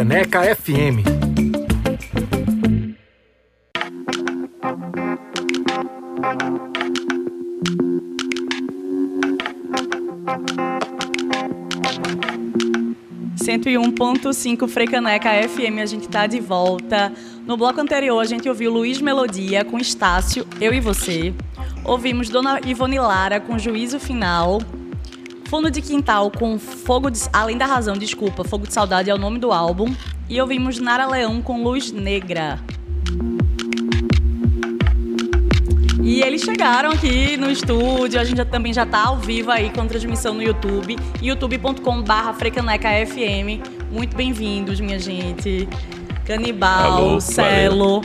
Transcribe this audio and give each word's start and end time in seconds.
Frecaneca 0.00 0.56
FM. 0.56 1.04
Cento 13.36 13.68
e 13.68 13.76
um 13.76 13.92
Frecaneca 14.66 15.28
FM, 15.46 15.80
a 15.82 15.86
gente 15.86 16.08
tá 16.08 16.26
de 16.26 16.40
volta. 16.40 17.12
No 17.46 17.58
bloco 17.58 17.78
anterior 17.78 18.20
a 18.20 18.24
gente 18.24 18.48
ouviu 18.48 18.72
Luiz 18.72 19.02
Melodia 19.02 19.66
com 19.66 19.78
Estácio, 19.78 20.46
Eu 20.58 20.72
e 20.72 20.80
Você. 20.80 21.34
Ouvimos 21.84 22.30
Dona 22.30 22.58
Ivone 22.64 22.98
Lara 22.98 23.38
com 23.38 23.58
Juízo 23.58 24.00
Final. 24.00 24.60
Fundo 25.50 25.68
de 25.68 25.82
Quintal 25.82 26.30
com 26.30 26.60
Fogo 26.60 27.10
de... 27.10 27.18
Além 27.32 27.58
da 27.58 27.66
Razão, 27.66 27.96
desculpa, 27.96 28.44
Fogo 28.44 28.68
de 28.68 28.72
Saudade 28.72 29.10
é 29.10 29.14
o 29.14 29.18
nome 29.18 29.40
do 29.40 29.50
álbum. 29.50 29.92
E 30.28 30.40
ouvimos 30.40 30.78
Nara 30.78 31.08
Leão 31.08 31.42
com 31.42 31.64
Luz 31.64 31.90
Negra. 31.90 32.60
E 36.00 36.22
eles 36.22 36.42
chegaram 36.42 36.92
aqui 36.92 37.36
no 37.36 37.50
estúdio, 37.50 38.20
a 38.20 38.24
gente 38.24 38.36
já, 38.36 38.44
também 38.44 38.72
já 38.72 38.84
está 38.84 39.08
ao 39.08 39.18
vivo 39.18 39.50
aí 39.50 39.70
com 39.70 39.88
transmissão 39.88 40.34
no 40.34 40.42
YouTube, 40.42 40.96
youtube.com.br 41.20 42.32
frecanecafm. 42.38 43.60
Muito 43.90 44.16
bem-vindos, 44.16 44.78
minha 44.78 45.00
gente. 45.00 45.68
Canibal, 46.24 46.92
Alô, 46.92 47.20
Celo. 47.20 48.02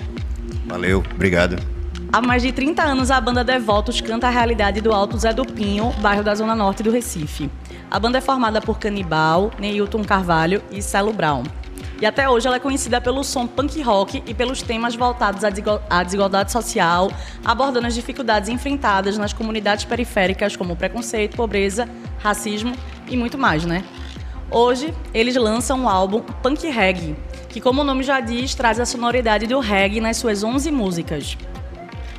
Valeu, 0.66 1.03
obrigado. 1.14 1.75
Há 2.16 2.22
mais 2.22 2.42
de 2.42 2.54
30 2.54 2.82
anos, 2.82 3.12
a 3.12 3.20
banda 3.20 3.44
Devotos 3.44 4.00
canta 4.00 4.28
a 4.28 4.30
realidade 4.30 4.80
do 4.80 4.94
Alto 4.94 5.18
Zé 5.18 5.34
do 5.34 5.44
Pinho, 5.44 5.92
bairro 6.00 6.23
da 6.23 6.34
Zona 6.34 6.56
Norte 6.56 6.82
do 6.82 6.90
Recife. 6.90 7.52
A 7.92 8.00
banda 8.00 8.20
é 8.20 8.22
formada 8.22 8.62
por 8.62 8.80
Canibal, 8.80 9.52
Neilton 9.60 10.02
Carvalho 10.02 10.64
e 10.72 10.82
Celo 10.82 11.12
Brown. 11.12 11.44
E 12.02 12.06
até 12.06 12.30
hoje 12.30 12.48
ela 12.48 12.56
é 12.56 12.59
conhecida 12.62 13.02
pelo 13.02 13.22
som 13.22 13.45
punk 13.45 13.81
rock 13.81 14.23
e 14.26 14.34
pelos 14.34 14.62
temas 14.62 14.95
voltados 14.95 15.44
à 15.44 15.50
desigual- 15.50 15.84
à 15.89 16.04
desigualdade 16.04 16.54
social, 16.54 17.12
abordando 17.44 17.88
as 17.88 17.94
dificuldades 17.94 18.48
enfrentadas 18.48 19.17
nas 19.17 19.34
comunidades 19.34 19.84
periféricas 19.84 20.56
como 20.56 20.78
preconceito, 20.78 21.36
pobreza, 21.36 21.86
racismo 22.20 22.73
e 23.09 23.17
muito 23.17 23.38
mais, 23.38 23.66
né? 23.66 23.84
Hoje, 24.50 24.94
eles 25.14 25.36
lançam 25.36 25.82
um 25.82 25.89
álbum 25.89 26.22
Punk 26.22 26.66
Reggae, 26.66 27.14
que 27.50 27.59
como 27.59 27.82
o 27.82 27.84
nome 27.84 28.04
já 28.04 28.22
diz, 28.22 28.56
traz 28.56 28.80
a 28.80 28.86
sonoridade 28.86 29.48
do 29.48 29.59
reggae 29.59 30.00
nas 30.00 30.16
suas 30.16 30.45
11 30.45 30.72
músicas. 30.72 31.38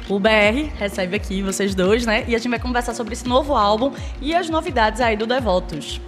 O 0.09 0.21
BR 0.21 0.71
recebe 0.79 1.17
aqui 1.17 1.43
vocês 1.43 1.75
dois, 1.75 2.07
né? 2.07 2.25
E 2.29 2.35
a 2.35 2.39
gente 2.39 2.49
vai 2.49 2.61
conversar 2.61 2.95
sobre 2.95 3.13
esse 3.13 3.27
novo 3.27 3.57
álbum 3.57 3.93
e 4.21 4.35
as 4.35 4.49
novidades 4.49 5.01
aí 5.01 5.17
do 5.17 5.27
Devotos. 5.27 6.01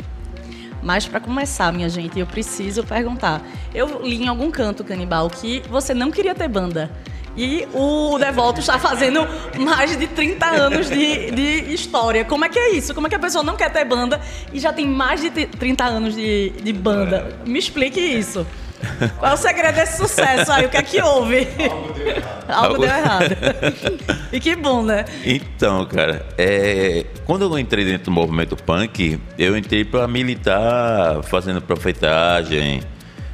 Mas 0.81 1.05
para 1.05 1.19
começar, 1.19 1.73
minha 1.73 1.89
gente, 1.89 2.17
eu 2.17 2.27
preciso 2.27 2.85
perguntar. 2.85 3.43
Eu 3.75 4.01
li 4.07 4.23
em 4.23 4.29
algum 4.29 4.53
canto, 4.53 4.85
Canibal, 4.85 5.29
que 5.29 5.63
você 5.69 5.93
não 5.93 6.13
queria 6.13 6.33
ter 6.33 6.47
banda. 6.47 6.89
E 7.37 7.67
o 7.75 8.17
Devotos 8.19 8.61
está 8.61 8.79
fazendo 8.79 9.27
mais 9.59 9.97
de 9.97 10.07
30 10.07 10.47
anos 10.47 10.89
de, 10.89 11.33
de 11.33 11.73
história. 11.73 12.25
Como 12.25 12.45
é 12.45 12.49
que 12.49 12.59
é 12.59 12.71
isso? 12.75 12.95
Como 12.95 13.09
é 13.09 13.11
que 13.11 13.17
a 13.17 13.19
pessoa 13.19 13.43
não 13.43 13.57
quer 13.57 13.73
ter 13.73 13.85
banda 13.85 14.21
e 14.53 14.61
já 14.61 14.73
tem 14.73 14.87
mais 14.87 15.21
de 15.21 15.31
30 15.31 15.85
anos 15.85 16.15
de, 16.15 16.51
de 16.51 16.73
banda? 16.73 17.37
Me 17.45 17.59
explique 17.59 18.01
isso. 18.01 18.47
Qual 19.19 19.31
é 19.33 19.35
o 19.35 19.37
segredo 19.37 19.75
desse 19.75 19.97
sucesso 19.97 20.53
aí? 20.53 20.67
O 20.67 20.69
que 20.69 20.77
é 20.77 20.83
que 20.83 21.01
houve? 21.03 21.49
Algo 22.49 22.67
Algo- 22.75 22.79
deu 22.79 22.89
errado. 22.97 23.37
e 24.33 24.41
que 24.41 24.55
bom, 24.57 24.83
né? 24.83 25.05
Então, 25.25 25.85
cara, 25.87 26.25
é, 26.39 27.05
quando 27.25 27.43
eu 27.43 27.59
entrei 27.59 27.85
dentro 27.85 28.07
do 28.07 28.11
movimento 28.11 28.57
punk, 28.57 29.19
eu 29.39 29.57
entrei 29.57 29.85
pra 29.85 30.07
militar, 30.07 31.23
fazendo 31.25 31.61
profetagem, 31.61 32.81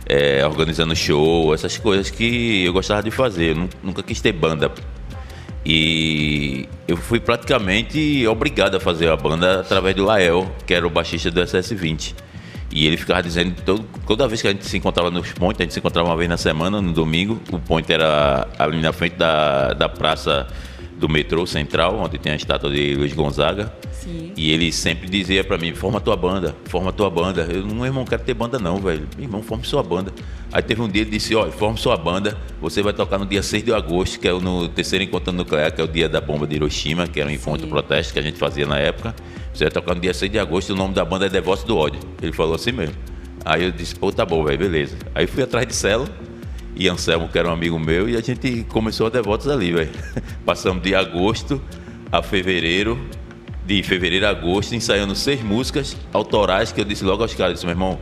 é, 0.06 0.45
organizando 0.47 0.95
show, 0.97 1.53
essas 1.55 1.77
coisas 1.78 2.11
que 2.11 2.65
eu 2.65 2.72
gostava 2.72 3.03
de 3.03 3.11
fazer. 3.11 3.50
Eu 3.50 3.55
nu- 3.56 3.69
nunca 3.83 4.03
quis 4.03 4.20
ter 4.20 4.33
banda. 4.33 4.70
E 5.66 6.69
eu 6.87 6.97
fui 6.97 7.19
praticamente 7.19 8.26
obrigado 8.26 8.76
a 8.76 8.81
fazer 8.81 9.09
a 9.09 9.16
banda 9.16 9.61
através 9.61 9.94
do 9.97 10.05
Lael, 10.05 10.50
que 10.66 10.75
era 10.75 10.87
o 10.87 10.91
baixista 10.91 11.31
do 11.31 11.41
SS20. 11.41 12.15
E 12.70 12.86
ele 12.86 12.97
ficava 12.97 13.22
dizendo, 13.22 13.54
todo- 13.62 13.84
toda 14.06 14.26
vez 14.26 14.42
que 14.42 14.48
a 14.48 14.50
gente 14.50 14.64
se 14.66 14.76
encontrava 14.76 15.10
nos 15.10 15.32
pontos, 15.32 15.60
a 15.60 15.62
gente 15.64 15.72
se 15.75 15.78
encontrava 15.78 16.08
uma 16.08 16.16
vez 16.16 16.28
na 16.28 16.36
semana, 16.36 16.80
no 16.80 16.92
domingo, 16.92 17.41
o 17.52 17.58
ponto 17.58 17.88
era 17.91 18.48
ali 18.58 18.80
na 18.80 18.92
frente 18.92 19.16
da, 19.16 19.72
da 19.75 19.88
praça 19.88 20.47
do 20.97 21.09
metrô 21.09 21.47
central, 21.47 21.99
onde 21.99 22.19
tem 22.19 22.32
a 22.32 22.37
estátua 22.37 22.71
de 22.71 22.94
Luiz 22.94 23.12
Gonzaga. 23.12 23.72
Sim. 23.91 24.32
E 24.37 24.53
ele 24.53 24.71
sempre 24.72 25.09
dizia 25.09 25.43
pra 25.43 25.59
mim, 25.59 25.75
forma 25.75 26.00
tua 26.00 26.16
banda, 26.16 26.55
forma 26.66 26.93
tua 26.93 27.10
banda. 27.10 27.49
Eu, 27.50 27.62
não, 27.66 27.84
irmão, 27.84 28.03
não 28.03 28.05
quero 28.05 28.22
ter 28.22 28.34
banda 28.34 28.59
não, 28.59 28.77
velho. 28.78 29.06
Meu 29.16 29.25
irmão, 29.25 29.43
forme 29.43 29.65
sua 29.65 29.82
banda. 29.82 30.12
Aí 30.53 30.62
teve 30.62 30.81
um 30.82 30.88
dia 30.88 31.03
ele 31.03 31.10
disse, 31.10 31.34
olha, 31.34 31.50
forme 31.50 31.78
sua 31.78 31.97
banda, 31.97 32.37
você 32.60 32.82
vai 32.82 32.93
tocar 32.93 33.19
no 33.19 33.27
dia 33.27 33.43
6 33.43 33.65
de 33.65 33.72
agosto, 33.72 34.21
que 34.21 34.28
é 34.28 34.32
o 34.32 34.41
no 34.41 34.69
terceiro 34.69 35.05
encontro 35.05 35.32
nuclear, 35.32 35.72
que 35.72 35.81
é 35.81 35.84
o 35.84 35.88
dia 35.88 36.09
da 36.09 36.21
bomba 36.21 36.47
de 36.47 36.55
Hiroshima, 36.56 37.06
que 37.06 37.21
era 37.21 37.28
um 37.28 37.32
encontro 37.32 37.66
protesto 37.66 38.12
que 38.12 38.19
a 38.19 38.22
gente 38.22 38.38
fazia 38.38 38.66
na 38.66 38.78
época. 38.78 39.15
Você 39.53 39.65
vai 39.65 39.72
tocar 39.72 39.94
no 39.94 40.00
dia 40.00 40.15
6 40.15 40.31
de 40.31 40.38
agosto, 40.38 40.72
o 40.72 40.76
nome 40.76 40.94
da 40.94 41.05
banda 41.05 41.26
é 41.26 41.28
Devoto 41.28 41.66
do 41.66 41.76
Ódio. 41.76 42.00
Ele 42.22 42.32
falou 42.32 42.55
assim 42.55 42.72
mesmo. 42.72 42.94
Aí 43.44 43.65
eu 43.65 43.71
disse, 43.71 43.94
pô, 43.94 44.11
tá 44.11 44.25
bom, 44.25 44.43
velho, 44.44 44.59
beleza. 44.59 44.97
Aí 45.15 45.26
fui 45.26 45.43
atrás 45.43 45.66
de 45.66 45.75
Celo 45.75 46.09
e 46.77 46.89
Anselmo, 46.89 47.29
que 47.29 47.39
era 47.39 47.49
um 47.49 47.53
amigo 47.53 47.79
meu, 47.79 48.09
e 48.09 48.17
a 48.17 48.21
gente 48.21 48.65
começou 48.69 49.07
a 49.07 49.11
Devotos 49.11 49.49
ali, 49.49 49.73
velho. 49.73 49.91
Passamos 50.45 50.83
de 50.83 50.95
agosto 50.95 51.61
a 52.11 52.23
fevereiro, 52.23 52.99
de 53.65 53.83
fevereiro 53.83 54.27
a 54.27 54.31
agosto, 54.31 54.75
ensaiando 54.75 55.15
seis 55.15 55.43
músicas 55.43 55.97
autorais 56.12 56.73
que 56.73 56.81
eu 56.81 56.85
disse 56.85 57.05
logo 57.05 57.23
aos 57.23 57.35
caras, 57.35 57.55
disse, 57.55 57.67
meu 57.67 57.73
irmão, 57.73 57.99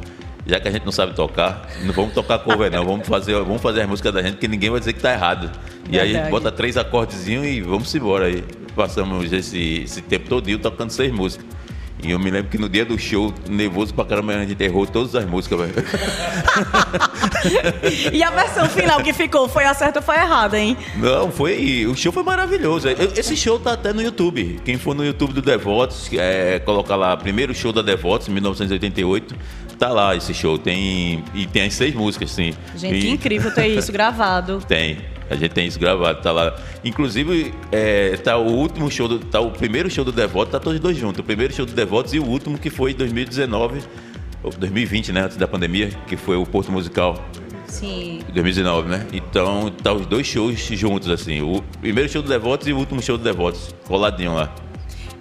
já 0.46 0.58
que 0.58 0.68
a 0.68 0.70
gente 0.70 0.84
não 0.84 0.92
sabe 0.92 1.14
tocar, 1.14 1.68
não 1.84 1.92
vamos 1.92 2.14
tocar 2.14 2.38
cover 2.40 2.70
não, 2.70 2.84
vamos 2.84 3.06
fazer, 3.06 3.34
vamos 3.34 3.62
fazer 3.62 3.82
as 3.82 3.88
músicas 3.88 4.12
da 4.12 4.22
gente 4.22 4.38
que 4.38 4.48
ninguém 4.48 4.70
vai 4.70 4.80
dizer 4.80 4.92
que 4.92 5.00
tá 5.00 5.12
errado. 5.12 5.50
E 5.90 5.98
aí 5.98 6.16
a 6.16 6.20
gente 6.20 6.30
bota 6.30 6.50
três 6.50 6.76
acordezinhos 6.76 7.46
e 7.46 7.60
vamos 7.60 7.94
embora 7.94 8.26
aí. 8.26 8.42
Passamos 8.74 9.32
esse, 9.32 9.82
esse 9.84 10.00
tempo 10.02 10.28
todinho 10.28 10.58
tocando 10.58 10.90
seis 10.90 11.12
músicas. 11.12 11.46
E 12.02 12.10
eu 12.10 12.18
me 12.18 12.30
lembro 12.30 12.50
que 12.50 12.58
no 12.58 12.68
dia 12.68 12.84
do 12.84 12.98
show, 12.98 13.32
nervoso 13.48 13.94
pra 13.94 14.04
caramba, 14.04 14.34
a 14.34 14.44
gente 14.44 14.62
errou 14.62 14.86
todas 14.86 15.14
as 15.14 15.24
músicas, 15.24 15.58
velho. 15.60 15.74
E 18.12 18.22
a 18.22 18.30
versão 18.30 18.68
final 18.68 19.02
que 19.02 19.12
ficou 19.12 19.48
foi 19.48 19.64
a 19.64 19.74
certa 19.74 19.98
ou 20.00 20.04
foi 20.04 20.16
errada, 20.16 20.58
hein? 20.58 20.76
Não, 20.96 21.30
foi. 21.30 21.86
O 21.86 21.94
show 21.96 22.12
foi 22.12 22.22
maravilhoso. 22.22 22.88
Eu- 22.88 23.12
Esse 23.16 23.36
show 23.36 23.58
tá 23.58 23.72
até 23.72 23.92
no 23.92 24.02
YouTube. 24.02 24.60
Quem 24.64 24.78
for 24.78 24.94
no 24.94 25.04
YouTube 25.04 25.32
do 25.32 25.42
Devotos, 25.42 26.08
é, 26.12 26.58
coloca 26.60 26.94
lá, 26.96 27.16
primeiro 27.16 27.54
show 27.54 27.72
da 27.72 27.82
Devotos, 27.82 28.28
em 28.28 28.32
1988. 28.32 29.34
Tá 29.78 29.88
lá 29.88 30.14
esse 30.14 30.32
show. 30.34 30.58
Tem. 30.58 31.24
E 31.34 31.46
tem 31.46 31.64
as 31.64 31.74
seis 31.74 31.94
músicas, 31.94 32.30
sim. 32.30 32.54
Gente, 32.76 33.06
E- 33.06 33.10
incrível 33.10 33.52
ter 33.52 33.66
isso 33.66 33.90
gravado. 33.92 34.62
Tem. 34.66 34.98
A 35.32 35.36
gente 35.36 35.52
tem 35.52 35.66
isso 35.66 35.80
gravado, 35.80 36.20
tá 36.20 36.30
lá. 36.30 36.54
Inclusive, 36.84 37.54
é, 37.72 38.14
tá 38.18 38.36
o 38.36 38.52
último 38.52 38.90
show, 38.90 39.08
do, 39.08 39.18
tá 39.18 39.40
o 39.40 39.50
primeiro 39.50 39.90
show 39.90 40.04
do 40.04 40.12
Devoto, 40.12 40.52
tá 40.52 40.60
todos 40.60 40.78
dois 40.78 40.94
juntos. 40.94 41.20
O 41.20 41.24
primeiro 41.24 41.54
show 41.54 41.64
do 41.64 41.72
Devotos 41.72 42.12
e 42.12 42.18
o 42.18 42.24
último 42.24 42.58
que 42.58 42.68
foi 42.68 42.90
em 42.90 42.94
2019, 42.94 43.80
ou 44.42 44.50
2020, 44.50 45.10
né, 45.10 45.22
antes 45.22 45.38
da 45.38 45.48
pandemia, 45.48 45.88
que 46.06 46.18
foi 46.18 46.36
o 46.36 46.44
Porto 46.44 46.70
Musical. 46.70 47.24
Sim. 47.66 48.20
2019, 48.26 48.90
né? 48.90 49.06
Então 49.10 49.70
tá 49.82 49.90
os 49.94 50.04
dois 50.04 50.26
shows 50.26 50.58
juntos, 50.58 51.08
assim. 51.08 51.40
O 51.40 51.62
primeiro 51.80 52.10
show 52.10 52.20
do 52.20 52.28
Devotos 52.28 52.68
e 52.68 52.72
o 52.74 52.76
último 52.76 53.00
show 53.00 53.16
do 53.16 53.24
Devotos, 53.24 53.74
coladinho 53.86 54.34
lá. 54.34 54.54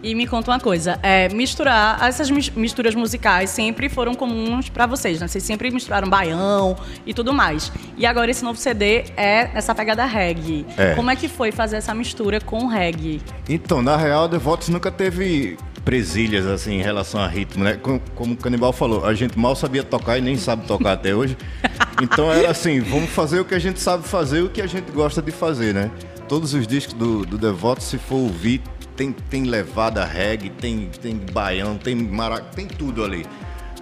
E 0.04 0.16
me 0.16 0.26
conta 0.26 0.50
uma 0.50 0.60
coisa, 0.60 1.00
é, 1.04 1.30
misturar, 1.30 2.02
essas 2.08 2.30
mis- 2.32 2.50
misturas 2.50 2.96
musicais 2.96 3.52
sempre 3.52 3.88
foram 3.88 4.16
comuns 4.16 4.68
pra 4.68 4.88
vocês, 4.88 5.20
né? 5.20 5.28
Vocês 5.28 5.44
sempre 5.44 5.70
misturaram 5.70 6.10
baião 6.10 6.76
e 7.06 7.14
tudo 7.14 7.32
mais. 7.34 7.72
E 7.98 8.06
agora 8.06 8.32
esse 8.32 8.44
novo 8.44 8.58
CD 8.58 9.04
é 9.16 9.50
nessa 9.54 9.76
pegada 9.76 10.04
reggae. 10.06 10.66
É. 10.76 10.96
Como 10.96 11.12
é 11.12 11.16
que 11.16 11.28
foi 11.28 11.52
fazer 11.52 11.76
essa 11.76 11.94
mistura 11.94 12.42
com 12.42 12.66
reggae? 12.66 13.22
Então, 13.48 13.82
na 13.84 13.96
real, 13.96 14.28
Devotos 14.28 14.70
nunca 14.70 14.90
teve 14.92 15.56
presilhas 15.86 16.46
assim 16.48 16.80
em 16.80 16.82
relação 16.82 17.20
a 17.22 17.28
ritmo, 17.28 17.64
né? 17.64 17.74
Com- 17.74 18.00
Como 18.16 18.34
o 18.34 18.38
Canibal 18.38 18.72
falou, 18.74 19.06
a 19.06 19.14
gente 19.14 19.38
mal 19.38 19.56
sabia 19.56 19.84
tocar 19.84 20.18
e 20.18 20.22
nem 20.22 20.36
sabe 20.38 20.66
tocar 20.66 20.94
até 20.94 21.14
hoje. 21.14 21.38
Então 22.02 22.34
era 22.34 22.50
assim, 22.50 22.80
vamos 22.80 23.12
fazer 23.12 23.40
o 23.40 23.46
que 23.46 23.54
a 23.54 23.60
gente 23.60 23.80
sabe 23.80 24.08
fazer, 24.08 24.42
o 24.42 24.50
que 24.50 24.60
a 24.60 24.66
gente 24.66 24.92
gosta 24.92 25.22
de 25.22 25.30
fazer, 25.32 25.72
né? 25.72 25.92
Todos 26.28 26.52
os 26.56 26.66
discos 26.66 26.96
do, 26.96 27.24
do 27.28 27.38
Devotos, 27.38 27.86
se 27.86 28.00
for 28.00 28.16
ouvir, 28.16 28.60
tem, 28.96 29.12
tem 29.12 29.44
levada 29.44 30.04
reggae, 30.06 30.50
tem, 30.50 30.90
tem 31.02 31.16
baião, 31.18 31.78
tem 31.78 31.96
maraca, 31.96 32.46
tem 32.56 32.68
tudo 32.68 33.04
ali. 33.04 33.26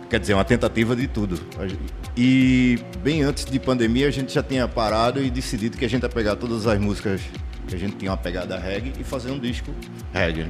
Quer 0.09 0.19
dizer, 0.19 0.33
uma 0.33 0.45
tentativa 0.45 0.95
de 0.95 1.07
tudo. 1.07 1.39
E 2.17 2.79
bem 3.03 3.21
antes 3.21 3.45
de 3.45 3.59
pandemia, 3.59 4.07
a 4.07 4.11
gente 4.11 4.33
já 4.33 4.41
tinha 4.41 4.67
parado 4.67 5.21
e 5.23 5.29
decidido 5.29 5.77
que 5.77 5.85
a 5.85 5.89
gente 5.89 6.03
ia 6.03 6.09
pegar 6.09 6.35
todas 6.35 6.65
as 6.65 6.79
músicas 6.79 7.21
que 7.67 7.75
a 7.75 7.77
gente 7.77 7.95
tinha 7.97 8.11
uma 8.11 8.17
pegada 8.17 8.57
reggae 8.57 8.93
e 8.99 9.03
fazer 9.03 9.29
um 9.29 9.39
disco 9.39 9.71
reggae. 10.11 10.43
né? 10.43 10.49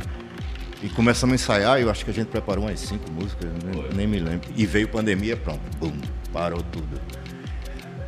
E 0.82 0.88
começamos 0.88 1.34
a 1.34 1.36
ensaiar, 1.36 1.80
eu 1.82 1.90
acho 1.90 2.06
que 2.06 2.12
a 2.12 2.14
gente 2.14 2.28
preparou 2.28 2.64
umas 2.64 2.80
cinco 2.80 3.12
músicas, 3.12 3.50
nem, 3.66 3.84
nem 3.94 4.08
me 4.08 4.20
lembro. 4.20 4.50
E 4.56 4.66
veio 4.66 4.88
pandemia, 4.88 5.36
pronto, 5.36 5.60
bum, 5.78 5.92
parou 6.32 6.64
tudo. 6.64 7.02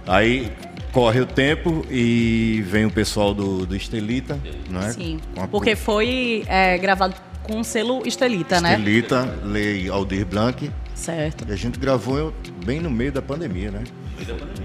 Aí 0.07 0.49
corre 0.91 1.19
o 1.21 1.25
tempo 1.25 1.85
e 1.89 2.63
vem 2.67 2.85
o 2.85 2.91
pessoal 2.91 3.33
do, 3.33 3.65
do 3.65 3.75
Estelita, 3.75 4.39
né? 4.69 4.91
Sim. 4.91 5.19
A- 5.37 5.47
Porque 5.47 5.75
foi 5.75 6.43
é, 6.47 6.77
gravado 6.77 7.15
com 7.43 7.59
o 7.59 7.63
selo 7.63 8.03
Estelita, 8.05 8.59
né? 8.61 8.71
Estelita, 8.71 9.39
Lei 9.43 9.89
Aldir 9.89 10.25
Blanc. 10.25 10.69
Certo. 10.93 11.45
E 11.49 11.51
a 11.51 11.55
gente 11.55 11.79
gravou 11.79 12.33
bem 12.65 12.79
no 12.79 12.89
meio 12.89 13.11
da 13.11 13.21
pandemia, 13.21 13.71
né? 13.71 13.83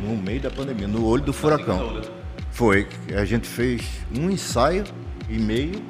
no 0.03 0.15
meio 0.17 0.41
da 0.41 0.51
pandemia, 0.51 0.87
no 0.87 1.07
olho 1.07 1.23
do 1.23 1.33
furacão. 1.33 2.03
Foi. 2.51 2.87
A 3.17 3.25
gente 3.25 3.49
fez 3.49 3.83
um 4.15 4.29
ensaio 4.31 4.85
e 5.31 5.39
meio. 5.39 5.83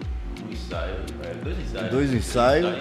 Um 0.49 0.53
ensaio, 0.53 0.95
é, 1.25 1.35
dois 1.43 1.59
ensaios. 1.59 1.91
Dois 1.91 2.13
ensaios. 2.15 2.77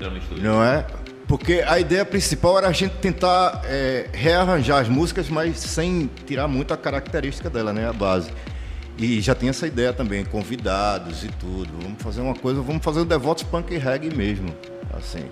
No 0.00 0.16
estúdio. 0.18 0.42
Não 0.42 0.62
é? 0.62 0.84
Porque 1.32 1.64
a 1.66 1.80
ideia 1.80 2.04
principal 2.04 2.58
era 2.58 2.68
a 2.68 2.72
gente 2.72 2.94
tentar 2.96 3.62
é, 3.64 4.06
rearranjar 4.12 4.82
as 4.82 4.88
músicas, 4.90 5.30
mas 5.30 5.56
sem 5.56 6.10
tirar 6.26 6.46
muito 6.46 6.74
a 6.74 6.76
característica 6.76 7.48
dela, 7.48 7.72
né? 7.72 7.88
A 7.88 7.92
base. 7.94 8.30
E 8.98 9.18
já 9.22 9.34
tinha 9.34 9.48
essa 9.48 9.66
ideia 9.66 9.94
também, 9.94 10.26
convidados 10.26 11.24
e 11.24 11.28
tudo. 11.28 11.70
Vamos 11.80 12.02
fazer 12.02 12.20
uma 12.20 12.34
coisa, 12.34 12.60
vamos 12.60 12.84
fazer 12.84 13.00
o 13.00 13.06
Devotos 13.06 13.44
Punk 13.44 13.74
Reggae 13.78 14.14
mesmo. 14.14 14.54
Assim. 14.92 15.24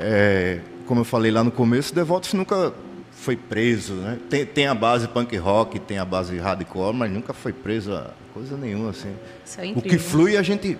É, 0.00 0.60
como 0.86 1.02
eu 1.02 1.04
falei 1.04 1.30
lá 1.30 1.44
no 1.44 1.50
começo, 1.50 1.94
Devotos 1.94 2.32
nunca 2.32 2.72
foi 3.12 3.36
preso, 3.36 3.96
né? 3.96 4.18
Tem, 4.30 4.46
tem 4.46 4.66
a 4.66 4.74
base 4.74 5.06
punk 5.08 5.36
rock, 5.36 5.78
tem 5.78 5.98
a 5.98 6.06
base 6.06 6.38
hardcore, 6.38 6.96
mas 6.96 7.12
nunca 7.12 7.34
foi 7.34 7.52
preso 7.52 7.92
a 7.92 8.12
coisa 8.32 8.56
nenhuma, 8.56 8.92
assim. 8.92 9.14
Isso 9.44 9.60
é 9.60 9.72
o 9.76 9.82
que 9.82 9.98
flui 9.98 10.38
a 10.38 10.42
gente 10.42 10.78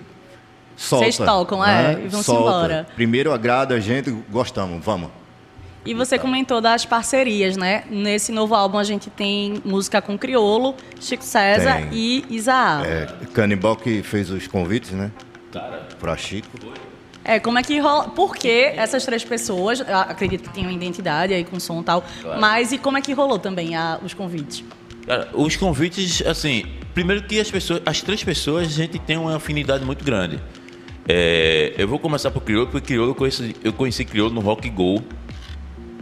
solta. 0.79 1.05
Vocês 1.05 1.17
tocam, 1.17 1.63
é, 1.65 1.95
né? 1.95 2.01
e 2.05 2.07
vão-se 2.07 2.25
Solta. 2.25 2.41
embora. 2.41 2.87
Primeiro 2.95 3.31
agrada 3.33 3.75
a 3.75 3.79
gente, 3.79 4.09
gostamos, 4.31 4.83
vamos. 4.83 5.09
E 5.85 5.93
você 5.93 6.19
comentou 6.19 6.59
das 6.61 6.85
parcerias, 6.85 7.55
né? 7.57 7.83
Nesse 7.89 8.31
novo 8.31 8.53
álbum 8.53 8.77
a 8.77 8.83
gente 8.83 9.09
tem 9.09 9.61
música 9.65 10.01
com 10.01 10.17
Criolo, 10.17 10.75
Chico 10.99 11.23
César 11.23 11.77
Tem. 11.77 11.89
e 11.93 12.25
Isaá. 12.29 12.81
É, 12.85 13.07
Canibal 13.33 13.75
que 13.75 14.03
fez 14.03 14.29
os 14.29 14.45
convites, 14.47 14.91
né? 14.91 15.09
Pra 15.99 16.15
Chico. 16.17 16.47
É, 17.23 17.39
como 17.39 17.57
é 17.59 17.63
que 17.63 17.79
rola? 17.79 18.09
Por 18.09 18.35
que 18.35 18.73
essas 18.75 19.05
três 19.05 19.23
pessoas, 19.23 19.81
acredito 19.81 20.49
que 20.49 20.53
tinham 20.53 20.71
identidade 20.71 21.33
aí 21.33 21.43
com 21.43 21.59
som 21.59 21.79
e 21.81 21.83
tal, 21.83 22.03
Claro. 22.21 22.39
mas 22.41 22.71
e 22.71 22.77
como 22.77 22.97
é 22.97 23.01
que 23.01 23.13
rolou 23.13 23.39
também 23.39 23.75
a- 23.75 23.99
os 24.03 24.13
convites? 24.13 24.63
Cara, 25.05 25.29
os 25.33 25.55
convites, 25.55 26.21
assim, 26.25 26.65
primeiro 26.93 27.23
que 27.23 27.39
as 27.39 27.49
pessoas, 27.49 27.81
as 27.85 28.01
três 28.01 28.23
pessoas, 28.23 28.67
a 28.67 28.71
gente 28.71 28.99
tem 28.99 29.17
uma 29.17 29.35
afinidade 29.37 29.83
muito 29.85 30.03
grande. 30.03 30.39
É, 31.11 31.73
eu 31.75 31.87
vou 31.87 31.97
começar 31.97 32.29
por 32.29 32.41
Criolo, 32.41 32.67
porque 32.67 32.93
Criolo 32.93 33.09
eu 33.09 33.15
conheci, 33.15 33.55
eu 33.63 33.73
conheci 33.73 34.05
Criolo 34.05 34.29
no 34.31 34.41
Rock 34.41 34.69
Go, 34.69 35.03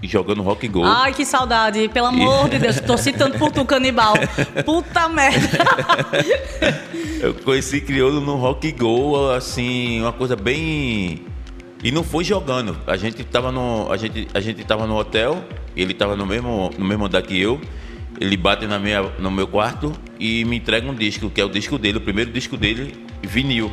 e 0.03 0.07
jogando 0.07 0.41
Rock 0.41 0.67
Go. 0.67 0.83
Ai, 0.83 1.13
que 1.13 1.25
saudade, 1.25 1.87
pelo 1.87 2.07
amor 2.07 2.49
de 2.49 2.59
Deus, 2.59 2.79
tô 2.85 2.97
citando 2.97 3.37
por 3.37 3.49
tu, 3.49 3.63
canibal. 3.63 4.15
Puta 4.65 5.07
merda. 5.07 5.59
Eu 7.21 7.33
conheci 7.33 7.79
Criolo 7.79 8.19
no 8.19 8.35
Rock 8.35 8.69
Go, 8.73 9.31
assim, 9.31 10.01
uma 10.01 10.11
coisa 10.11 10.35
bem. 10.35 11.23
E 11.81 11.89
não 11.89 12.03
foi 12.03 12.23
jogando. 12.23 12.77
A 12.85 12.97
gente 12.97 13.23
tava 13.23 13.51
no, 13.51 13.91
a 13.91 13.97
gente, 13.97 14.27
a 14.33 14.39
gente 14.41 14.63
tava 14.65 14.85
no 14.85 14.97
hotel, 14.97 15.43
ele 15.75 15.93
tava 15.93 16.15
no 16.15 16.25
mesmo, 16.25 16.69
no 16.77 16.85
mesmo 16.85 17.05
andar 17.05 17.21
que 17.21 17.39
eu. 17.39 17.59
Ele 18.19 18.35
bate 18.35 18.67
na 18.67 18.77
minha, 18.77 19.01
no 19.19 19.31
meu 19.31 19.47
quarto 19.47 19.93
e 20.19 20.43
me 20.45 20.57
entrega 20.57 20.89
um 20.89 20.93
disco, 20.93 21.29
que 21.29 21.39
é 21.39 21.45
o 21.45 21.49
disco 21.49 21.77
dele, 21.77 21.97
o 21.97 22.01
primeiro 22.01 22.31
disco 22.31 22.57
dele, 22.57 22.93
vinil. 23.21 23.71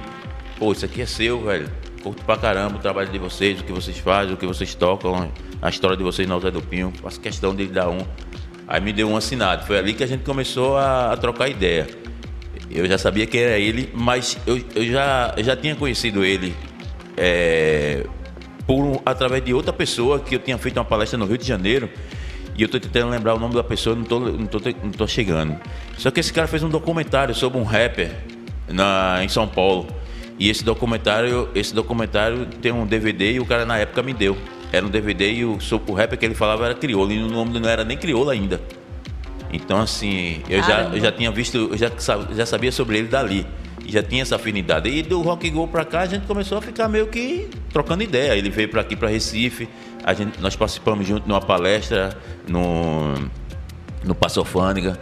Pô, 0.59 0.73
isso 0.73 0.85
aqui 0.85 1.03
é 1.03 1.07
seu, 1.07 1.43
velho. 1.43 1.69
Curto 2.03 2.25
pra 2.25 2.37
caramba 2.37 2.77
o 2.77 2.79
trabalho 2.79 3.11
de 3.11 3.19
vocês, 3.19 3.61
o 3.61 3.65
que 3.65 3.73
vocês 3.73 3.99
fazem, 3.99 4.35
o 4.35 4.37
que 4.37 4.47
vocês 4.47 4.75
tocam, 4.75 5.31
a 5.61 5.69
história 5.69 5.97
de 5.97 6.03
vocês 6.03 6.29
na 6.29 6.39
Zé 6.39 6.51
do 6.51 6.61
Pinho. 6.61 6.93
Faço 7.03 7.21
questão 7.21 7.55
dele 7.55 7.73
dar 7.73 7.89
um. 7.89 8.01
Aí 8.69 8.81
me 8.81 8.93
deu 8.93 9.09
um 9.09 9.17
assinado. 9.17 9.67
Foi 9.67 9.79
ali 9.79 9.95
que 9.95 10.05
a 10.05 10.07
gente 10.07 10.23
começou 10.23 10.77
a, 10.77 11.13
a 11.13 11.17
trocar 11.17 11.49
ideia. 11.49 11.89
Eu 12.71 12.87
já 12.87 12.99
sabia 12.99 13.27
que 13.27 13.39
era 13.39 13.59
ele, 13.59 13.91
mas 13.95 14.39
eu, 14.47 14.61
eu 14.75 14.85
já, 14.85 15.35
já 15.39 15.57
tinha 15.57 15.77
conhecido 15.77 16.25
ele 16.25 16.55
é, 17.17 18.05
por, 18.67 19.01
através 19.05 19.45
de 19.45 19.53
outra 19.53 19.73
pessoa 19.73 20.19
que 20.21 20.35
eu 20.35 20.39
tinha 20.39 20.59
feito 20.59 20.77
uma 20.79 20.85
palestra 20.85 21.19
no 21.19 21.27
Rio 21.27 21.39
de 21.39 21.47
Janeiro. 21.47 21.89
E 22.57 22.63
eu 22.63 22.69
tô 22.69 22.79
tentando 22.79 23.11
lembrar 23.11 23.35
o 23.35 23.39
nome 23.39 23.55
da 23.55 23.65
pessoa, 23.65 23.97
não 23.97 24.05
tô, 24.05 24.21
não 24.21 24.47
tô, 24.47 24.61
não 24.83 24.91
tô 24.91 25.07
chegando. 25.07 25.59
Só 25.99 26.11
que 26.11 26.21
esse 26.21 26.33
cara 26.33 26.47
fez 26.47 26.63
um 26.63 26.69
documentário 26.69 27.35
sobre 27.35 27.59
um 27.59 27.65
rapper 27.65 28.13
na, 28.69 29.19
em 29.23 29.29
São 29.29 29.49
Paulo. 29.49 29.89
E 30.39 30.51
esse 30.51 30.65
documentário, 30.65 31.49
esse 31.55 31.75
documentário 31.75 32.47
tem 32.61 32.73
um 32.73 32.87
DVD 32.87 33.35
e 33.35 33.41
o 33.41 33.47
cara 33.47 33.65
na 33.65 33.79
época 33.79 34.03
me 34.03 34.13
deu. 34.13 34.37
Era 34.73 34.85
um 34.85 34.91
DVD 34.91 35.33
e 35.33 35.45
o, 35.45 35.59
o 35.87 35.93
rapper 35.93 36.19
que 36.19 36.25
ele 36.25 36.35
falava 36.35 36.65
era 36.65 36.75
crioulo, 36.75 37.13
e 37.13 37.23
o 37.23 37.29
nome 37.29 37.61
não 37.61 37.69
era 37.69 37.85
nem 37.85 37.97
crioulo 37.97 38.31
ainda. 38.31 38.61
Então, 39.53 39.81
assim, 39.81 40.43
eu 40.49 40.61
já, 40.65 40.83
eu 40.93 41.01
já 41.01 41.13
tinha 41.13 41.31
visto, 41.31 41.57
eu 41.57 41.77
já, 41.77 41.89
já 42.35 42.45
sabia 42.45 42.73
sobre 42.73 42.99
ele 42.99 43.07
dali. 43.07 43.47
E 43.87 43.93
já 43.93 44.03
tinha 44.03 44.23
essa 44.23 44.35
afinidade. 44.35 44.89
E 44.89 45.03
do 45.03 45.23
Rock 45.23 45.49
Go 45.49 45.69
pra 45.69 45.85
cá, 45.85 46.01
a 46.01 46.07
gente 46.07 46.27
começou 46.27 46.59
a 46.59 46.61
ficar 46.61 46.89
meio 46.89 47.07
que 47.07 47.49
trocando 47.71 48.03
ideia. 48.03 48.35
Ele 48.35 48.51
veio 48.51 48.69
para 48.69 48.81
aqui, 48.81 48.97
para 48.97 49.09
Recife. 49.09 49.69
A 50.03 50.13
gente, 50.13 50.41
nós 50.41 50.57
participamos 50.57 51.07
junto 51.07 51.29
numa 51.29 51.41
palestra 51.41 52.17
no, 52.49 53.15
no 54.03 54.15
Passofânica. 54.15 54.99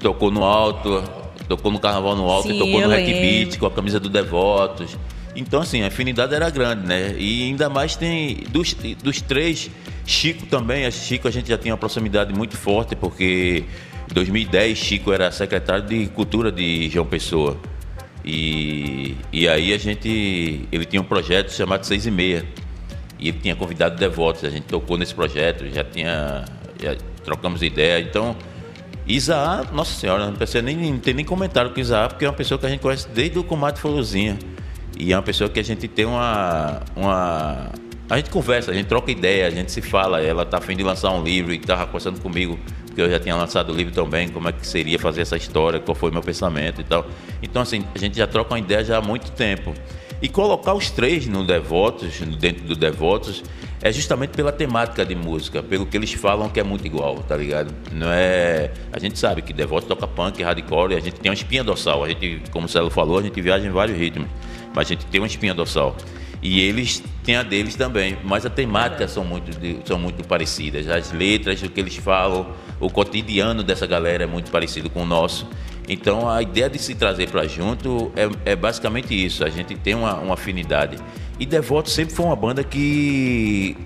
Tocou 0.00 0.30
no 0.30 0.44
alto, 0.44 1.02
tocou 1.48 1.70
no 1.70 1.78
Carnaval 1.78 2.16
no 2.16 2.28
Alto, 2.28 2.48
Sim, 2.48 2.58
tocou 2.58 2.80
no 2.80 2.88
Hack. 2.88 3.04
Beat 3.04 3.58
com 3.58 3.66
a 3.66 3.70
camisa 3.70 3.98
do 4.00 4.08
Devotos. 4.08 4.96
Então, 5.36 5.60
assim, 5.60 5.82
a 5.82 5.88
afinidade 5.88 6.34
era 6.34 6.48
grande, 6.48 6.86
né? 6.86 7.14
E 7.18 7.44
ainda 7.44 7.68
mais 7.68 7.94
tem. 7.94 8.38
Dos, 8.48 8.74
dos 9.02 9.20
três, 9.20 9.70
Chico 10.06 10.46
também. 10.46 10.86
A 10.86 10.90
Chico 10.90 11.28
a 11.28 11.30
gente 11.30 11.48
já 11.48 11.58
tinha 11.58 11.74
uma 11.74 11.78
proximidade 11.78 12.32
muito 12.32 12.56
forte, 12.56 12.96
porque 12.96 13.64
em 14.10 14.14
2010 14.14 14.78
Chico 14.78 15.12
era 15.12 15.30
secretário 15.30 15.84
de 15.84 16.06
Cultura 16.06 16.50
de 16.50 16.88
João 16.88 17.04
Pessoa. 17.06 17.58
E, 18.24 19.14
e 19.30 19.46
aí 19.46 19.74
a 19.74 19.78
gente. 19.78 20.66
Ele 20.72 20.84
tinha 20.86 21.02
um 21.02 21.04
projeto 21.04 21.52
chamado 21.52 21.84
Seis 21.84 22.06
e 22.06 22.10
Meia. 22.10 22.44
E 23.18 23.28
ele 23.28 23.38
tinha 23.38 23.54
convidado 23.54 23.96
devotos. 23.96 24.42
A 24.44 24.50
gente 24.50 24.64
tocou 24.64 24.96
nesse 24.96 25.14
projeto, 25.14 25.66
já 25.72 25.84
tinha. 25.84 26.46
Já 26.80 26.96
trocamos 27.24 27.62
ideia. 27.62 28.00
Então. 28.00 28.34
Isaá, 29.06 29.64
nossa 29.72 29.94
senhora, 29.94 30.26
não 30.26 30.34
precisa 30.34 30.60
nem, 30.60 30.76
não 30.76 30.98
tem 30.98 31.14
nem 31.14 31.24
comentário 31.24 31.70
com 31.70 31.78
Isaá, 31.78 32.08
porque 32.08 32.24
é 32.24 32.28
uma 32.28 32.34
pessoa 32.34 32.58
que 32.58 32.66
a 32.66 32.68
gente 32.68 32.80
conhece 32.80 33.08
desde 33.08 33.38
o 33.38 33.44
Combate 33.44 33.78
Folozinha. 33.78 34.36
E 34.98 35.12
é 35.12 35.16
uma 35.16 35.22
pessoa 35.22 35.48
que 35.48 35.60
a 35.60 35.62
gente 35.62 35.86
tem 35.86 36.04
uma, 36.06 36.80
uma. 36.96 37.70
A 38.08 38.16
gente 38.16 38.30
conversa, 38.30 38.70
a 38.70 38.74
gente 38.74 38.86
troca 38.86 39.10
ideia, 39.10 39.46
a 39.46 39.50
gente 39.50 39.70
se 39.70 39.82
fala. 39.82 40.20
Ela 40.22 40.44
tá 40.44 40.58
afim 40.58 40.74
de 40.74 40.82
lançar 40.82 41.10
um 41.12 41.22
livro 41.22 41.52
e 41.52 41.56
estava 41.56 41.86
conversando 41.86 42.20
comigo, 42.20 42.58
porque 42.86 43.00
eu 43.00 43.10
já 43.10 43.20
tinha 43.20 43.36
lançado 43.36 43.72
o 43.72 43.76
livro 43.76 43.92
também, 43.92 44.28
como 44.28 44.48
é 44.48 44.52
que 44.52 44.66
seria 44.66 44.98
fazer 44.98 45.20
essa 45.20 45.36
história, 45.36 45.78
qual 45.78 45.94
foi 45.94 46.10
o 46.10 46.12
meu 46.12 46.22
pensamento 46.22 46.80
e 46.80 46.84
tal. 46.84 47.06
Então, 47.42 47.62
assim, 47.62 47.84
a 47.94 47.98
gente 47.98 48.16
já 48.16 48.26
troca 48.26 48.54
uma 48.54 48.58
ideia 48.58 48.82
já 48.82 48.96
há 48.98 49.02
muito 49.02 49.30
tempo. 49.32 49.74
E 50.20 50.28
colocar 50.28 50.74
os 50.74 50.90
três 50.90 51.26
no 51.26 51.44
Devotos, 51.44 52.20
dentro 52.40 52.64
do 52.64 52.74
Devotos, 52.74 53.42
é 53.82 53.92
justamente 53.92 54.30
pela 54.30 54.50
temática 54.50 55.04
de 55.04 55.14
música, 55.14 55.62
pelo 55.62 55.84
que 55.84 55.96
eles 55.96 56.12
falam 56.12 56.48
que 56.48 56.58
é 56.58 56.62
muito 56.62 56.86
igual, 56.86 57.16
tá 57.16 57.36
ligado? 57.36 57.74
Não 57.92 58.10
é. 58.10 58.72
A 58.92 58.98
gente 58.98 59.18
sabe 59.18 59.42
que 59.42 59.52
Devotos 59.52 59.88
toca 59.88 60.06
punk, 60.06 60.42
hardcore, 60.42 60.94
e 60.94 60.96
a 60.96 61.00
gente 61.00 61.20
tem 61.20 61.30
uma 61.30 61.34
espinha 61.34 61.62
dorsal. 61.62 62.02
A 62.02 62.08
gente, 62.08 62.42
como 62.50 62.66
o 62.66 62.68
Celo 62.68 62.90
falou, 62.90 63.18
a 63.18 63.22
gente 63.22 63.40
viaja 63.40 63.66
em 63.66 63.70
vários 63.70 63.98
ritmos, 63.98 64.28
mas 64.74 64.86
a 64.86 64.88
gente 64.88 65.04
tem 65.06 65.20
uma 65.20 65.26
espinha 65.26 65.54
dorsal. 65.54 65.94
E 66.42 66.60
eles 66.60 67.02
têm 67.24 67.36
a 67.36 67.42
deles 67.42 67.74
também, 67.74 68.16
mas 68.22 68.46
a 68.46 68.50
temática 68.50 69.08
são 69.08 69.24
muito, 69.24 69.50
são 69.84 69.98
muito 69.98 70.26
parecidas. 70.26 70.88
As 70.88 71.12
letras, 71.12 71.62
o 71.62 71.68
que 71.68 71.80
eles 71.80 71.96
falam, 71.96 72.46
o 72.78 72.88
cotidiano 72.88 73.62
dessa 73.62 73.86
galera 73.86 74.24
é 74.24 74.26
muito 74.26 74.50
parecido 74.50 74.88
com 74.88 75.02
o 75.02 75.06
nosso. 75.06 75.46
Então 75.88 76.28
a 76.28 76.42
ideia 76.42 76.68
de 76.68 76.78
se 76.78 76.94
trazer 76.94 77.28
para 77.30 77.46
junto 77.46 78.10
é, 78.16 78.52
é 78.52 78.56
basicamente 78.56 79.14
isso. 79.14 79.44
A 79.44 79.48
gente 79.48 79.74
tem 79.76 79.94
uma, 79.94 80.14
uma 80.14 80.34
afinidade. 80.34 80.96
E 81.38 81.46
Devoto 81.46 81.90
sempre 81.90 82.14
foi 82.14 82.24
uma 82.26 82.36
banda 82.36 82.64
que, 82.64 83.76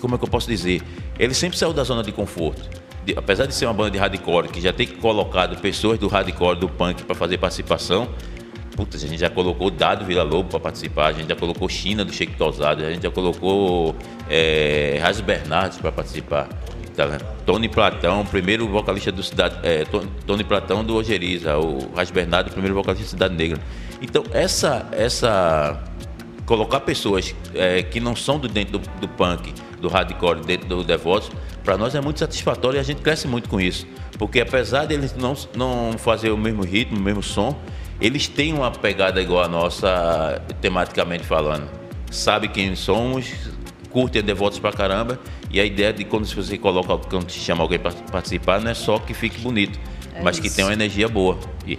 como 0.00 0.14
é 0.14 0.18
que 0.18 0.24
eu 0.24 0.28
posso 0.28 0.48
dizer? 0.48 0.80
Ele 1.18 1.34
sempre 1.34 1.58
saiu 1.58 1.72
da 1.72 1.84
zona 1.84 2.02
de 2.02 2.12
conforto. 2.12 2.68
De- 3.04 3.14
apesar 3.16 3.46
de 3.46 3.54
ser 3.54 3.66
uma 3.66 3.74
banda 3.74 3.90
de 3.90 3.98
hardcore 3.98 4.48
que 4.48 4.60
já 4.60 4.72
tem 4.72 4.86
colocado 4.86 5.60
pessoas 5.60 5.98
do 5.98 6.08
hardcore, 6.08 6.58
do 6.58 6.68
punk 6.68 7.02
para 7.04 7.14
fazer 7.14 7.38
participação, 7.38 8.08
Putz, 8.76 9.04
a 9.04 9.06
gente 9.06 9.20
já 9.20 9.30
colocou 9.30 9.70
Dado 9.70 10.04
Vila 10.04 10.24
Lobo 10.24 10.48
para 10.48 10.58
participar, 10.58 11.06
a 11.06 11.12
gente 11.12 11.28
já 11.28 11.36
colocou 11.36 11.68
China 11.68 12.04
do 12.04 12.12
Sheik 12.12 12.34
Tosado, 12.36 12.84
a 12.84 12.90
gente 12.92 13.04
já 13.04 13.10
colocou 13.10 13.94
é, 14.28 14.98
Raz 15.00 15.20
Bernardes 15.20 15.78
para 15.78 15.92
participar. 15.92 16.48
Tá? 16.96 17.18
Tony 17.44 17.68
Platão, 17.68 18.24
primeiro 18.24 18.68
vocalista 18.68 19.10
do 19.10 19.22
Cidade. 19.22 19.58
É, 19.62 19.84
Tony, 20.26 20.44
Platão 20.44 20.84
do 20.84 20.94
Ojeriza, 20.94 21.58
o 21.58 21.92
Raz 21.94 22.10
Bernardo, 22.10 22.50
primeiro 22.50 22.74
vocalista 22.74 23.04
da 23.04 23.10
Cidade 23.10 23.34
Negra. 23.34 23.60
Então, 24.00 24.24
essa. 24.32 24.86
essa 24.92 25.82
colocar 26.46 26.80
pessoas 26.80 27.34
é, 27.54 27.82
que 27.82 28.00
não 28.00 28.14
são 28.14 28.38
do 28.38 28.48
dentro 28.48 28.78
do, 28.78 28.90
do 29.00 29.08
punk, 29.08 29.54
do 29.80 29.88
hardcore, 29.88 30.40
dentro 30.40 30.68
do 30.68 30.84
Devotos, 30.84 31.30
para 31.62 31.78
nós 31.78 31.94
é 31.94 32.00
muito 32.00 32.20
satisfatório 32.20 32.76
e 32.76 32.80
a 32.80 32.82
gente 32.82 33.00
cresce 33.00 33.26
muito 33.26 33.48
com 33.48 33.60
isso. 33.60 33.86
Porque 34.18 34.40
apesar 34.40 34.86
deles 34.86 35.14
não, 35.16 35.34
não 35.56 35.96
fazer 35.96 36.30
o 36.30 36.36
mesmo 36.36 36.62
ritmo, 36.62 36.98
o 36.98 37.00
mesmo 37.00 37.22
som, 37.22 37.58
eles 38.00 38.28
têm 38.28 38.52
uma 38.52 38.70
pegada 38.70 39.20
igual 39.20 39.44
a 39.44 39.48
nossa, 39.48 40.42
tematicamente 40.60 41.24
falando. 41.24 41.68
Sabe 42.10 42.48
quem 42.48 42.76
somos, 42.76 43.32
curtem 43.90 44.22
Devotos 44.22 44.58
pra 44.58 44.72
caramba, 44.72 45.18
e 45.50 45.60
a 45.60 45.64
ideia 45.64 45.92
de 45.92 46.04
quando 46.04 46.26
você 46.26 46.58
coloca, 46.58 46.96
quando 47.08 47.26
te 47.26 47.38
chama 47.38 47.62
alguém 47.62 47.78
para 47.78 47.92
participar, 47.92 48.60
não 48.60 48.70
é 48.70 48.74
só 48.74 48.98
que 48.98 49.14
fique 49.14 49.40
bonito, 49.40 49.78
É 50.14 50.22
mas 50.22 50.38
que 50.38 50.46
isso. 50.46 50.56
tenha 50.56 50.66
uma 50.68 50.74
energia 50.74 51.08
boa. 51.08 51.38
E, 51.66 51.78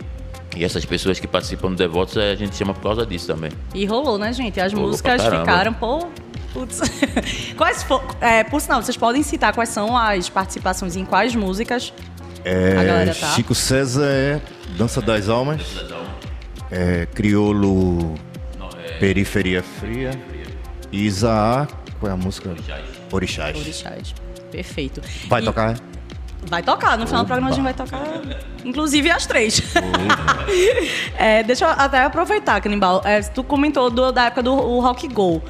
e 0.56 0.64
essas 0.64 0.86
pessoas 0.86 1.20
que 1.20 1.28
participam 1.28 1.70
do 1.70 1.76
Devotos, 1.76 2.18
a 2.18 2.36
gente 2.36 2.56
chama 2.56 2.74
por 2.74 2.82
causa 2.84 3.06
disso 3.06 3.28
também. 3.28 3.52
E 3.74 3.86
rolou, 3.86 4.18
né, 4.18 4.32
gente? 4.32 4.60
As 4.60 4.72
Rolou 4.72 4.90
músicas 4.90 5.22
ficaram, 5.24 5.74
pô, 5.74 6.08
Putz. 6.54 6.80
Quais 7.58 7.84
fo- 7.84 8.02
é, 8.22 8.44
por 8.46 8.62
sinal, 8.62 8.82
vocês 8.82 8.96
podem 8.96 9.22
citar 9.24 9.54
quais 9.54 9.68
são 9.70 9.98
as 9.98 10.30
participações 10.30 10.96
em 10.96 11.04
quais 11.04 11.36
músicas? 11.36 11.92
É, 12.46 12.78
A 12.78 12.84
galera 12.86 13.14
tá. 13.14 13.28
Chico 13.34 13.54
César 13.54 14.06
é 14.06 14.42
Dança 14.78 15.02
das 15.02 15.28
Almas. 15.28 15.62
É, 16.72 17.06
Criolo 17.14 18.16
Periferia 19.00 19.62
Fria. 19.62 20.12
Isaá, 20.92 21.68
qual 22.00 22.10
é 22.10 22.14
a 22.14 22.18
música? 22.18 22.50
Orixás. 22.50 22.86
Orixás. 23.16 24.14
Perfeito. 24.52 25.02
Vai 25.28 25.42
E- 25.42 25.46
tocar? 25.46 25.76
Vai 26.48 26.62
tocar, 26.62 26.96
no 26.98 27.08
final 27.08 27.24
do 27.24 27.28
programa 27.28 27.50
a 27.50 27.54
gente 27.54 27.64
vai 27.64 27.74
tocar, 27.74 28.22
inclusive 28.64 29.10
as 29.10 29.26
três. 29.26 29.62
É, 31.18 31.44
deixa 31.44 31.66
eu 31.66 31.70
até 31.72 32.04
aproveitar, 32.04 32.62
Canibal. 32.62 33.02
É, 33.04 33.20
tu 33.22 33.44
comentou 33.44 33.90
do- 33.90 34.12
da 34.12 34.26
época 34.26 34.44
do 34.44 34.54
Rock 34.80 35.08
Go. 35.08 35.42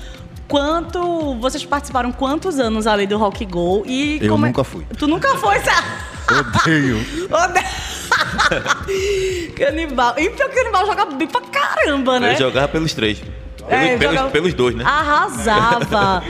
Quanto. 0.47 1.35
Vocês 1.39 1.65
participaram 1.65 2.11
quantos 2.11 2.59
anos 2.59 2.87
ali 2.87 3.05
do 3.05 3.17
Rock 3.17 3.45
Go? 3.45 3.83
E 3.85 4.19
Eu 4.21 4.29
como 4.31 4.45
é- 4.45 4.49
nunca 4.49 4.63
fui. 4.63 4.85
Tu 4.97 5.07
nunca 5.07 5.35
foi, 5.35 5.59
Cé? 5.59 5.71
Odeio. 6.31 6.97
Ode- 7.29 7.65
Canibal. 9.55 10.15
E 10.17 10.27
o 10.29 10.35
Canibal 10.35 10.85
joga 10.85 11.05
bem 11.07 11.27
pra 11.27 11.41
caramba, 11.41 12.19
né? 12.19 12.33
Eu 12.33 12.37
jogava 12.37 12.67
pelos 12.67 12.93
três. 12.93 13.19
Pelos, 13.19 13.73
É, 13.73 13.97
pelos, 13.97 14.13
jogava- 14.15 14.31
pelos 14.31 14.53
dois, 14.53 14.75
né? 14.75 14.83
Arrasava. 14.85 16.23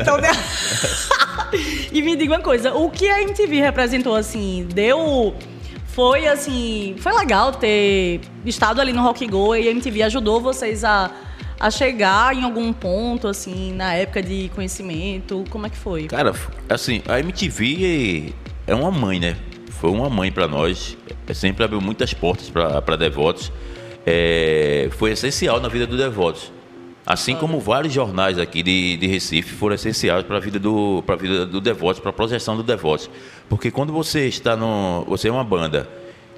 Então, 0.00 0.16
e 1.92 2.02
me 2.02 2.16
diga 2.16 2.34
uma 2.34 2.40
coisa, 2.40 2.74
o 2.74 2.90
que 2.90 3.08
a 3.08 3.22
MTV 3.22 3.60
representou 3.60 4.14
assim, 4.14 4.66
deu 4.72 5.34
foi 5.86 6.26
assim, 6.26 6.94
foi 6.98 7.12
legal 7.12 7.52
ter 7.52 8.20
estado 8.46 8.80
ali 8.80 8.92
no 8.92 9.02
Rock 9.02 9.26
Go 9.26 9.54
e 9.56 9.68
a 9.68 9.70
MTV 9.70 10.04
ajudou 10.04 10.40
vocês 10.40 10.84
a, 10.84 11.10
a 11.58 11.70
chegar 11.70 12.34
em 12.34 12.44
algum 12.44 12.72
ponto 12.72 13.26
assim, 13.26 13.72
na 13.72 13.94
época 13.94 14.22
de 14.22 14.50
conhecimento, 14.54 15.44
como 15.50 15.66
é 15.66 15.70
que 15.70 15.76
foi? 15.76 16.06
Cara, 16.06 16.32
assim, 16.68 17.02
a 17.08 17.18
MTV 17.18 18.32
é 18.66 18.74
uma 18.74 18.90
mãe, 18.90 19.18
né? 19.18 19.36
Foi 19.80 19.90
uma 19.90 20.08
mãe 20.08 20.30
pra 20.30 20.46
nós. 20.46 20.96
É, 21.26 21.34
Sempre 21.34 21.64
abriu 21.64 21.80
muitas 21.80 22.12
portas 22.14 22.48
pra 22.50 22.80
pra 22.82 22.96
devotos. 22.96 23.50
É, 24.06 24.88
foi 24.92 25.12
essencial 25.12 25.60
na 25.60 25.68
vida 25.68 25.86
do 25.86 25.96
devotos. 25.96 26.52
Assim 27.10 27.34
como 27.34 27.58
vários 27.58 27.92
jornais 27.92 28.38
aqui 28.38 28.62
de, 28.62 28.96
de 28.96 29.08
Recife 29.08 29.50
foram 29.54 29.74
essenciais 29.74 30.22
para 30.24 30.36
a 30.36 30.38
vida 30.38 30.60
do 30.60 31.02
para 31.04 31.16
vida 31.16 31.44
do 31.44 31.60
devotos, 31.60 31.98
para 32.00 32.10
a 32.10 32.12
projeção 32.12 32.56
do 32.56 32.62
devotos. 32.62 33.10
Porque 33.48 33.68
quando 33.68 33.92
você 33.92 34.28
está 34.28 34.54
no, 34.54 35.04
você 35.08 35.26
é 35.26 35.32
uma 35.32 35.42
banda 35.42 35.88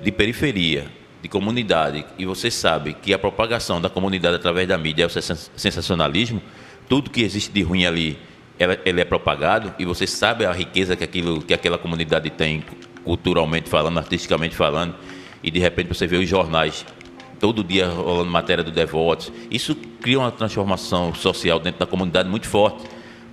de 0.03 0.11
periferia, 0.11 0.87
de 1.21 1.29
comunidade, 1.29 2.07
e 2.19 2.25
você 2.25 2.51
sabe 2.51 2.95
que 2.95 3.13
a 3.13 3.19
propagação 3.19 3.83
da 3.83 3.91
comunidade 3.91 4.37
através 4.37 4.67
da 4.67 4.79
mídia 4.79 5.03
é 5.03 5.07
o 5.07 5.11
sens- 5.11 5.51
sensacionalismo, 5.55 6.41
tudo 6.89 7.11
que 7.11 7.21
existe 7.21 7.53
de 7.53 7.63
ruim 7.63 7.85
ali, 7.85 8.19
ela- 8.59 8.79
ele 8.83 8.99
é 8.99 9.05
propagado, 9.05 9.75
e 9.79 9.85
você 9.85 10.07
sabe 10.07 10.47
a 10.47 10.53
riqueza 10.53 10.97
que, 10.97 11.05
aquilo, 11.05 11.43
que 11.43 11.53
aquela 11.53 11.77
comunidade 11.77 12.31
tem, 12.31 12.65
culturalmente 13.05 13.69
falando, 13.69 13.99
artisticamente 13.99 14.57
falando, 14.57 14.95
e 15.43 15.51
de 15.51 15.59
repente 15.59 15.89
você 15.89 16.07
vê 16.07 16.17
os 16.17 16.27
jornais 16.27 16.87
todo 17.43 17.65
dia 17.65 17.89
rolando 17.89 18.31
matéria 18.31 18.63
do 18.63 18.71
Devotos. 18.71 19.33
Isso 19.51 19.75
cria 20.01 20.21
uma 20.21 20.31
transformação 20.31 21.13
social 21.13 21.59
dentro 21.59 21.81
da 21.81 21.87
comunidade 21.87 22.29
muito 22.29 22.47
forte, 22.47 22.85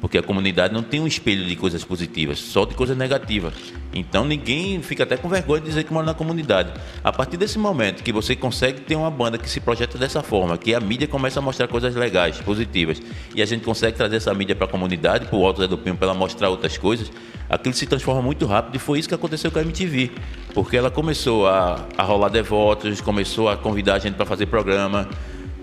porque 0.02 0.18
a 0.18 0.24
comunidade 0.24 0.74
não 0.74 0.82
tem 0.82 1.00
um 1.00 1.08
espelho 1.08 1.46
de 1.46 1.56
coisas 1.56 1.84
positivas, 1.84 2.40
só 2.40 2.66
de 2.66 2.74
coisas 2.74 2.98
negativas. 2.98 3.54
Então 3.94 4.24
ninguém 4.26 4.82
fica 4.82 5.04
até 5.04 5.18
com 5.18 5.28
vergonha 5.28 5.62
de 5.62 5.68
dizer 5.68 5.84
que 5.84 5.92
mora 5.92 6.06
na 6.06 6.14
comunidade. 6.14 6.72
A 7.04 7.12
partir 7.12 7.38
desse 7.38 7.58
momento 7.58 8.04
que 8.04 8.12
você 8.12 8.36
consegue 8.36 8.82
ter 8.82 8.96
uma 8.96 9.12
banda 9.12 9.38
que 9.38 9.50
se 9.50 9.60
projeta 9.60 9.98
dessa 9.98 10.22
forma, 10.22 10.58
que 10.58 10.74
a 10.74 10.80
mídia 10.80 11.08
começa 11.08 11.40
a 11.40 11.42
mostrar 11.42 11.68
coisas 11.68 11.96
legais, 11.96 12.40
positivas, 12.40 13.02
e 13.36 13.42
a 13.42 13.46
gente 13.46 13.64
consegue 13.64 13.98
trazer 13.98 14.18
essa 14.18 14.34
mídia 14.34 14.56
para 14.56 14.66
a 14.66 14.70
comunidade, 14.70 15.26
para 15.26 15.38
o 15.38 15.46
Alto 15.46 15.62
Zé 15.62 15.68
do 15.68 15.78
Pinho, 15.78 15.96
para 15.96 16.08
ela 16.10 16.18
mostrar 16.18 16.50
outras 16.50 16.78
coisas, 16.78 17.12
aquilo 17.50 17.74
se 17.74 17.86
transforma 17.86 18.22
muito 18.22 18.46
rápido 18.46 18.76
e 18.76 18.80
foi 18.80 19.00
isso 19.00 19.08
que 19.08 19.16
aconteceu 19.16 19.52
com 19.52 19.60
a 19.60 19.62
MTV. 19.62 20.12
Porque 20.54 20.78
ela 20.78 20.92
começou 20.92 21.48
a, 21.48 21.88
a 21.98 22.04
rolar 22.04 22.30
devotos, 22.30 23.02
começou 23.02 23.50
a 23.50 23.58
convidar 23.58 23.96
a 23.96 24.00
gente 24.00 24.16
para 24.16 24.26
fazer 24.26 24.46
programa, 24.46 25.10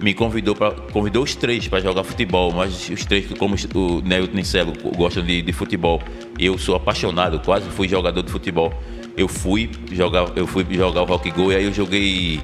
me 0.00 0.12
convidou 0.12 0.54
para 0.54 0.72
convidou 0.92 1.22
os 1.22 1.34
três 1.34 1.66
para 1.68 1.80
jogar 1.80 2.04
futebol, 2.04 2.52
mas 2.52 2.90
os 2.90 3.04
três, 3.04 3.26
como 3.38 3.54
o 3.74 4.00
Neilton 4.02 4.38
e 4.38 4.44
Celo 4.44 4.72
gostam 4.96 5.24
de, 5.24 5.40
de 5.42 5.52
futebol, 5.52 6.02
eu 6.38 6.58
sou 6.58 6.74
apaixonado, 6.76 7.40
quase 7.40 7.68
fui 7.70 7.88
jogador 7.88 8.22
de 8.22 8.30
futebol. 8.30 8.72
Eu 9.16 9.28
fui 9.28 9.70
jogar, 9.92 10.30
eu 10.36 10.46
fui 10.46 10.66
jogar 10.70 11.02
o 11.02 11.06
Rock 11.06 11.30
Go 11.30 11.50
e 11.50 11.56
aí 11.56 11.64
eu 11.64 11.72
joguei 11.72 12.38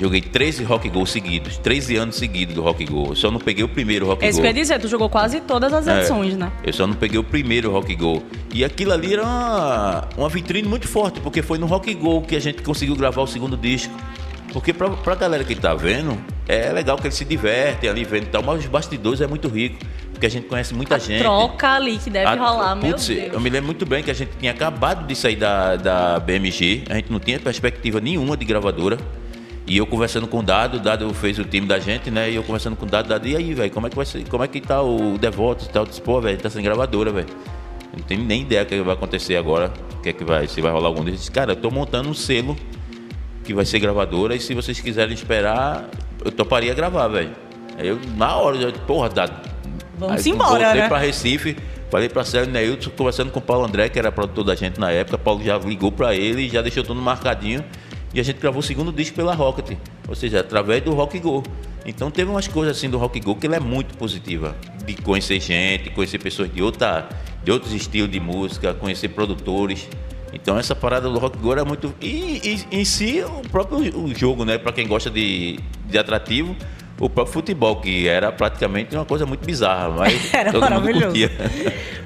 joguei 0.00 0.20
13 0.20 0.64
Rock 0.64 0.88
Go 0.88 1.06
seguidos, 1.06 1.56
13 1.58 1.96
anos 1.96 2.16
seguidos 2.16 2.56
do 2.56 2.62
Rock 2.62 2.84
Go. 2.84 3.10
Eu 3.10 3.14
só 3.14 3.30
não 3.30 3.38
peguei 3.38 3.62
o 3.62 3.68
primeiro 3.68 4.06
Rock 4.06 4.24
É 4.24 4.28
isso 4.28 4.38
Go. 4.38 4.42
que 4.42 4.48
eu 4.48 4.50
ia 4.56 4.60
dizer, 4.60 4.80
tu 4.80 4.88
jogou 4.88 5.08
quase 5.08 5.40
todas 5.40 5.72
as 5.72 5.86
É, 5.86 5.98
edições, 6.00 6.36
né? 6.36 6.50
Eu 6.64 6.72
só 6.72 6.84
não 6.86 6.94
peguei 6.94 7.18
o 7.18 7.22
primeiro 7.22 7.70
Rock 7.70 7.94
Go. 7.94 8.20
E 8.52 8.64
aquilo 8.64 8.92
ali 8.92 9.12
era 9.12 9.22
uma, 9.22 10.08
uma 10.16 10.28
vitrine 10.28 10.66
muito 10.66 10.88
forte, 10.88 11.20
porque 11.20 11.40
foi 11.40 11.58
no 11.58 11.66
Rock 11.66 11.94
Go 11.94 12.22
que 12.22 12.34
a 12.34 12.40
gente 12.40 12.62
conseguiu 12.62 12.96
gravar 12.96 13.22
o 13.22 13.26
segundo 13.28 13.56
disco. 13.56 13.94
Porque 14.52 14.72
pra, 14.72 14.90
pra 14.90 15.14
galera 15.14 15.42
que 15.44 15.54
tá 15.54 15.74
vendo, 15.74 16.18
é 16.46 16.70
legal 16.72 16.96
que 16.96 17.04
eles 17.06 17.14
se 17.16 17.24
divertem 17.24 17.88
ali 17.88 18.04
vendo 18.04 18.24
e 18.24 18.26
tal, 18.26 18.42
mas 18.42 18.60
os 18.60 18.66
bastidores 18.66 19.20
é 19.20 19.26
muito 19.26 19.48
rico, 19.48 19.78
porque 20.12 20.26
a 20.26 20.28
gente 20.28 20.46
conhece 20.46 20.74
muita 20.74 20.98
gente. 20.98 21.20
Troca 21.22 21.70
ali 21.70 21.96
que 21.98 22.10
deve 22.10 22.26
A- 22.26 22.34
rolar, 22.34 22.74
meu 22.76 22.90
Putz, 22.92 23.06
Deus. 23.06 23.32
Eu 23.32 23.40
me 23.40 23.48
lembro 23.48 23.66
muito 23.66 23.86
bem 23.86 24.02
que 24.02 24.10
a 24.10 24.14
gente 24.14 24.30
tinha 24.38 24.52
acabado 24.52 25.06
de 25.06 25.14
sair 25.16 25.36
da, 25.36 25.76
da 25.76 26.20
BMG, 26.20 26.82
a 26.90 26.94
gente 26.96 27.10
não 27.10 27.18
tinha 27.18 27.40
perspectiva 27.40 28.00
nenhuma 28.00 28.36
de 28.36 28.44
gravadora. 28.44 28.98
E 29.64 29.76
eu 29.78 29.86
conversando 29.86 30.26
com 30.26 30.40
o 30.40 30.42
Dado, 30.42 30.78
o 30.78 30.80
Dado 30.80 31.14
fez 31.14 31.38
o 31.38 31.44
time 31.44 31.66
da 31.68 31.78
gente, 31.78 32.10
né? 32.10 32.28
E 32.28 32.34
eu 32.34 32.42
conversando 32.42 32.74
com 32.76 32.84
o 32.84 32.88
Dado, 32.88 33.08
Dado, 33.08 33.26
e 33.28 33.36
aí, 33.36 33.54
velho, 33.54 33.70
como 33.70 33.86
é 33.86 33.90
que 33.90 33.94
vai 33.96 34.04
ser? 34.04 34.28
Como 34.28 34.42
é 34.42 34.48
que 34.48 34.60
tá 34.60 34.82
o 34.82 35.16
Devoto 35.16 35.64
e 35.64 35.68
tal? 35.68 35.84
Eu 35.84 35.88
disse, 35.88 36.00
pô, 36.00 36.20
velho, 36.20 36.36
tá 36.36 36.50
sem 36.50 36.62
gravadora, 36.64 37.12
velho. 37.12 37.28
Não 37.96 38.02
tenho 38.04 38.22
nem 38.24 38.42
ideia 38.42 38.64
do 38.64 38.68
que 38.68 38.80
vai 38.82 38.94
acontecer 38.94 39.36
agora, 39.36 39.72
o 39.98 40.02
que 40.02 40.08
é 40.08 40.12
que 40.12 40.24
vai, 40.24 40.48
se 40.48 40.60
vai 40.60 40.72
rolar 40.72 40.88
algum 40.88 41.04
disse, 41.04 41.30
cara, 41.30 41.52
eu 41.52 41.56
tô 41.56 41.70
montando 41.70 42.08
um 42.08 42.14
selo 42.14 42.56
que 43.44 43.52
vai 43.52 43.64
ser 43.64 43.78
gravadora, 43.78 44.34
e 44.34 44.40
se 44.40 44.54
vocês 44.54 44.80
quiserem 44.80 45.14
esperar, 45.14 45.88
eu 46.24 46.30
toparia 46.30 46.74
gravar, 46.74 47.08
velho. 47.08 47.32
Aí 47.78 47.88
eu, 47.88 47.98
na 48.16 48.36
hora, 48.36 48.56
eu, 48.56 48.72
porra, 48.72 49.08
Dado. 49.08 49.50
Vamos 49.98 50.26
Aí, 50.26 50.32
embora, 50.32 50.64
voltei 50.64 50.82
né? 50.82 50.88
pra 50.88 50.98
Recife, 50.98 51.56
falei 51.90 52.08
pra 52.08 52.24
Célio 52.24 52.50
Neilton, 52.50 52.90
conversando 52.96 53.30
com 53.30 53.38
o 53.38 53.42
Paulo 53.42 53.64
André, 53.66 53.88
que 53.88 53.98
era 53.98 54.10
produtor 54.10 54.44
da 54.44 54.54
gente 54.54 54.78
na 54.80 54.90
época. 54.90 55.18
Paulo 55.18 55.42
já 55.44 55.58
ligou 55.58 55.92
pra 55.92 56.14
ele, 56.14 56.48
já 56.48 56.62
deixou 56.62 56.82
tudo 56.82 57.00
marcadinho. 57.00 57.64
E 58.14 58.20
a 58.20 58.22
gente 58.22 58.38
gravou 58.38 58.60
o 58.60 58.62
segundo 58.62 58.92
disco 58.92 59.16
pela 59.16 59.34
Rocket, 59.34 59.78
ou 60.06 60.14
seja, 60.14 60.40
através 60.40 60.82
do 60.82 60.92
Rock 60.92 61.18
Go. 61.18 61.42
Então 61.86 62.10
teve 62.10 62.30
umas 62.30 62.46
coisas 62.46 62.76
assim 62.76 62.90
do 62.90 62.98
Rock 62.98 63.18
Go 63.20 63.34
que 63.34 63.46
ele 63.46 63.54
é 63.54 63.60
muito 63.60 63.96
positiva. 63.96 64.54
De 64.84 64.94
conhecer 64.94 65.40
gente, 65.40 65.88
conhecer 65.90 66.18
pessoas 66.18 66.52
de, 66.52 66.62
outra, 66.62 67.08
de 67.42 67.50
outros 67.50 67.72
estilos 67.72 68.10
de 68.10 68.20
música, 68.20 68.74
conhecer 68.74 69.08
produtores. 69.08 69.88
Então 70.32 70.58
essa 70.58 70.74
parada 70.74 71.08
do 71.08 71.18
Rock 71.18 71.38
Go 71.38 71.52
era 71.52 71.64
muito. 71.64 71.94
E, 72.00 72.64
e 72.70 72.80
em 72.80 72.84
si 72.84 73.22
o 73.22 73.48
próprio 73.48 73.78
o 73.98 74.14
jogo, 74.14 74.44
né? 74.44 74.58
Pra 74.58 74.72
quem 74.72 74.86
gosta 74.86 75.10
de, 75.10 75.58
de 75.86 75.98
atrativo, 75.98 76.56
o 76.98 77.10
próprio 77.10 77.32
futebol, 77.34 77.76
que 77.76 78.06
era 78.06 78.30
praticamente 78.30 78.94
uma 78.94 79.04
coisa 79.04 79.26
muito 79.26 79.44
bizarra, 79.44 79.90
mas 79.90 80.32
Era 80.32 80.52
todo 80.52 80.62
mundo 80.62 80.70
maravilhoso. 80.70 81.06
curtia. 81.06 81.30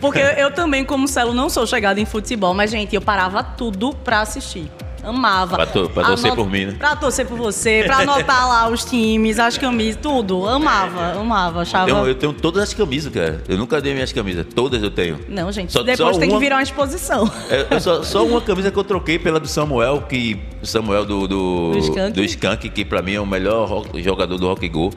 Porque 0.01 0.19
eu, 0.19 0.27
eu 0.27 0.51
também, 0.51 0.85
como 0.85 1.07
Celo, 1.07 1.33
não 1.35 1.49
sou 1.49 1.67
chegada 1.67 2.01
em 2.01 2.05
futebol, 2.05 2.55
mas, 2.55 2.71
gente, 2.71 2.95
eu 2.95 3.01
parava 3.01 3.43
tudo 3.43 3.95
pra 3.95 4.21
assistir. 4.21 4.71
Amava. 5.07 5.57
Pra 5.57 5.67
to- 5.67 5.89
pra 5.91 6.05
torcer 6.05 6.35
por 6.35 6.51
mim, 6.51 6.67
né? 6.67 6.75
Pra 6.79 6.97
torcer 6.97 7.27
por 7.27 7.39
você, 7.39 7.83
pra 7.87 7.99
anotar 7.99 8.49
lá 8.49 8.69
os 8.69 8.85
times, 8.85 9.39
as 9.39 9.57
camisas, 9.57 10.01
tudo. 10.03 10.47
Amava, 10.49 11.13
amava, 11.21 11.63
achava. 11.63 11.87
Tenho- 11.87 12.07
eu 12.07 12.15
tenho 12.15 12.33
todas 12.33 12.63
as 12.63 12.75
camisas, 12.75 13.13
cara. 13.13 13.43
Eu 13.49 13.57
nunca 13.57 13.81
dei 13.81 13.95
minhas 13.95 14.13
camisas, 14.13 14.45
todas 14.55 14.83
eu 14.83 14.91
tenho. 14.91 15.19
Não, 15.29 15.51
gente, 15.53 15.73
Só- 15.73 15.83
depois 15.83 16.15
só 16.15 16.21
tem 16.21 16.29
que 16.29 16.35
uma- 16.35 16.41
virar 16.41 16.57
uma 16.57 16.63
exposição. 16.63 17.31
É 17.71 17.79
só, 17.79 18.03
só 18.03 18.25
uma 18.27 18.41
camisa 18.41 18.71
que 18.71 18.79
eu 18.79 18.85
troquei 18.85 19.19
pela 19.19 19.39
do 19.39 19.47
Samuel, 19.49 20.03
que 20.09 20.39
Samuel 20.63 21.05
do, 21.05 21.29
do, 21.29 21.71
Do 21.73 21.79
Skank? 21.79 22.13
do 22.13 22.25
Skank, 22.25 22.69
que 22.71 22.85
pra 22.85 23.01
mim 23.03 23.15
é 23.15 23.21
o 23.21 23.27
melhor 23.27 23.69
rock- 23.69 24.03
jogador 24.03 24.37
do 24.39 24.47
Rock 24.47 24.69
Go. 24.69 24.91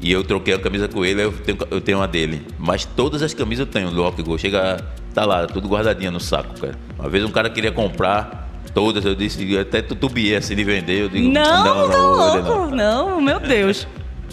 E 0.00 0.12
eu 0.12 0.22
troquei 0.22 0.52
a 0.52 0.58
camisa 0.58 0.86
com 0.86 1.02
ele, 1.02 1.22
eu 1.24 1.32
tenho, 1.32 1.58
eu 1.70 1.80
tenho 1.80 1.98
uma 1.98 2.06
dele. 2.08 2.46
Mas 2.58 2.84
todas 2.84 3.22
as 3.22 3.32
camisas 3.32 3.66
eu 3.66 3.72
tenho 3.72 3.90
do 3.90 4.02
Rock 4.02 4.22
Go. 4.22 4.36
Chega, 4.36 4.84
tá 5.14 5.24
lá, 5.24 5.46
tudo 5.46 5.66
guardadinha 5.66 6.10
no 6.10 6.20
saco, 6.20 6.60
cara. 6.60 6.74
Uma 6.98 7.08
vez 7.08 7.24
um 7.24 7.30
cara 7.30 7.48
queria 7.48 7.72
comprar 7.72 8.43
todas, 8.74 9.04
eu 9.04 9.14
disse, 9.14 9.50
eu 9.52 9.60
até 9.60 9.80
tutubiei 9.80 10.36
assim 10.36 10.54
de 10.56 10.64
vender. 10.64 11.02
Eu 11.02 11.08
digo, 11.08 11.28
Não, 11.30 11.64
não, 11.64 11.88
não, 11.88 12.16
vou 12.16 12.32
vender, 12.32 12.48
louco. 12.50 12.74
Não. 12.74 13.20
meu 13.20 13.40
Deus. 13.40 13.86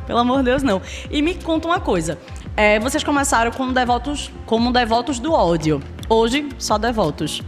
Pelo 0.08 0.20
amor 0.20 0.40
de 0.40 0.46
Deus, 0.46 0.64
não. 0.64 0.82
E 1.10 1.22
me 1.22 1.36
conta 1.36 1.68
uma 1.68 1.80
coisa. 1.80 2.18
É, 2.58 2.80
vocês 2.80 3.04
começaram 3.04 3.52
como 3.52 3.72
devotos, 3.72 4.32
como 4.46 4.72
devotos 4.74 5.20
do 5.20 5.32
ódio. 5.32 5.82
Hoje, 6.10 6.50
só 6.58 6.78
devotos. 6.78 7.42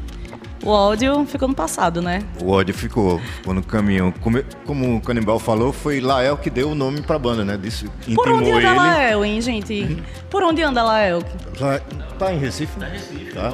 O 0.63 0.69
ódio 0.69 1.25
ficou 1.25 1.49
no 1.49 1.53
passado, 1.53 2.01
né? 2.01 2.23
O 2.41 2.49
ódio 2.51 2.73
ficou, 2.73 3.19
ficou 3.19 3.53
no 3.53 3.61
caminho. 3.61 4.13
Como, 4.21 4.41
como 4.65 4.95
o 4.95 5.01
Canibal 5.01 5.37
falou, 5.37 5.73
foi 5.73 5.99
Lael 5.99 6.37
que 6.37 6.49
deu 6.49 6.69
o 6.69 6.75
nome 6.75 7.01
pra 7.01 7.19
banda, 7.19 7.43
né? 7.43 7.57
Disse, 7.61 7.85
Por 8.15 8.29
onde 8.29 8.49
anda 8.49 8.61
ele. 8.69 8.77
Lael, 8.79 9.25
hein, 9.25 9.41
gente? 9.41 10.01
Por 10.29 10.41
onde 10.41 10.61
anda 10.63 10.81
Lael? 10.81 11.21
Lá- 11.59 11.81
Tá 12.17 12.31
em 12.33 12.37
Recife? 12.37 12.79
Tá 12.79 12.85
Recife, 12.85 13.33
Tá. 13.33 13.53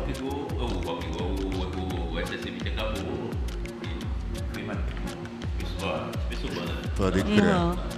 Pode 7.00 7.24
crer. 7.24 7.44
Um 7.44 7.76
porta. 7.76 7.90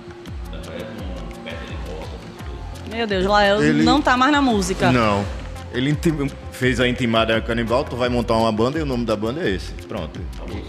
Meu 2.96 3.08
Deus, 3.08 3.26
Lael 3.26 3.62
Ele- 3.64 3.84
não 3.84 4.02
tá 4.02 4.16
mais 4.16 4.32
na 4.32 4.42
música. 4.42 4.92
Não. 4.92 5.26
Ele 5.74 5.90
intim- 5.90 6.30
fez 6.52 6.80
a 6.80 6.88
intimada 6.88 7.40
canibal, 7.42 7.84
tu 7.84 7.96
vai 7.96 8.10
montar 8.10 8.36
uma 8.38 8.52
banda 8.52 8.78
e 8.78 8.82
o 8.82 8.86
nome 8.86 9.06
da 9.06 9.16
banda 9.16 9.42
é 9.42 9.50
esse. 9.56 9.72
Pronto. 9.88 10.20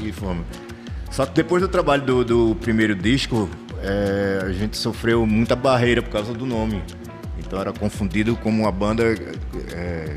E, 0.01 0.09
e 0.09 0.13
fomos. 0.13 0.47
Só 1.11 1.27
que 1.27 1.35
depois 1.35 1.61
do 1.61 1.69
trabalho 1.69 2.03
do, 2.03 2.25
do 2.25 2.55
primeiro 2.61 2.95
disco, 2.95 3.51
é, 3.83 4.41
a 4.47 4.53
gente 4.53 4.79
sofreu 4.79 5.27
muita 5.27 5.55
barreira 5.55 6.01
por 6.01 6.11
causa 6.11 6.33
do 6.33 6.47
nome. 6.47 6.83
Então 7.39 7.61
era 7.61 7.71
confundido 7.73 8.35
como 8.37 8.63
uma 8.63 8.73
banda 8.73 9.03
é, 9.75 10.17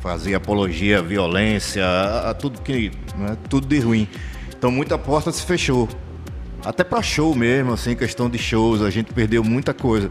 fazia 0.00 0.36
apologia 0.36 0.98
à 0.98 1.02
violência, 1.02 1.82
a, 1.86 2.30
a 2.30 2.34
tudo 2.34 2.60
que. 2.60 2.90
né, 3.16 3.38
tudo 3.48 3.66
de 3.66 3.78
ruim. 3.78 4.06
Então 4.54 4.70
muita 4.70 4.98
porta 4.98 5.32
se 5.32 5.42
fechou. 5.46 5.88
Até 6.64 6.82
pra 6.84 7.00
show 7.02 7.34
mesmo, 7.34 7.72
assim, 7.72 7.94
questão 7.94 8.28
de 8.28 8.38
shows, 8.38 8.82
a 8.82 8.90
gente 8.90 9.12
perdeu 9.12 9.42
muita 9.44 9.72
coisa. 9.72 10.10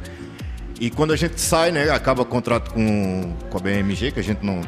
E 0.79 0.89
quando 0.89 1.11
a 1.11 1.15
gente 1.15 1.39
sai, 1.41 1.71
né, 1.71 1.89
acaba 1.89 2.21
o 2.21 2.25
contrato 2.25 2.71
com, 2.73 3.33
com 3.49 3.57
a 3.57 3.61
BMG, 3.61 4.11
que 4.11 4.19
a 4.19 4.23
gente 4.23 4.45
não 4.45 4.61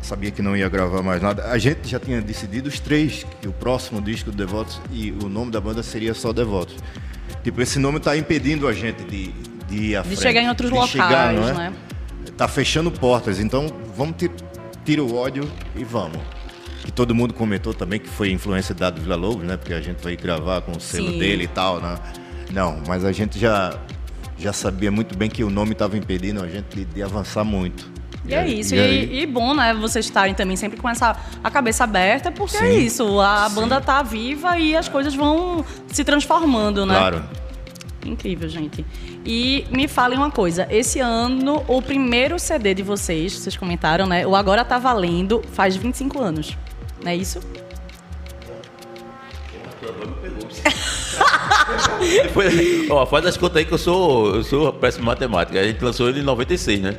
sabia 0.00 0.30
que 0.30 0.40
não 0.42 0.56
ia 0.56 0.68
gravar 0.68 1.02
mais 1.02 1.20
nada. 1.22 1.44
A 1.50 1.58
gente 1.58 1.88
já 1.88 1.98
tinha 1.98 2.20
decidido 2.20 2.68
os 2.68 2.78
três, 2.78 3.26
que 3.40 3.48
o 3.48 3.52
próximo 3.52 4.00
disco 4.00 4.30
do 4.30 4.36
Devotos 4.36 4.80
e 4.92 5.10
o 5.22 5.28
nome 5.28 5.50
da 5.50 5.60
banda 5.60 5.82
seria 5.82 6.14
só 6.14 6.32
Devotos. 6.32 6.76
Tipo, 7.42 7.60
esse 7.60 7.78
nome 7.78 8.00
tá 8.00 8.16
impedindo 8.16 8.66
a 8.68 8.72
gente 8.72 9.02
de, 9.04 9.32
de 9.68 9.76
ir 9.76 9.96
à 9.96 10.02
De 10.02 10.08
frente. 10.08 10.22
chegar 10.22 10.42
em 10.42 10.48
outros 10.48 10.70
de 10.70 10.74
locais, 10.76 10.90
chegar, 10.92 11.32
não 11.32 11.48
é? 11.48 11.52
né? 11.52 11.72
Tá 12.36 12.48
fechando 12.48 12.90
portas, 12.90 13.38
então 13.38 13.66
vamos 13.96 14.16
ti- 14.16 14.30
tira 14.84 15.02
o 15.02 15.14
ódio 15.16 15.48
e 15.76 15.84
vamos. 15.84 16.18
E 16.86 16.90
todo 16.90 17.14
mundo 17.14 17.32
comentou 17.32 17.72
também 17.72 17.98
que 17.98 18.08
foi 18.08 18.30
influência 18.30 18.74
da 18.74 18.90
do 18.90 19.00
Vila 19.00 19.16
Lobos, 19.16 19.44
né? 19.44 19.56
Porque 19.56 19.72
a 19.72 19.80
gente 19.80 20.02
vai 20.02 20.16
gravar 20.16 20.60
com 20.62 20.72
o 20.72 20.80
selo 20.80 21.10
Sim. 21.12 21.18
dele 21.18 21.44
e 21.44 21.48
tal, 21.48 21.80
né? 21.80 21.96
Não, 22.52 22.80
mas 22.86 23.04
a 23.04 23.10
gente 23.12 23.38
já, 23.38 23.78
já 24.38 24.52
sabia 24.52 24.90
muito 24.92 25.16
bem 25.16 25.30
que 25.30 25.42
o 25.42 25.50
nome 25.50 25.72
estava 25.72 25.96
impedindo 25.96 26.42
a 26.42 26.46
gente 26.48 26.66
de, 26.76 26.84
de 26.84 27.02
avançar 27.02 27.42
muito. 27.42 27.90
E 28.26 28.34
é 28.34 28.38
aí- 28.40 28.60
isso. 28.60 28.74
e 28.74 28.78
E, 28.78 29.20
e 29.22 29.26
bom, 29.26 29.54
né? 29.54 29.72
Vocês 29.74 30.04
estarem 30.04 30.34
também 30.34 30.56
sempre 30.56 30.78
com 30.78 30.88
essa 30.88 31.16
a 31.42 31.50
cabeça 31.50 31.84
aberta, 31.84 32.30
porque 32.30 32.56
é 32.56 32.60
Sim. 32.60 32.78
isso. 32.78 33.20
A 33.20 33.48
banda 33.48 33.80
tá 33.80 34.02
viva 34.02 34.58
e 34.58 34.76
as 34.76 34.88
coisas 34.88 35.14
vão 35.14 35.64
se 35.88 36.04
transformando, 36.04 36.84
né? 36.86 36.94
Claro. 36.96 37.22
Incrível, 38.04 38.48
gente. 38.50 38.84
E 39.24 39.64
me 39.70 39.88
falem 39.88 40.18
uma 40.18 40.30
coisa. 40.30 40.66
Esse 40.70 41.00
ano, 41.00 41.64
o 41.66 41.80
primeiro 41.80 42.38
CD 42.38 42.74
de 42.74 42.82
vocês, 42.82 43.32
vocês 43.32 43.56
comentaram, 43.56 44.06
né? 44.06 44.26
O 44.26 44.36
Agora 44.36 44.62
Tá 44.62 44.78
Valendo, 44.78 45.42
faz 45.52 45.74
25 45.74 46.20
anos. 46.20 46.56
Não 47.04 47.10
é 47.10 47.16
isso? 47.16 47.40
Depois, 52.22 52.90
ó, 52.90 53.06
faz 53.06 53.26
as 53.26 53.36
contas 53.36 53.58
aí 53.58 53.64
que 53.64 53.72
eu 53.72 53.78
sou, 53.78 54.36
eu 54.36 54.42
sou 54.42 54.72
péssimo 54.72 55.04
em 55.04 55.06
matemática. 55.06 55.60
A 55.60 55.64
gente 55.64 55.82
lançou 55.84 56.08
ele 56.08 56.20
em 56.20 56.22
96, 56.22 56.80
né? 56.80 56.96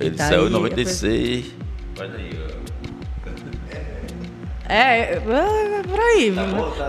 Ele 0.00 0.16
Tá 0.16 0.28
saiu 0.28 0.42
aí, 0.42 0.46
em 0.46 0.50
96. 0.50 1.44
Faz 1.94 2.14
aí, 2.14 2.30
ó. 2.48 2.51
É, 4.68 5.14
é, 5.14 5.20
por 5.88 6.00
aí. 6.00 6.32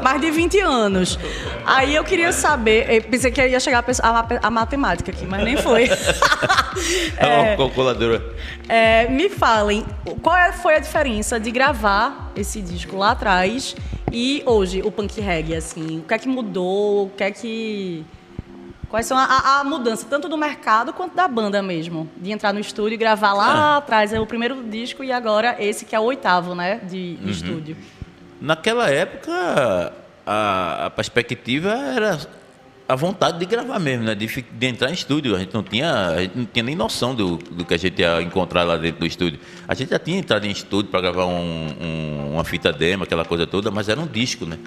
Mais 0.01 0.21
de 0.21 0.31
20 0.31 0.59
anos. 0.59 1.19
Aí 1.65 1.95
eu 1.95 2.03
queria 2.03 2.31
saber. 2.31 2.89
Eu 2.89 3.01
pensei 3.03 3.31
que 3.31 3.45
ia 3.45 3.59
chegar 3.59 3.83
a, 4.01 4.47
a, 4.47 4.51
matemática 4.51 5.11
aqui, 5.11 5.25
mas 5.25 5.43
nem 5.43 5.57
foi. 5.57 5.89
É 7.17 7.27
uma 7.27 7.55
calculadora. 7.55 8.23
É, 8.67 9.07
me 9.07 9.29
falem, 9.29 9.85
qual 10.23 10.35
é- 10.35 10.51
foi 10.51 10.75
a 10.75 10.79
diferença 10.79 11.39
de 11.39 11.51
gravar 11.51 12.31
esse 12.35 12.61
disco 12.61 12.97
lá 12.97 13.11
atrás 13.11 13.75
e 14.11 14.43
hoje, 14.45 14.81
o 14.83 14.91
punk 14.91 15.19
reggae, 15.19 15.55
assim? 15.55 15.99
O 15.99 16.03
que 16.03 16.13
é 16.13 16.19
que 16.19 16.27
mudou? 16.27 17.05
O 17.05 17.09
que 17.09 17.23
é 17.23 17.31
que... 17.31 18.05
Quais 18.93 19.07
são 19.07 19.17
a, 19.17 19.59
a- 19.59 19.63
mudança, 19.63 20.05
tanto 20.07 20.29
do 20.29 20.37
mercado 20.37 20.93
quanto 20.93 21.15
da 21.15 21.27
banda 21.27 21.63
mesmo? 21.63 22.07
De 22.15 22.31
entrar 22.31 22.53
no 22.53 22.59
estúdio 22.59 22.93
e 22.93 22.97
gravar 22.97 23.33
lá 23.33 23.77
atrás, 23.77 24.13
é 24.13 24.19
o 24.19 24.27
primeiro 24.27 24.61
disco 24.69 25.03
e 25.03 25.11
agora 25.11 25.55
esse 25.57 25.83
que 25.83 25.95
é 25.95 25.99
o 25.99 26.03
oitavo, 26.03 26.53
né, 26.53 26.79
de, 26.87 27.15
de 27.15 27.31
estúdio. 27.31 27.75
Naquela 28.39 28.91
época, 28.91 29.91
a, 30.23 30.85
a 30.85 30.89
perspectiva 30.91 31.71
era 31.71 32.19
a 32.87 32.95
vontade 32.95 33.39
de 33.39 33.47
gravar 33.47 33.79
mesmo, 33.79 34.03
né? 34.05 34.13
De, 34.13 34.27
de 34.27 34.67
entrar 34.67 34.91
em 34.91 34.93
estúdio. 34.93 35.35
A 35.35 35.39
gente 35.39 35.55
não 35.55 35.63
tinha, 35.63 36.09
a 36.09 36.21
gente 36.21 36.37
não 36.37 36.45
tinha 36.45 36.61
nem 36.61 36.75
noção 36.75 37.15
do, 37.15 37.37
do 37.37 37.65
que 37.65 37.73
a 37.73 37.77
gente 37.79 37.99
ia 37.99 38.21
encontrar 38.21 38.61
lá 38.61 38.77
dentro 38.77 38.99
do 38.99 39.07
estúdio. 39.07 39.39
A 39.67 39.73
gente 39.73 39.89
já 39.89 39.97
tinha 39.97 40.19
entrado 40.19 40.45
em 40.45 40.51
estúdio 40.51 40.91
para 40.91 41.01
gravar 41.01 41.25
um- 41.25 41.67
um- 41.81 42.33
uma 42.33 42.43
fita 42.43 42.71
demo, 42.71 43.05
aquela 43.05 43.25
coisa 43.25 43.47
toda, 43.47 43.71
mas 43.71 43.89
era 43.89 43.99
um 43.99 44.05
disco, 44.05 44.45
né? 44.45 44.59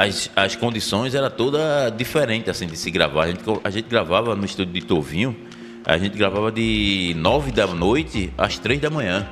As, 0.00 0.30
as 0.36 0.54
condições 0.54 1.12
eram 1.12 1.28
toda 1.28 1.90
diferente 1.90 2.48
assim 2.48 2.68
de 2.68 2.76
se 2.76 2.88
gravar. 2.88 3.24
A 3.24 3.26
gente, 3.28 3.42
a 3.64 3.68
gente 3.70 3.88
gravava 3.88 4.36
no 4.36 4.44
estúdio 4.44 4.72
de 4.72 4.82
Tovinho, 4.82 5.36
a 5.84 5.98
gente 5.98 6.16
gravava 6.16 6.52
de 6.52 7.14
nove 7.16 7.50
da 7.50 7.66
noite 7.66 8.32
às 8.38 8.56
três 8.58 8.80
da 8.80 8.88
manhã. 8.90 9.26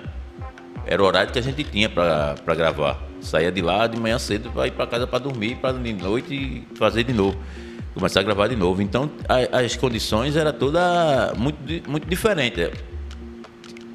Era 0.84 1.00
o 1.00 1.06
horário 1.06 1.32
que 1.32 1.38
a 1.38 1.42
gente 1.42 1.62
tinha 1.62 1.88
para 1.88 2.34
gravar. 2.56 3.00
Saía 3.20 3.52
de 3.52 3.62
lá 3.62 3.86
de 3.86 3.96
manhã 3.96 4.18
cedo 4.18 4.50
para 4.50 4.66
ir 4.66 4.72
para 4.72 4.88
casa 4.88 5.06
para 5.06 5.20
dormir, 5.20 5.54
para 5.56 5.72
de 5.78 5.92
noite 5.92 6.66
fazer 6.74 7.04
de 7.04 7.12
novo. 7.12 7.38
Começar 7.94 8.18
a 8.18 8.22
gravar 8.24 8.48
de 8.48 8.56
novo. 8.56 8.82
Então 8.82 9.08
a- 9.28 9.58
as 9.60 9.76
condições 9.76 10.34
eram 10.34 10.52
toda 10.52 11.32
muito, 11.36 11.58
muito 11.88 12.08
diferente. 12.08 12.72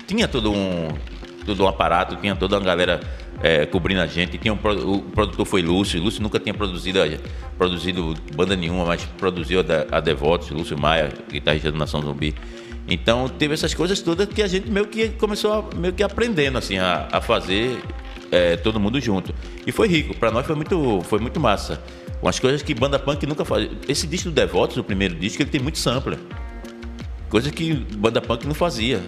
Tinha 0.07 0.25
todo 0.25 0.53
um, 0.53 0.87
todo 1.45 1.63
um 1.65 1.67
aparato, 1.67 2.15
tinha 2.15 2.33
toda 2.35 2.57
uma 2.57 2.63
galera 2.65 3.01
eh, 3.43 3.65
cobrindo 3.65 4.01
a 4.01 4.07
gente. 4.07 4.37
Tinha 4.37 4.53
um, 4.53 4.57
o 4.57 5.01
produtor 5.01 5.45
foi 5.45 5.61
Lúcio. 5.61 6.01
Lúcio 6.01 6.21
nunca 6.21 6.39
tinha 6.39 6.53
produzido, 6.53 6.99
produzido 7.57 8.15
banda 8.35 8.55
nenhuma, 8.55 8.85
mas 8.85 9.03
produziu 9.17 9.61
a, 9.61 9.97
a 9.97 9.99
Devotos, 9.99 10.49
Lúcio 10.49 10.77
Maia, 10.79 11.11
guitarrista 11.29 11.71
do 11.71 11.77
Nação 11.77 12.01
Zumbi. 12.01 12.35
Então 12.87 13.29
teve 13.29 13.53
essas 13.53 13.73
coisas 13.73 14.01
todas 14.01 14.27
que 14.27 14.41
a 14.41 14.47
gente 14.47 14.69
meio 14.69 14.87
que 14.87 15.09
começou 15.09 15.53
a, 15.53 15.75
meio 15.75 15.93
que 15.93 16.03
aprendendo 16.03 16.57
assim 16.57 16.77
a, 16.77 17.07
a 17.11 17.21
fazer 17.21 17.81
é, 18.31 18.57
todo 18.57 18.79
mundo 18.79 18.99
junto. 18.99 19.33
E 19.65 19.71
foi 19.71 19.87
rico, 19.87 20.15
para 20.15 20.31
nós 20.31 20.45
foi 20.45 20.55
muito, 20.55 21.01
foi 21.03 21.19
muito 21.19 21.39
massa. 21.39 21.81
Umas 22.21 22.39
coisas 22.39 22.61
que 22.61 22.73
banda 22.73 22.99
punk 22.99 23.25
nunca 23.25 23.43
faz. 23.43 23.69
Esse 23.87 24.05
disco 24.05 24.29
do 24.29 24.35
Devotos, 24.35 24.77
o 24.77 24.83
primeiro 24.83 25.15
disco, 25.15 25.41
ele 25.41 25.49
tem 25.49 25.59
muito 25.59 25.79
sampler. 25.79 26.19
Coisa 27.29 27.51
que 27.51 27.73
banda 27.73 28.21
punk 28.21 28.45
não 28.45 28.53
fazia. 28.53 29.01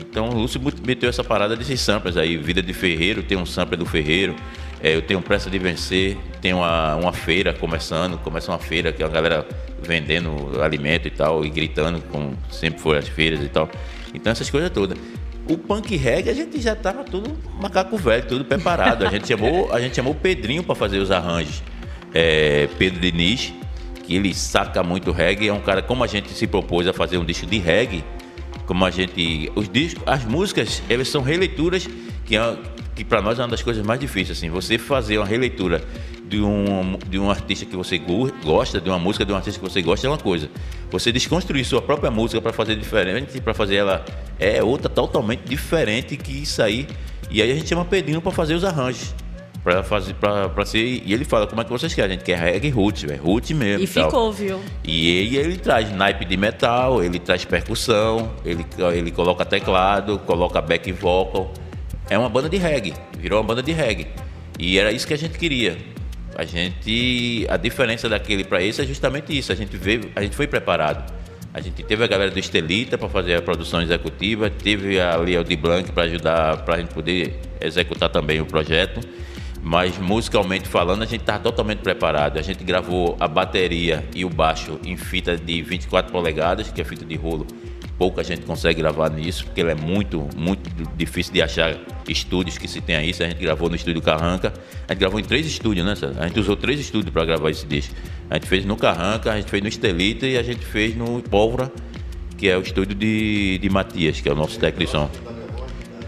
Então 0.00 0.30
o 0.30 0.34
Lúcio 0.34 0.60
meteu 0.86 1.08
essa 1.08 1.24
parada 1.24 1.56
desses 1.56 1.80
samples 1.80 2.16
aí. 2.16 2.36
Vida 2.36 2.62
de 2.62 2.72
Ferreiro, 2.72 3.22
tem 3.22 3.36
um 3.36 3.46
sampler 3.46 3.78
do 3.78 3.86
Ferreiro. 3.86 4.34
É, 4.82 4.94
eu 4.94 5.02
tenho 5.02 5.20
Pressa 5.20 5.50
de 5.50 5.58
Vencer, 5.58 6.16
tem 6.40 6.54
uma, 6.54 6.96
uma 6.96 7.12
feira 7.12 7.52
começando, 7.52 8.16
começa 8.18 8.50
uma 8.50 8.58
feira 8.58 8.92
que 8.92 9.02
a 9.02 9.08
galera 9.08 9.46
vendendo 9.82 10.62
alimento 10.62 11.06
e 11.06 11.10
tal, 11.10 11.44
e 11.44 11.50
gritando, 11.50 12.00
como 12.10 12.36
sempre 12.50 12.80
foi 12.80 12.96
as 12.96 13.08
feiras 13.08 13.42
e 13.42 13.48
tal. 13.48 13.68
Então 14.14 14.32
essas 14.32 14.48
coisas 14.48 14.70
todas. 14.70 14.98
O 15.48 15.58
punk 15.58 15.96
reggae 15.96 16.30
a 16.30 16.34
gente 16.34 16.60
já 16.60 16.76
tava 16.76 17.04
tudo 17.04 17.36
macaco 17.60 17.96
velho, 17.96 18.24
tudo 18.26 18.44
preparado. 18.44 19.06
A 19.06 19.10
gente 19.10 19.28
chamou, 19.28 19.72
a 19.72 19.80
gente 19.80 19.96
chamou 19.96 20.12
o 20.12 20.16
Pedrinho 20.16 20.62
para 20.62 20.74
fazer 20.74 20.98
os 20.98 21.10
arranjos. 21.10 21.62
É, 22.14 22.68
Pedro 22.78 23.00
Diniz, 23.00 23.52
que 24.04 24.14
ele 24.14 24.32
saca 24.32 24.82
muito 24.82 25.12
reggae, 25.12 25.48
é 25.48 25.52
um 25.52 25.60
cara 25.60 25.82
como 25.82 26.04
a 26.04 26.06
gente 26.06 26.30
se 26.30 26.46
propôs 26.46 26.86
a 26.86 26.92
fazer 26.92 27.18
um 27.18 27.24
disco 27.24 27.46
de 27.46 27.58
reggae, 27.58 28.04
como 28.70 28.84
a 28.84 28.90
gente 28.92 29.50
os 29.56 29.68
discos, 29.68 30.00
as 30.06 30.24
músicas, 30.24 30.80
elas 30.88 31.08
são 31.08 31.22
releituras 31.22 31.88
que 32.24 32.36
é, 32.36 32.56
que 32.94 33.04
para 33.04 33.20
nós 33.20 33.36
é 33.36 33.42
uma 33.42 33.48
das 33.48 33.62
coisas 33.62 33.84
mais 33.84 33.98
difíceis 33.98 34.38
assim, 34.38 34.48
você 34.48 34.78
fazer 34.78 35.18
uma 35.18 35.26
releitura 35.26 35.82
de 36.28 36.40
um 36.40 36.96
de 37.08 37.18
um 37.18 37.28
artista 37.28 37.66
que 37.66 37.74
você 37.74 37.98
go- 37.98 38.32
gosta, 38.44 38.80
de 38.80 38.88
uma 38.88 38.96
música 38.96 39.24
de 39.24 39.32
um 39.32 39.34
artista 39.34 39.58
que 39.60 39.68
você 39.68 39.82
gosta 39.82 40.06
é 40.06 40.10
uma 40.10 40.18
coisa. 40.18 40.48
Você 40.88 41.10
desconstruir 41.10 41.64
sua 41.64 41.82
própria 41.82 42.12
música 42.12 42.40
para 42.40 42.52
fazer 42.52 42.76
diferente, 42.76 43.40
para 43.40 43.52
fazer 43.52 43.74
ela 43.74 44.04
é 44.38 44.62
outra 44.62 44.88
totalmente 44.88 45.40
diferente 45.40 46.16
que 46.16 46.30
isso 46.30 46.62
aí. 46.62 46.86
E 47.28 47.42
aí 47.42 47.50
a 47.50 47.54
gente 47.56 47.68
chama 47.68 47.84
Pedrinho 47.84 48.22
para 48.22 48.30
fazer 48.30 48.54
os 48.54 48.62
arranjos. 48.62 49.12
Pra 49.62 49.82
fazer, 49.82 50.14
pra, 50.14 50.48
pra 50.48 50.64
ser. 50.64 51.02
E 51.04 51.12
ele 51.12 51.24
fala, 51.24 51.46
como 51.46 51.60
é 51.60 51.64
que 51.64 51.70
vocês 51.70 51.92
querem? 51.92 52.12
A 52.12 52.14
gente 52.14 52.24
quer 52.24 52.38
reggae 52.38 52.70
roots, 52.70 53.02
velho. 53.02 53.22
Roots 53.22 53.50
mesmo. 53.50 53.84
E 53.84 53.86
tal. 53.86 54.04
ficou, 54.04 54.32
viu? 54.32 54.60
E 54.82 55.10
ele, 55.18 55.36
ele 55.36 55.56
traz 55.58 55.92
naipe 55.92 56.24
de 56.24 56.36
metal, 56.36 57.04
ele 57.04 57.18
traz 57.18 57.44
percussão, 57.44 58.30
ele, 58.44 58.64
ele 58.94 59.10
coloca 59.10 59.44
teclado, 59.44 60.18
coloca 60.20 60.60
back 60.62 60.90
vocal. 60.92 61.52
É 62.08 62.18
uma 62.18 62.28
banda 62.28 62.48
de 62.48 62.56
reggae, 62.56 62.94
virou 63.18 63.38
uma 63.38 63.46
banda 63.46 63.62
de 63.62 63.72
reggae. 63.72 64.08
E 64.58 64.78
era 64.78 64.92
isso 64.92 65.06
que 65.06 65.14
a 65.14 65.18
gente 65.18 65.38
queria. 65.38 65.76
A 66.34 66.44
gente. 66.44 67.46
A 67.48 67.56
diferença 67.56 68.08
daquele 68.08 68.44
para 68.44 68.62
esse 68.62 68.80
é 68.80 68.86
justamente 68.86 69.36
isso. 69.36 69.52
A 69.52 69.54
gente 69.54 69.76
veio, 69.76 70.10
a 70.16 70.22
gente 70.22 70.34
foi 70.34 70.46
preparado. 70.46 71.12
A 71.52 71.60
gente 71.60 71.82
teve 71.82 72.04
a 72.04 72.06
galera 72.06 72.30
do 72.30 72.38
Estelita 72.38 72.96
para 72.96 73.08
fazer 73.08 73.34
a 73.34 73.42
produção 73.42 73.82
executiva, 73.82 74.48
teve 74.48 75.00
a 75.00 75.16
Liel 75.16 75.42
de 75.42 75.56
Blanc 75.56 75.90
para 75.90 76.04
ajudar, 76.04 76.58
para 76.64 76.76
a 76.76 76.78
gente 76.78 76.94
poder 76.94 77.40
executar 77.60 78.08
também 78.08 78.40
o 78.40 78.46
projeto. 78.46 79.00
Mas 79.62 79.98
musicalmente 79.98 80.66
falando, 80.66 81.02
a 81.02 81.06
gente 81.06 81.20
estava 81.20 81.42
totalmente 81.42 81.78
preparado. 81.78 82.38
A 82.38 82.42
gente 82.42 82.64
gravou 82.64 83.16
a 83.20 83.28
bateria 83.28 84.04
e 84.14 84.24
o 84.24 84.30
baixo 84.30 84.78
em 84.84 84.96
fita 84.96 85.36
de 85.36 85.60
24 85.62 86.10
polegadas, 86.10 86.70
que 86.70 86.80
é 86.80 86.84
fita 86.84 87.04
de 87.04 87.14
rolo. 87.14 87.46
Pouca 87.98 88.24
gente 88.24 88.46
consegue 88.46 88.80
gravar 88.80 89.10
nisso, 89.10 89.44
porque 89.44 89.60
ele 89.60 89.72
é 89.72 89.74
muito, 89.74 90.26
muito 90.34 90.70
difícil 90.96 91.34
de 91.34 91.42
achar 91.42 91.76
estúdios 92.08 92.56
que 92.56 92.66
se 92.66 92.80
tenha 92.80 93.04
isso. 93.04 93.22
A 93.22 93.28
gente 93.28 93.38
gravou 93.38 93.68
no 93.68 93.76
estúdio 93.76 94.00
Carranca. 94.00 94.54
A 94.88 94.92
gente 94.92 95.00
gravou 95.00 95.20
em 95.20 95.24
três 95.24 95.46
estúdios, 95.46 95.84
né? 95.84 95.94
César? 95.94 96.18
A 96.18 96.26
gente 96.26 96.40
usou 96.40 96.56
três 96.56 96.80
estúdios 96.80 97.12
para 97.12 97.26
gravar 97.26 97.50
esse 97.50 97.66
disco. 97.66 97.94
A 98.30 98.34
gente 98.34 98.46
fez 98.46 98.64
no 98.64 98.76
Carranca, 98.76 99.30
a 99.30 99.36
gente 99.36 99.50
fez 99.50 99.62
no 99.62 99.68
Estelita 99.68 100.26
e 100.26 100.38
a 100.38 100.42
gente 100.42 100.64
fez 100.64 100.96
no 100.96 101.20
Pólvora, 101.20 101.70
que 102.38 102.48
é 102.48 102.56
o 102.56 102.62
estúdio 102.62 102.94
de, 102.94 103.58
de 103.58 103.68
Matias, 103.68 104.22
que 104.22 104.28
é 104.30 104.32
o 104.32 104.36
nosso 104.36 104.58
técnico 104.58 104.86
de 104.86 104.90
som. 104.90 105.39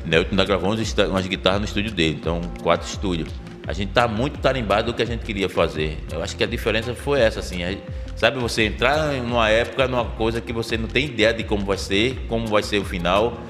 Nelton 0.04 0.30
ainda 0.30 0.44
gravou 0.44 0.70
umas, 0.70 0.94
umas 1.08 1.26
guitarras 1.26 1.60
no 1.60 1.66
estúdio 1.66 1.92
dele, 1.92 2.18
então 2.20 2.40
quatro 2.62 2.86
estúdios. 2.86 3.28
A 3.66 3.72
gente 3.72 3.92
tá 3.92 4.08
muito 4.08 4.38
tarimbado 4.40 4.92
do 4.92 4.96
que 4.96 5.02
a 5.02 5.06
gente 5.06 5.24
queria 5.24 5.48
fazer. 5.48 5.98
Eu 6.10 6.22
acho 6.22 6.36
que 6.36 6.42
a 6.42 6.46
diferença 6.46 6.94
foi 6.94 7.20
essa, 7.20 7.38
assim. 7.38 7.62
A, 7.62 7.76
sabe, 8.16 8.38
você 8.38 8.64
entrar 8.64 9.12
numa 9.12 9.48
época, 9.48 9.86
numa 9.86 10.04
coisa 10.04 10.40
que 10.40 10.52
você 10.52 10.76
não 10.76 10.88
tem 10.88 11.06
ideia 11.06 11.32
de 11.32 11.44
como 11.44 11.64
vai 11.64 11.78
ser, 11.78 12.26
como 12.28 12.46
vai 12.48 12.62
ser 12.62 12.78
o 12.78 12.84
final, 12.84 13.40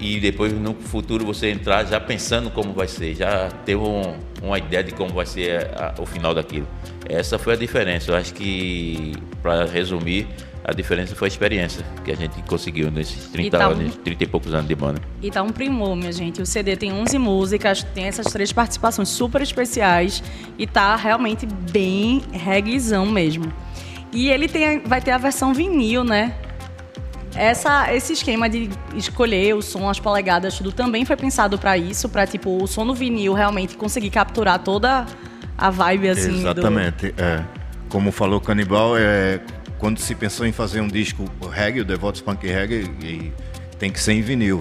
e 0.00 0.18
depois 0.18 0.52
no 0.52 0.74
futuro 0.74 1.24
você 1.24 1.50
entrar 1.50 1.84
já 1.84 2.00
pensando 2.00 2.50
como 2.50 2.72
vai 2.72 2.88
ser, 2.88 3.14
já 3.14 3.48
ter 3.64 3.76
um, 3.76 4.16
uma 4.42 4.58
ideia 4.58 4.82
de 4.82 4.92
como 4.92 5.12
vai 5.14 5.24
ser 5.24 5.70
a, 5.76 5.94
o 6.00 6.06
final 6.06 6.34
daquilo. 6.34 6.66
Essa 7.08 7.38
foi 7.38 7.52
a 7.54 7.56
diferença. 7.56 8.10
Eu 8.10 8.16
acho 8.16 8.34
que, 8.34 9.12
para 9.40 9.64
resumir, 9.66 10.26
a 10.64 10.72
diferença 10.72 11.14
foi 11.14 11.26
a 11.26 11.30
experiência 11.30 11.84
que 12.04 12.10
a 12.10 12.16
gente 12.16 12.40
conseguiu 12.42 12.90
nesses 12.90 13.26
30 13.28 13.58
tá 13.58 13.66
anos, 13.66 13.94
um... 13.96 13.98
30 13.98 14.24
e 14.24 14.26
poucos 14.26 14.54
anos 14.54 14.66
de 14.66 14.74
banda. 14.74 15.00
E 15.20 15.30
tá 15.30 15.42
um 15.42 15.50
primor, 15.50 15.94
minha 15.94 16.10
gente. 16.10 16.40
O 16.40 16.46
CD 16.46 16.74
tem 16.74 16.90
11 16.90 17.18
músicas, 17.18 17.82
tem 17.82 18.04
essas 18.04 18.32
três 18.32 18.50
participações 18.50 19.10
super 19.10 19.42
especiais 19.42 20.22
e 20.58 20.66
tá 20.66 20.96
realmente 20.96 21.46
bem 21.46 22.22
reguizão 22.32 23.04
mesmo. 23.04 23.52
E 24.10 24.30
ele 24.30 24.48
tem, 24.48 24.80
vai 24.80 25.02
ter 25.02 25.10
a 25.10 25.18
versão 25.18 25.52
vinil, 25.52 26.02
né? 26.02 26.34
Essa, 27.34 27.92
esse 27.92 28.12
esquema 28.14 28.48
de 28.48 28.70
escolher 28.94 29.54
o 29.54 29.60
som, 29.60 29.90
as 29.90 29.98
polegadas, 29.98 30.56
tudo 30.56 30.72
também 30.72 31.04
foi 31.04 31.16
pensado 31.16 31.58
para 31.58 31.76
isso, 31.76 32.08
para 32.08 32.26
tipo 32.26 32.62
o 32.62 32.66
som 32.66 32.84
no 32.84 32.94
vinil 32.94 33.34
realmente 33.34 33.76
conseguir 33.76 34.10
capturar 34.10 34.60
toda 34.60 35.04
a 35.58 35.68
vibe 35.68 36.08
assim. 36.08 36.38
Exatamente. 36.38 37.10
Do... 37.10 37.22
É. 37.22 37.44
Como 37.88 38.10
falou 38.10 38.40
Canibal, 38.40 38.96
é 38.96 39.40
quando 39.84 39.98
se 39.98 40.14
pensou 40.14 40.46
em 40.46 40.52
fazer 40.52 40.80
um 40.80 40.88
disco 40.88 41.30
reggae, 41.52 41.82
o 41.82 41.84
Devotos 41.84 42.22
Punk 42.22 42.46
Reggae, 42.46 43.30
tem 43.78 43.92
que 43.92 44.00
ser 44.00 44.14
em 44.14 44.22
vinil, 44.22 44.58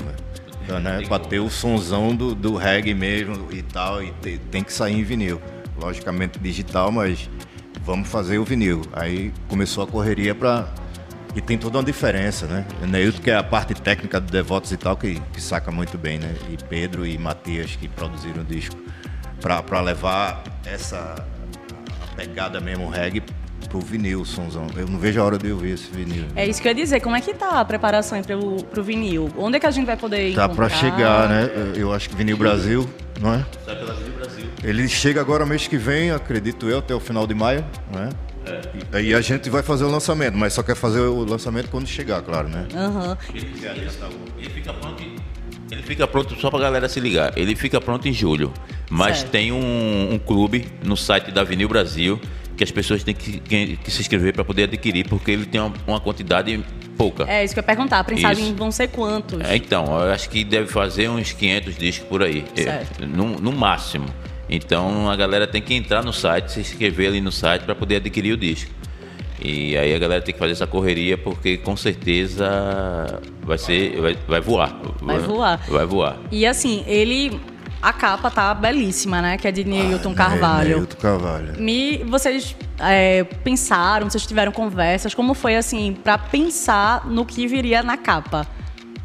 então, 0.62 0.82
né? 0.82 1.02
Para 1.08 1.24
ter 1.24 1.40
o 1.40 1.50
sonzão 1.50 2.14
do, 2.14 2.36
do 2.36 2.58
reggae 2.58 2.94
mesmo 2.94 3.48
e 3.50 3.62
tal, 3.62 4.04
e 4.04 4.12
te, 4.22 4.38
tem 4.52 4.62
que 4.62 4.74
sair 4.74 5.00
em 5.00 5.02
vinil. 5.02 5.42
Logicamente 5.80 6.38
digital, 6.40 6.92
mas 6.92 7.30
vamos 7.86 8.10
fazer 8.10 8.38
o 8.38 8.44
vinil. 8.44 8.82
Aí 8.92 9.32
começou 9.48 9.86
a 9.86 9.88
correria 9.88 10.36
para 10.36 10.68
e 11.34 11.40
tem 11.40 11.58
toda 11.58 11.78
uma 11.78 11.86
diferença, 11.86 12.46
né? 12.46 12.66
Neilton, 12.86 13.22
que 13.22 13.32
é 13.32 13.38
a 13.38 13.44
parte 13.44 13.74
técnica 13.76 14.20
do 14.20 14.30
Devotos 14.30 14.74
e 14.74 14.78
tal, 14.78 14.98
que, 14.98 15.22
que 15.32 15.40
saca 15.40 15.72
muito 15.72 15.98
bem, 15.98 16.20
né? 16.20 16.36
E 16.50 16.58
Pedro 16.66 17.06
e 17.06 17.18
Matias, 17.18 17.78
que 17.78 17.88
produziram 17.88 18.42
o 18.42 18.46
disco, 18.46 18.76
para 19.40 19.80
levar 19.80 20.44
essa 20.66 21.16
pegada 22.18 22.60
mesmo 22.60 22.90
reggae 22.90 23.24
pro 23.74 23.80
vinil, 23.82 24.24
sonzão. 24.24 24.68
Eu 24.78 24.88
não 24.88 25.00
vejo 25.00 25.20
a 25.20 25.24
hora 25.24 25.36
de 25.36 25.50
eu 25.50 25.58
ver 25.58 25.74
esse 25.74 25.90
vinil. 25.90 26.26
É 26.36 26.46
isso 26.48 26.62
que 26.62 26.68
eu 26.68 26.72
ia 26.72 26.76
dizer. 26.76 27.00
Como 27.00 27.16
é 27.16 27.22
que 27.22 27.34
tá 27.34 27.60
a 27.60 27.66
preparação 27.66 28.22
pro, 28.22 28.58
pro 28.66 28.84
vinil? 28.84 29.32
Onde 29.36 29.58
é 29.58 29.60
que 29.60 29.66
a 29.66 29.72
gente 29.72 29.88
vai 29.88 29.98
poder 29.98 30.36
Tá 30.36 30.48
para 30.48 30.70
chegar, 30.70 31.28
né? 31.28 31.50
Eu 31.76 31.92
acho 31.92 32.08
que 32.08 32.16
Vinil 32.16 32.38
Brasil, 32.38 32.88
não 33.20 33.34
é? 33.34 33.44
Sai 33.66 33.76
pela 33.76 33.96
Vinil 33.96 34.14
Brasil. 34.14 34.46
Ele 34.64 34.88
chega 34.88 35.20
agora 35.20 35.44
mês 35.44 35.68
que 35.68 35.76
vem, 35.76 36.12
acredito 36.12 36.70
eu, 36.70 36.78
até 36.78 36.94
o 36.94 37.00
final 37.00 37.26
de 37.26 37.34
maio, 37.34 37.66
não 37.92 38.04
é? 38.04 38.10
É. 38.46 38.62
E 38.76 38.98
aí 38.98 39.14
a 39.16 39.22
gente 39.22 39.50
vai 39.50 39.64
fazer 39.64 39.86
o 39.86 39.90
lançamento, 39.90 40.38
mas 40.38 40.54
só 40.54 40.62
quer 40.62 40.76
fazer 40.76 41.00
o 41.00 41.26
lançamento 41.26 41.70
quando 41.70 41.88
chegar, 41.88 42.22
claro, 42.22 42.50
né? 42.50 42.68
Uhum. 42.76 43.18
Ele, 43.34 43.48
ele, 44.38 44.50
fica 44.50 44.74
pronto, 44.74 45.04
ele 45.72 45.82
fica 45.82 46.08
pronto 46.08 46.40
só 46.40 46.52
pra 46.52 46.60
galera 46.60 46.88
se 46.88 47.00
ligar. 47.00 47.34
Ele 47.36 47.56
fica 47.56 47.82
pronto 47.82 48.08
em 48.08 48.14
julho. 48.14 48.54
Mas 48.90 49.20
certo. 49.20 49.32
tem 49.32 49.52
um, 49.52 50.14
um, 50.14 50.20
clube 50.20 50.68
no 50.84 50.96
site 50.96 51.32
da 51.32 51.44
Vinil 51.44 51.68
Brasil 51.68 52.20
que 52.56 52.64
as 52.64 52.72
pessoas 52.72 53.04
têm 53.04 53.14
que, 53.14 53.40
que, 53.40 53.78
que 53.78 53.92
se 53.92 54.02
inscrever 54.02 54.34
para 54.34 54.44
poder 54.44 54.64
adquirir, 54.64 55.08
porque 55.08 55.32
ele 55.32 55.46
tem 55.46 55.60
uma, 55.60 55.74
uma, 55.88 56.00
quantidade 56.00 56.64
pouca. 56.98 57.26
É 57.28 57.44
isso 57.44 57.54
que 57.54 57.60
eu 57.60 57.64
ia 57.64 57.68
perguntar. 57.68 58.00
A 58.00 58.04
prensagem 58.04 58.54
vão 58.54 58.72
ser 58.72 58.88
quantos? 58.90 59.42
É, 59.42 59.56
então, 59.56 59.86
eu 59.86 60.12
acho 60.12 60.30
que 60.30 60.44
deve 60.44 60.68
fazer 60.68 61.10
uns 61.10 61.32
500 61.32 61.78
discos 61.78 62.08
por 62.08 62.24
aí. 62.24 62.46
É, 62.56 62.86
no, 63.06 63.40
no 63.40 63.52
máximo. 63.52 64.06
Então 64.50 65.10
a 65.10 65.16
galera 65.16 65.48
tem 65.48 65.62
que 65.62 65.74
entrar 65.74 66.04
no 66.04 66.14
site, 66.14 66.52
se 66.52 66.60
inscrever 66.60 67.08
ali 67.08 67.22
no 67.22 67.32
site 67.32 67.64
para 67.64 67.74
poder 67.74 67.96
adquirir 67.98 68.34
o 68.34 68.38
disco. 68.38 68.72
E 69.42 69.76
aí 69.76 69.94
a 69.94 70.00
galera 70.00 70.22
tem 70.22 70.34
que 70.34 70.40
fazer 70.40 70.54
essa 70.54 70.68
correria 70.68 71.18
porque 71.18 71.58
com 71.58 71.76
certeza 71.76 73.20
vai 73.42 73.58
ser 73.58 74.00
vai, 74.00 74.18
vai 74.28 74.42
voar. 74.42 74.80
Vai 75.02 75.20
voar. 75.20 75.60
Vai 75.68 75.86
voar. 75.86 76.18
E 76.32 76.46
assim, 76.46 76.84
ele 76.88 77.42
a 77.84 77.92
capa 77.92 78.32
tá 78.32 78.54
belíssima, 78.54 79.22
né? 79.22 79.38
Que 79.38 79.46
é 79.46 79.52
de 79.52 79.66
Neilton 79.66 80.12
ah, 80.12 80.16
Carvalho. 80.16 80.70
Neilton 80.70 80.98
Carvalho. 80.98 81.60
Me, 81.60 81.98
vocês 82.06 82.56
é, 82.80 83.26
pensaram, 83.44 84.10
vocês 84.10 84.26
tiveram 84.26 84.54
conversas, 84.54 85.14
como 85.14 85.34
foi 85.34 85.58
assim, 85.58 85.94
para 86.02 86.18
pensar 86.18 87.06
no 87.06 87.26
que 87.26 87.46
viria 87.46 87.84
na 87.84 87.98
capa? 87.98 88.48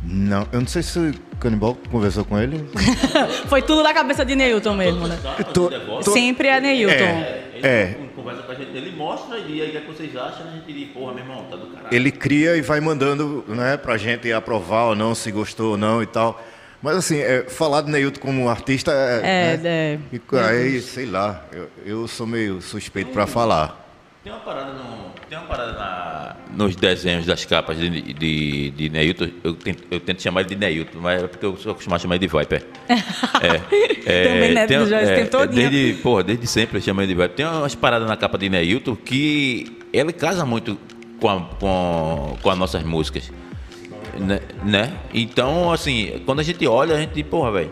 Não, 0.04 0.46
eu 0.52 0.60
não 0.60 0.68
sei 0.68 0.84
se 0.84 0.96
o 0.96 1.36
Canibal 1.40 1.76
conversou 1.90 2.24
com 2.24 2.38
ele. 2.38 2.70
foi 3.48 3.62
tudo 3.62 3.82
na 3.82 3.92
cabeça 3.92 4.24
de 4.24 4.36
Neilton 4.36 4.74
mesmo, 4.74 5.08
né? 5.08 5.18
Tô, 5.52 5.68
tô... 5.68 6.12
Sempre 6.12 6.46
é 6.46 6.60
Neilton. 6.60 6.94
É. 6.94 7.44
Ele 7.54 7.66
é. 7.66 7.98
conversa 8.14 8.42
com 8.42 8.52
a 8.52 8.54
gente, 8.54 8.76
ele 8.76 8.96
mostra 8.96 9.38
e 9.38 9.60
aí 9.60 9.76
o 9.76 9.80
que 9.80 9.86
vocês 9.88 10.16
acham, 10.16 10.46
a 10.46 10.50
gente 10.52 10.72
diz, 10.72 10.88
porra, 10.92 11.14
meu 11.14 11.24
irmão, 11.24 11.44
tá 11.50 11.56
do 11.56 11.66
caralho. 11.66 11.88
Ele 11.90 12.12
cria 12.12 12.56
e 12.56 12.60
vai 12.60 12.78
mandando, 12.78 13.44
né, 13.48 13.76
pra 13.76 13.96
gente 13.96 14.32
aprovar 14.32 14.90
ou 14.90 14.94
não, 14.94 15.16
se 15.16 15.32
gostou 15.32 15.72
ou 15.72 15.76
não 15.76 16.00
e 16.00 16.06
tal. 16.06 16.40
Mas 16.82 16.96
assim, 16.96 17.18
é, 17.18 17.44
falar 17.44 17.82
de 17.82 17.90
Neilton 17.90 18.20
como 18.20 18.48
artista 18.48 18.92
é. 18.92 19.18
É, 19.18 19.56
né? 19.56 19.68
é. 19.70 19.98
E, 20.12 20.38
aí, 20.38 20.80
sei 20.80 21.06
lá, 21.06 21.44
eu, 21.52 21.68
eu 21.84 22.08
sou 22.08 22.26
meio 22.26 22.60
suspeito 22.60 23.10
para 23.10 23.26
falar. 23.26 23.86
Tem 24.22 24.32
uma 24.32 24.40
parada, 24.40 24.72
no, 24.72 25.10
tem 25.28 25.38
uma 25.38 25.46
parada 25.46 25.72
na, 25.72 26.36
nos 26.54 26.76
desenhos 26.76 27.24
das 27.24 27.44
capas 27.44 27.78
de, 27.78 27.88
de, 28.12 28.70
de 28.70 28.88
Neilton, 28.90 29.28
eu 29.42 29.54
tento, 29.54 29.84
eu 29.90 30.00
tento 30.00 30.22
chamar 30.22 30.40
ele 30.40 30.50
de 30.50 30.56
Neilton, 30.56 30.98
mas 31.00 31.22
é 31.22 31.26
porque 31.26 31.46
eu 31.46 31.56
sou 31.56 31.72
acostumado 31.72 31.98
a 31.98 32.02
chamar 32.02 32.16
ele 32.16 32.26
de 32.26 32.36
Viper. 32.36 32.66
É, 32.88 32.94
é, 34.04 34.24
Também 34.24 34.54
Neto 34.54 34.68
tem, 34.68 34.86
já 34.86 35.00
é, 35.00 35.20
é, 35.20 35.46
desde, 35.46 36.02
porra, 36.02 36.24
desde 36.24 36.46
sempre 36.46 36.78
eu 36.78 36.82
chamo 36.82 37.00
ele 37.00 37.08
de 37.08 37.14
Viper. 37.14 37.36
Tem 37.36 37.46
umas 37.46 37.74
paradas 37.74 38.08
na 38.08 38.16
capa 38.16 38.36
de 38.36 38.48
Neilton 38.48 38.96
que 38.96 39.78
ele 39.92 40.12
casa 40.12 40.44
muito 40.44 40.78
com, 41.20 41.28
a, 41.28 41.40
com, 41.58 42.38
com 42.42 42.50
as 42.50 42.58
nossas 42.58 42.82
músicas. 42.82 43.30
Né, 44.18 44.40
né? 44.62 44.92
Então, 45.12 45.72
assim, 45.72 46.20
quando 46.24 46.40
a 46.40 46.42
gente 46.42 46.66
olha, 46.66 46.96
a 46.96 46.98
gente, 46.98 47.22
porra, 47.24 47.52
velho. 47.52 47.70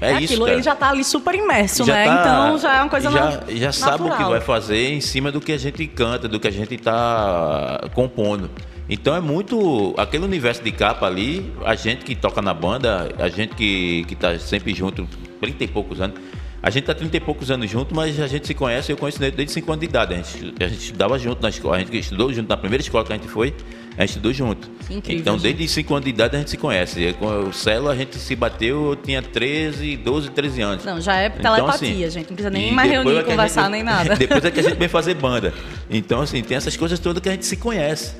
É, 0.00 0.12
é 0.12 0.14
isso, 0.14 0.32
aquilo, 0.32 0.46
cara. 0.46 0.56
ele 0.56 0.62
já 0.62 0.74
tá 0.74 0.90
ali 0.90 1.04
super 1.04 1.34
imerso, 1.34 1.84
já 1.84 1.94
né? 1.94 2.04
Tá, 2.06 2.20
então 2.20 2.58
já 2.58 2.76
é 2.76 2.80
uma 2.80 2.88
coisa 2.88 3.10
Já, 3.10 3.42
já 3.48 3.72
sabe 3.72 4.02
o 4.02 4.16
que 4.16 4.24
vai 4.24 4.40
fazer 4.40 4.92
em 4.92 5.00
cima 5.00 5.30
do 5.30 5.40
que 5.40 5.52
a 5.52 5.58
gente 5.58 5.86
canta, 5.86 6.28
do 6.28 6.40
que 6.40 6.48
a 6.48 6.50
gente 6.50 6.76
tá 6.76 7.88
compondo. 7.94 8.50
Então 8.88 9.14
é 9.14 9.20
muito. 9.20 9.94
Aquele 9.96 10.24
universo 10.24 10.62
de 10.62 10.72
capa 10.72 11.06
ali, 11.06 11.52
a 11.64 11.76
gente 11.76 12.04
que 12.04 12.16
toca 12.16 12.42
na 12.42 12.52
banda, 12.52 13.14
a 13.18 13.28
gente 13.28 13.54
que, 13.54 14.04
que 14.08 14.16
tá 14.16 14.36
sempre 14.38 14.74
junto, 14.74 15.08
30 15.40 15.64
e 15.64 15.68
poucos 15.68 16.00
anos. 16.00 16.20
A 16.62 16.70
gente 16.70 16.84
tá 16.84 16.94
30 16.94 17.16
e 17.16 17.20
poucos 17.20 17.50
anos 17.50 17.70
junto, 17.70 17.94
mas 17.94 18.18
a 18.20 18.26
gente 18.26 18.46
se 18.46 18.54
conhece, 18.54 18.92
eu 18.92 18.96
conheço 18.96 19.18
desde 19.18 19.50
5 19.50 19.72
anos 19.72 19.80
de 19.80 19.86
idade. 19.86 20.14
A 20.14 20.16
gente, 20.16 20.54
a 20.60 20.68
gente 20.68 20.84
estudava 20.84 21.18
junto 21.18 21.42
na 21.42 21.48
escola, 21.48 21.76
a 21.76 21.78
gente 21.80 21.96
estudou 21.96 22.32
junto 22.32 22.48
na 22.48 22.56
primeira 22.56 22.82
escola 22.82 23.04
que 23.04 23.12
a 23.12 23.16
gente 23.16 23.28
foi. 23.28 23.54
A 23.96 24.02
gente 24.02 24.10
estudou 24.10 24.32
junto. 24.32 24.70
Incrível, 24.90 25.20
então, 25.20 25.36
desde 25.36 25.68
5 25.68 25.94
anos 25.94 26.04
de 26.04 26.10
idade 26.10 26.36
a 26.36 26.38
gente 26.38 26.50
se 26.50 26.56
conhece. 26.56 27.14
Com 27.18 27.26
o 27.26 27.52
Celo 27.52 27.88
a 27.88 27.96
gente 27.96 28.16
se 28.16 28.34
bateu, 28.34 28.90
eu 28.90 28.96
tinha 28.96 29.20
13, 29.20 29.96
12, 29.98 30.30
13 30.30 30.62
anos. 30.62 30.84
Não, 30.84 31.00
já 31.00 31.16
é 31.16 31.26
então, 31.26 31.54
telepatia, 31.54 31.88
assim, 31.88 32.10
gente. 32.10 32.28
Não 32.28 32.36
precisa 32.36 32.50
nem 32.50 32.72
mais 32.72 32.90
reunir, 32.90 33.18
é 33.18 33.22
conversar, 33.22 33.62
gente, 33.64 33.72
nem 33.72 33.82
nada. 33.82 34.16
depois 34.16 34.44
é 34.44 34.50
que 34.50 34.60
a 34.60 34.62
gente 34.62 34.76
vem 34.76 34.88
fazer 34.88 35.14
banda. 35.14 35.52
Então, 35.90 36.22
assim, 36.22 36.42
tem 36.42 36.56
essas 36.56 36.76
coisas 36.76 36.98
todas 36.98 37.22
que 37.22 37.28
a 37.28 37.32
gente 37.32 37.46
se 37.46 37.56
conhece. 37.56 38.14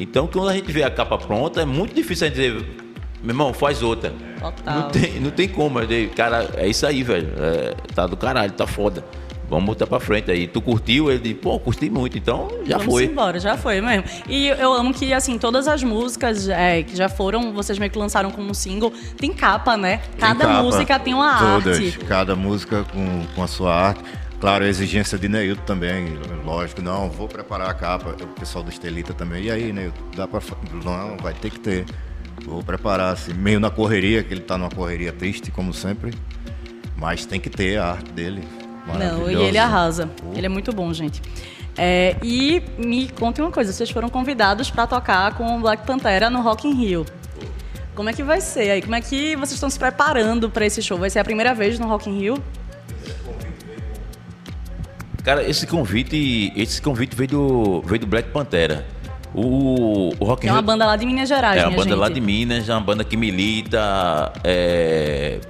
Então, 0.00 0.26
quando 0.26 0.48
a 0.48 0.54
gente 0.54 0.70
vê 0.72 0.82
a 0.82 0.90
capa 0.90 1.16
pronta, 1.16 1.62
é 1.62 1.64
muito 1.64 1.94
difícil 1.94 2.26
a 2.26 2.30
gente 2.30 2.36
dizer, 2.36 2.52
meu 3.22 3.30
irmão, 3.30 3.54
faz 3.54 3.82
outra. 3.82 4.12
Total. 4.40 4.80
Não 4.80 4.88
tem, 4.90 5.20
não 5.20 5.30
tem 5.30 5.48
como. 5.48 5.78
Cara, 6.16 6.50
é 6.56 6.66
isso 6.66 6.84
aí, 6.84 7.02
velho. 7.04 7.32
É, 7.38 7.74
tá 7.94 8.06
do 8.06 8.16
caralho, 8.16 8.52
tá 8.52 8.66
foda 8.66 9.04
vamos 9.48 9.64
botar 9.64 9.86
pra 9.86 10.00
frente 10.00 10.30
aí. 10.30 10.46
Tu 10.46 10.60
curtiu? 10.60 11.10
Ele 11.10 11.18
disse, 11.18 11.34
pô, 11.34 11.58
curti 11.58 11.90
muito, 11.90 12.18
então 12.18 12.48
já 12.66 12.78
vamos 12.78 12.94
foi. 12.94 13.04
embora, 13.04 13.38
já 13.38 13.56
foi 13.56 13.80
mesmo. 13.80 14.04
E 14.28 14.48
eu 14.48 14.72
amo 14.72 14.92
que, 14.92 15.12
assim, 15.12 15.38
todas 15.38 15.68
as 15.68 15.82
músicas 15.82 16.48
é, 16.48 16.82
que 16.82 16.96
já 16.96 17.08
foram, 17.08 17.52
vocês 17.52 17.78
meio 17.78 17.90
que 17.90 17.98
lançaram 17.98 18.30
como 18.30 18.54
single, 18.54 18.92
tem 19.16 19.32
capa, 19.32 19.76
né? 19.76 20.00
Cada 20.18 20.46
capa, 20.46 20.62
música 20.62 20.98
tem 20.98 21.14
uma 21.14 21.38
todas, 21.38 21.78
arte. 21.78 21.98
Cada 22.00 22.36
música 22.36 22.84
com, 22.92 23.26
com 23.34 23.42
a 23.42 23.46
sua 23.46 23.74
arte. 23.74 24.02
Claro, 24.40 24.64
a 24.64 24.68
exigência 24.68 25.16
de 25.16 25.26
Neilton 25.28 25.62
também, 25.62 26.18
lógico, 26.44 26.82
não, 26.82 27.08
vou 27.08 27.26
preparar 27.26 27.70
a 27.70 27.74
capa, 27.74 28.10
o 28.10 28.26
pessoal 28.38 28.62
do 28.62 28.70
Estelita 28.70 29.14
também. 29.14 29.44
E 29.44 29.50
aí, 29.50 29.72
Neilton, 29.72 30.02
dá 30.14 30.28
pra. 30.28 30.40
Não, 30.84 31.16
vai 31.16 31.32
ter 31.32 31.50
que 31.50 31.58
ter. 31.58 31.86
Vou 32.44 32.62
preparar, 32.62 33.12
assim, 33.12 33.32
meio 33.32 33.58
na 33.58 33.70
correria, 33.70 34.22
que 34.22 34.34
ele 34.34 34.42
tá 34.42 34.58
numa 34.58 34.68
correria 34.68 35.12
triste, 35.12 35.50
como 35.50 35.72
sempre. 35.72 36.12
Mas 36.96 37.24
tem 37.24 37.40
que 37.40 37.48
ter 37.48 37.78
a 37.78 37.92
arte 37.92 38.12
dele. 38.12 38.46
Não, 38.86 39.30
e 39.30 39.34
ele 39.34 39.58
arrasa. 39.58 40.08
Ele 40.34 40.46
é 40.46 40.48
muito 40.48 40.72
bom, 40.72 40.92
gente. 40.92 41.20
É, 41.76 42.16
e 42.22 42.62
me 42.78 43.08
conte 43.08 43.40
uma 43.40 43.50
coisa, 43.50 43.72
vocês 43.72 43.90
foram 43.90 44.08
convidados 44.08 44.70
para 44.70 44.86
tocar 44.86 45.34
com 45.34 45.56
o 45.56 45.60
Black 45.60 45.84
Pantera 45.86 46.30
no 46.30 46.40
Rock 46.40 46.68
in 46.68 46.74
Rio. 46.74 47.04
Como 47.94 48.08
é 48.08 48.12
que 48.12 48.22
vai 48.22 48.40
ser 48.40 48.70
aí? 48.70 48.82
Como 48.82 48.94
é 48.94 49.00
que 49.00 49.34
vocês 49.36 49.52
estão 49.54 49.70
se 49.70 49.78
preparando 49.78 50.50
para 50.50 50.66
esse 50.66 50.80
show? 50.82 50.98
Vai 50.98 51.10
ser 51.10 51.18
a 51.20 51.24
primeira 51.24 51.54
vez 51.54 51.78
no 51.78 51.86
Rock 51.88 52.08
in 52.10 52.18
Rio? 52.18 52.42
Cara, 55.22 55.42
esse 55.48 55.66
convite, 55.66 56.52
esse 56.54 56.82
convite 56.82 57.16
veio 57.16 57.28
do, 57.30 57.82
veio 57.82 58.00
do 58.00 58.06
Black 58.06 58.28
Pantera. 58.30 58.84
O, 59.34 60.10
o 60.20 60.24
Rock 60.24 60.44
in 60.44 60.48
É 60.48 60.52
uma 60.52 60.58
Rio- 60.58 60.66
banda 60.66 60.84
lá 60.86 60.96
de 60.96 61.06
Minas 61.06 61.28
Gerais, 61.28 61.60
é 61.60 61.66
uma 61.66 61.70
banda 61.76 61.88
gente. 61.90 61.98
lá 61.98 62.08
de 62.08 62.20
Minas, 62.20 62.68
é 62.68 62.72
uma 62.74 62.80
banda 62.80 63.02
que 63.04 63.16
milita 63.16 64.32
é, 64.44 65.40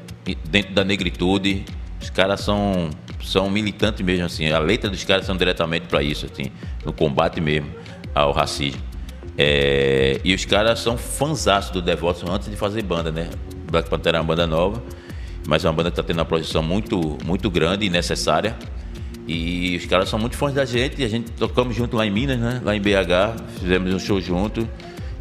dentro 0.49 0.73
da 0.75 0.85
negritude. 0.85 1.65
Os 2.01 2.09
caras 2.09 2.41
são, 2.41 2.89
são 3.25 3.49
militantes 3.51 4.05
mesmo, 4.05 4.27
assim. 4.27 4.51
A 4.51 4.59
letra 4.59 4.89
dos 4.91 5.03
caras 5.05 5.27
são 5.27 5.37
diretamente 5.37 5.87
para 5.87 6.03
isso, 6.03 6.27
assim, 6.31 6.51
no 6.85 6.93
combate 6.93 7.41
mesmo 7.41 7.69
ao 8.15 8.33
racismo. 8.33 8.81
É, 9.37 10.21
e 10.25 10.33
os 10.35 10.45
caras 10.45 10.79
são 10.81 10.97
fãzaços 10.97 11.71
do 11.73 11.83
Devotos 11.83 12.23
antes 12.29 12.49
de 12.49 12.57
fazer 12.57 12.83
banda, 12.83 13.11
né? 13.11 13.29
Black 13.71 13.91
Panther 13.91 14.15
é 14.15 14.19
uma 14.19 14.25
banda 14.25 14.47
nova, 14.47 14.81
mas 15.47 15.65
é 15.65 15.69
uma 15.69 15.75
banda 15.75 15.91
que 15.91 15.95
está 15.95 16.03
tendo 16.03 16.19
uma 16.19 16.25
projeção 16.25 16.63
muito, 16.63 17.19
muito 17.25 17.51
grande 17.51 17.85
e 17.87 17.91
necessária. 17.91 18.57
E 19.27 19.77
os 19.77 19.87
caras 19.87 20.09
são 20.09 20.19
muito 20.19 20.37
fãs 20.37 20.53
da 20.55 20.65
gente, 20.65 21.01
e 21.01 21.05
a 21.05 21.09
gente 21.09 21.33
tocamos 21.33 21.75
junto 21.75 21.97
lá 21.97 22.07
em 22.07 22.11
Minas, 22.11 22.39
né? 22.39 22.61
Lá 22.63 22.77
em 22.77 22.81
BH, 22.81 23.43
fizemos 23.59 23.93
um 23.93 23.99
show 23.99 24.21
junto. 24.21 24.69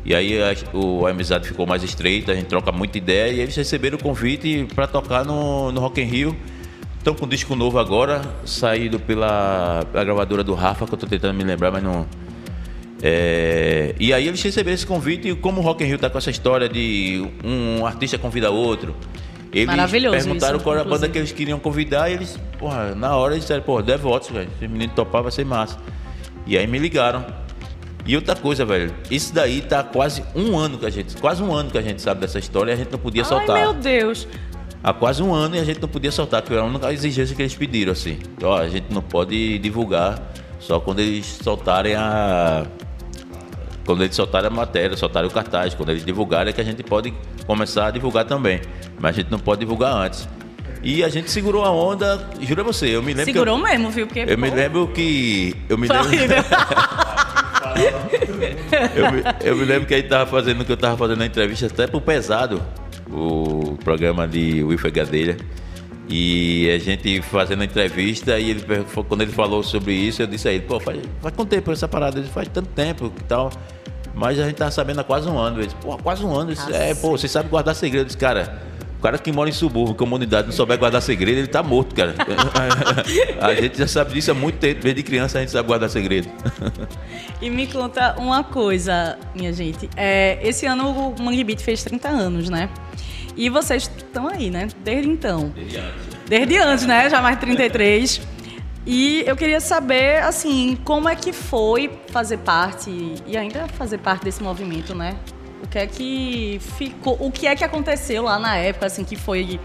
E 0.05 0.13
aí 0.13 0.37
a, 0.43 0.53
o- 0.77 1.07
a 1.07 1.11
amizade 1.11 1.47
ficou 1.47 1.65
mais 1.65 1.81
estreita, 1.81 2.33
a 2.33 2.35
gente 2.35 2.47
troca 2.47 2.71
muita 2.71 2.97
ideia 2.97 3.31
e 3.31 3.39
eles 3.39 3.55
receberam 3.55 3.97
o 3.97 4.03
convite 4.03 4.67
para 4.75 4.85
tocar 4.85 5.23
no, 5.25 5.71
no 5.71 5.79
Rock 5.79 6.01
in 6.01 6.05
Rio. 6.05 6.35
Estão 7.03 7.13
com 7.13 7.25
um 7.25 7.27
disco 7.27 7.53
novo 7.53 7.77
agora, 7.79 8.21
saído 8.45 8.97
pela, 8.97 9.83
pela 9.91 10.05
gravadora 10.05 10.41
do 10.41 10.53
Rafa, 10.53 10.87
que 10.87 10.93
eu 10.93 10.97
tô 10.97 11.05
tentando 11.05 11.33
me 11.33 11.43
lembrar, 11.43 11.69
mas 11.69 11.83
não. 11.83 12.07
É, 13.01 13.93
e 13.99 14.13
aí 14.13 14.25
eles 14.25 14.41
receberam 14.41 14.73
esse 14.73 14.87
convite 14.87 15.27
e 15.27 15.35
como 15.35 15.59
o 15.59 15.61
Rock 15.61 15.83
in 15.83 15.87
Rio 15.87 15.99
tá 15.99 16.09
com 16.09 16.17
essa 16.17 16.31
história 16.31 16.69
de 16.69 17.27
um 17.43 17.85
artista 17.85 18.17
convida 18.17 18.49
outro, 18.51 18.95
eles 19.51 19.67
Maravilhoso 19.67 20.15
perguntaram 20.15 20.55
isso, 20.55 20.63
qual 20.63 20.77
era 20.77 20.85
a 20.85 20.89
banda 20.89 21.09
que 21.09 21.17
eles 21.17 21.33
queriam 21.33 21.59
convidar 21.59 22.09
e 22.09 22.13
eles, 22.13 22.39
porra, 22.57 22.95
na 22.95 23.17
hora 23.17 23.33
eles 23.33 23.43
disseram, 23.43 23.63
pô, 23.63 23.81
Devotos, 23.81 24.29
velho, 24.29 24.49
se 24.57 24.65
o 24.65 24.69
menino 24.69 24.93
topar 24.95 25.21
vai 25.21 25.31
ser 25.33 25.45
massa. 25.45 25.77
E 26.47 26.57
aí 26.57 26.65
me 26.65 26.79
ligaram. 26.79 27.25
E 28.05 28.15
outra 28.15 28.33
coisa, 28.33 28.63
velho, 28.63 28.95
isso 29.11 29.33
daí 29.33 29.61
tá 29.61 29.83
quase 29.83 30.23
um 30.33 30.57
ano 30.57 30.77
que 30.77 30.85
a 30.85 30.89
gente, 30.89 31.17
quase 31.17 31.43
um 31.43 31.53
ano 31.53 31.69
que 31.69 31.77
a 31.77 31.81
gente 31.81 32.01
sabe 32.01 32.21
dessa 32.21 32.39
história 32.39 32.71
e 32.71 32.73
a 32.75 32.77
gente 32.77 32.93
não 32.93 32.99
podia 32.99 33.23
Ai, 33.23 33.27
soltar. 33.27 33.59
meu 33.59 33.73
Deus. 33.73 34.25
Há 34.83 34.93
quase 34.93 35.23
um 35.23 35.33
ano 35.33 35.55
e 35.55 35.59
a 35.59 35.63
gente 35.63 35.81
não 35.81 35.87
podia 35.87 36.11
soltar, 36.11 36.41
que 36.41 36.51
era 36.51 36.61
a 36.61 36.65
única 36.65 36.91
exigência 36.91 37.33
que 37.33 37.41
eles 37.41 37.55
pediram, 37.55 37.93
assim. 37.93 38.19
Ó, 38.43 38.57
a 38.57 38.67
gente 38.67 38.93
não 38.93 39.01
pode 39.01 39.57
divulgar 39.59 40.21
só 40.59 40.77
quando 40.79 40.99
eles 40.99 41.25
soltarem 41.41 41.95
a. 41.95 42.65
Quando 43.85 44.03
eles 44.03 44.15
soltarem 44.15 44.47
a 44.47 44.49
matéria, 44.49 44.97
soltarem 44.97 45.29
o 45.29 45.31
cartaz, 45.31 45.73
quando 45.73 45.89
eles 45.89 46.05
divulgarem 46.05 46.49
é 46.49 46.53
que 46.53 46.59
a 46.59 46.65
gente 46.65 46.83
pode 46.83 47.13
começar 47.45 47.87
a 47.87 47.91
divulgar 47.91 48.25
também. 48.25 48.59
Mas 48.99 49.15
a 49.15 49.21
gente 49.21 49.31
não 49.31 49.39
pode 49.39 49.61
divulgar 49.61 49.93
antes. 49.93 50.27
E 50.81 51.01
a 51.01 51.07
gente 51.07 51.31
segurou 51.31 51.63
a 51.63 51.71
onda, 51.71 52.29
juro 52.41 52.59
a 52.59 52.63
você, 52.65 52.87
eu 52.87 53.01
me 53.01 53.13
lembro 53.13 53.31
Segurou 53.31 53.55
que. 53.57 53.63
mesmo, 53.63 53.89
viu? 53.89 54.05
Porque, 54.05 54.19
Eu, 54.19 54.27
eu 54.27 54.37
me 54.37 54.49
pô, 54.49 54.55
lembro 54.55 54.87
que. 54.89 55.55
Eu 55.69 55.77
me 55.77 55.87
lembro. 55.87 56.03
eu, 58.95 59.11
me, 59.11 59.23
eu 59.41 59.55
me 59.55 59.65
lembro 59.65 59.87
que 59.87 59.93
ele 59.93 60.03
tava 60.03 60.29
fazendo, 60.29 60.63
que 60.65 60.71
eu 60.71 60.77
tava 60.77 60.97
fazendo 60.97 61.21
a 61.23 61.25
entrevista 61.25 61.67
até 61.67 61.87
pro 61.87 62.01
Pesado, 62.01 62.61
o 63.11 63.77
programa 63.83 64.27
de 64.27 64.63
Wilfer 64.63 64.91
Gadelha. 64.91 65.37
E 66.07 66.69
a 66.69 66.77
gente 66.77 67.21
fazendo 67.21 67.61
a 67.61 67.65
entrevista 67.65 68.37
e 68.37 68.51
ele, 68.51 68.65
quando 69.07 69.21
ele 69.21 69.31
falou 69.31 69.63
sobre 69.63 69.93
isso, 69.93 70.21
eu 70.21 70.27
disse 70.27 70.47
a 70.47 70.51
ele, 70.51 70.63
pô, 70.63 70.79
faz, 70.79 70.99
faz 71.21 71.35
quanto 71.35 71.49
tempo 71.49 71.71
essa 71.71 71.87
parada? 71.87 72.19
Ele 72.19 72.27
faz 72.27 72.47
tanto 72.49 72.69
tempo 72.69 73.11
e 73.17 73.23
tal. 73.23 73.51
Mas 74.13 74.39
a 74.39 74.45
gente 74.45 74.55
tava 74.55 74.69
sabendo 74.69 74.99
há 74.99 75.03
quase 75.03 75.27
um 75.27 75.37
ano. 75.37 75.57
Ele 75.57 75.67
disse, 75.67 75.77
pô, 75.77 75.97
quase 75.97 76.23
um 76.23 76.35
ano. 76.35 76.53
Disse, 76.53 76.71
é, 76.71 76.93
pô, 76.93 77.11
você 77.11 77.27
sabe 77.27 77.49
guardar 77.49 77.73
segredo. 77.73 78.01
Eu 78.01 78.05
disse, 78.05 78.17
cara, 78.17 78.61
o 78.99 79.01
cara 79.01 79.17
que 79.17 79.31
mora 79.31 79.49
em 79.49 79.53
subúrbio, 79.53 79.95
comunidade, 79.95 80.47
não 80.47 80.53
souber 80.53 80.77
guardar 80.77 81.01
segredo, 81.01 81.39
ele 81.39 81.47
tá 81.47 81.63
morto, 81.63 81.95
cara. 81.95 82.13
a 83.41 83.55
gente 83.55 83.77
já 83.77 83.87
sabe 83.87 84.13
disso 84.13 84.31
há 84.31 84.33
muito 84.33 84.59
tempo. 84.59 84.81
Desde 84.81 85.01
criança 85.03 85.39
a 85.39 85.41
gente 85.41 85.51
sabe 85.51 85.67
guardar 85.67 85.89
segredo. 85.89 86.29
E 87.41 87.49
me 87.49 87.65
conta 87.67 88.15
uma 88.17 88.43
coisa, 88.43 89.17
minha 89.35 89.51
gente. 89.51 89.89
É, 89.97 90.37
esse 90.41 90.65
ano 90.65 90.89
o 90.89 91.21
Mangue 91.21 91.43
Beat 91.43 91.59
fez 91.59 91.83
30 91.83 92.07
anos, 92.07 92.49
né? 92.49 92.69
E 93.35 93.49
vocês 93.49 93.89
estão 93.97 94.27
aí, 94.27 94.49
né? 94.49 94.67
Desde 94.83 95.09
então. 95.09 95.53
Desde 96.27 96.57
antes, 96.57 96.85
né? 96.85 97.09
Já 97.09 97.21
mais 97.21 97.35
de 97.37 97.45
33. 97.45 98.21
E 98.85 99.23
eu 99.25 99.35
queria 99.35 99.61
saber, 99.61 100.21
assim, 100.23 100.77
como 100.83 101.07
é 101.07 101.15
que 101.15 101.31
foi 101.31 101.89
fazer 102.09 102.37
parte 102.39 102.91
e 103.25 103.37
ainda 103.37 103.67
fazer 103.69 103.97
parte 103.97 104.25
desse 104.25 104.43
movimento, 104.43 104.93
né? 104.93 105.15
O 105.63 105.67
que 105.67 105.77
é 105.79 105.87
que 105.87 106.59
ficou, 106.77 107.17
o 107.19 107.31
que 107.31 107.47
é 107.47 107.55
que 107.55 107.63
aconteceu 107.63 108.23
lá 108.23 108.37
na 108.37 108.57
época, 108.57 108.87
assim, 108.87 109.05
que 109.05 109.15
foi 109.15 109.59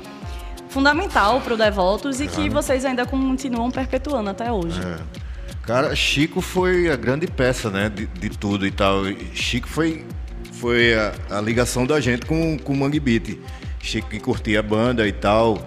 fundamental 0.69 1.41
para 1.41 1.55
o 1.55 1.57
Devotos 1.57 2.21
e 2.21 2.29
que 2.29 2.49
vocês 2.49 2.85
ainda 2.85 3.05
continuam 3.05 3.71
perpetuando 3.71 4.31
até 4.31 4.53
hoje. 4.53 4.81
Cara, 5.63 5.95
Chico 5.97 6.41
foi 6.41 6.89
a 6.89 6.97
grande 6.97 7.27
peça, 7.27 7.69
né, 7.69 7.89
de, 7.89 8.07
de 8.07 8.31
tudo 8.31 8.67
e 8.67 8.71
tal. 8.71 9.03
Chico 9.35 9.69
foi, 9.69 10.05
foi 10.53 10.95
a, 10.95 11.13
a 11.31 11.41
ligação 11.41 11.85
da 11.85 12.01
gente 12.01 12.25
com, 12.25 12.57
com 12.57 12.73
o 12.73 12.77
Mangue 12.77 13.01
Beat. 13.01 13.39
Chico 13.89 14.11
que 14.11 14.21
curtia 14.21 14.61
a 14.61 14.63
banda 14.63 15.09
e 15.09 15.13
tal. 15.13 15.59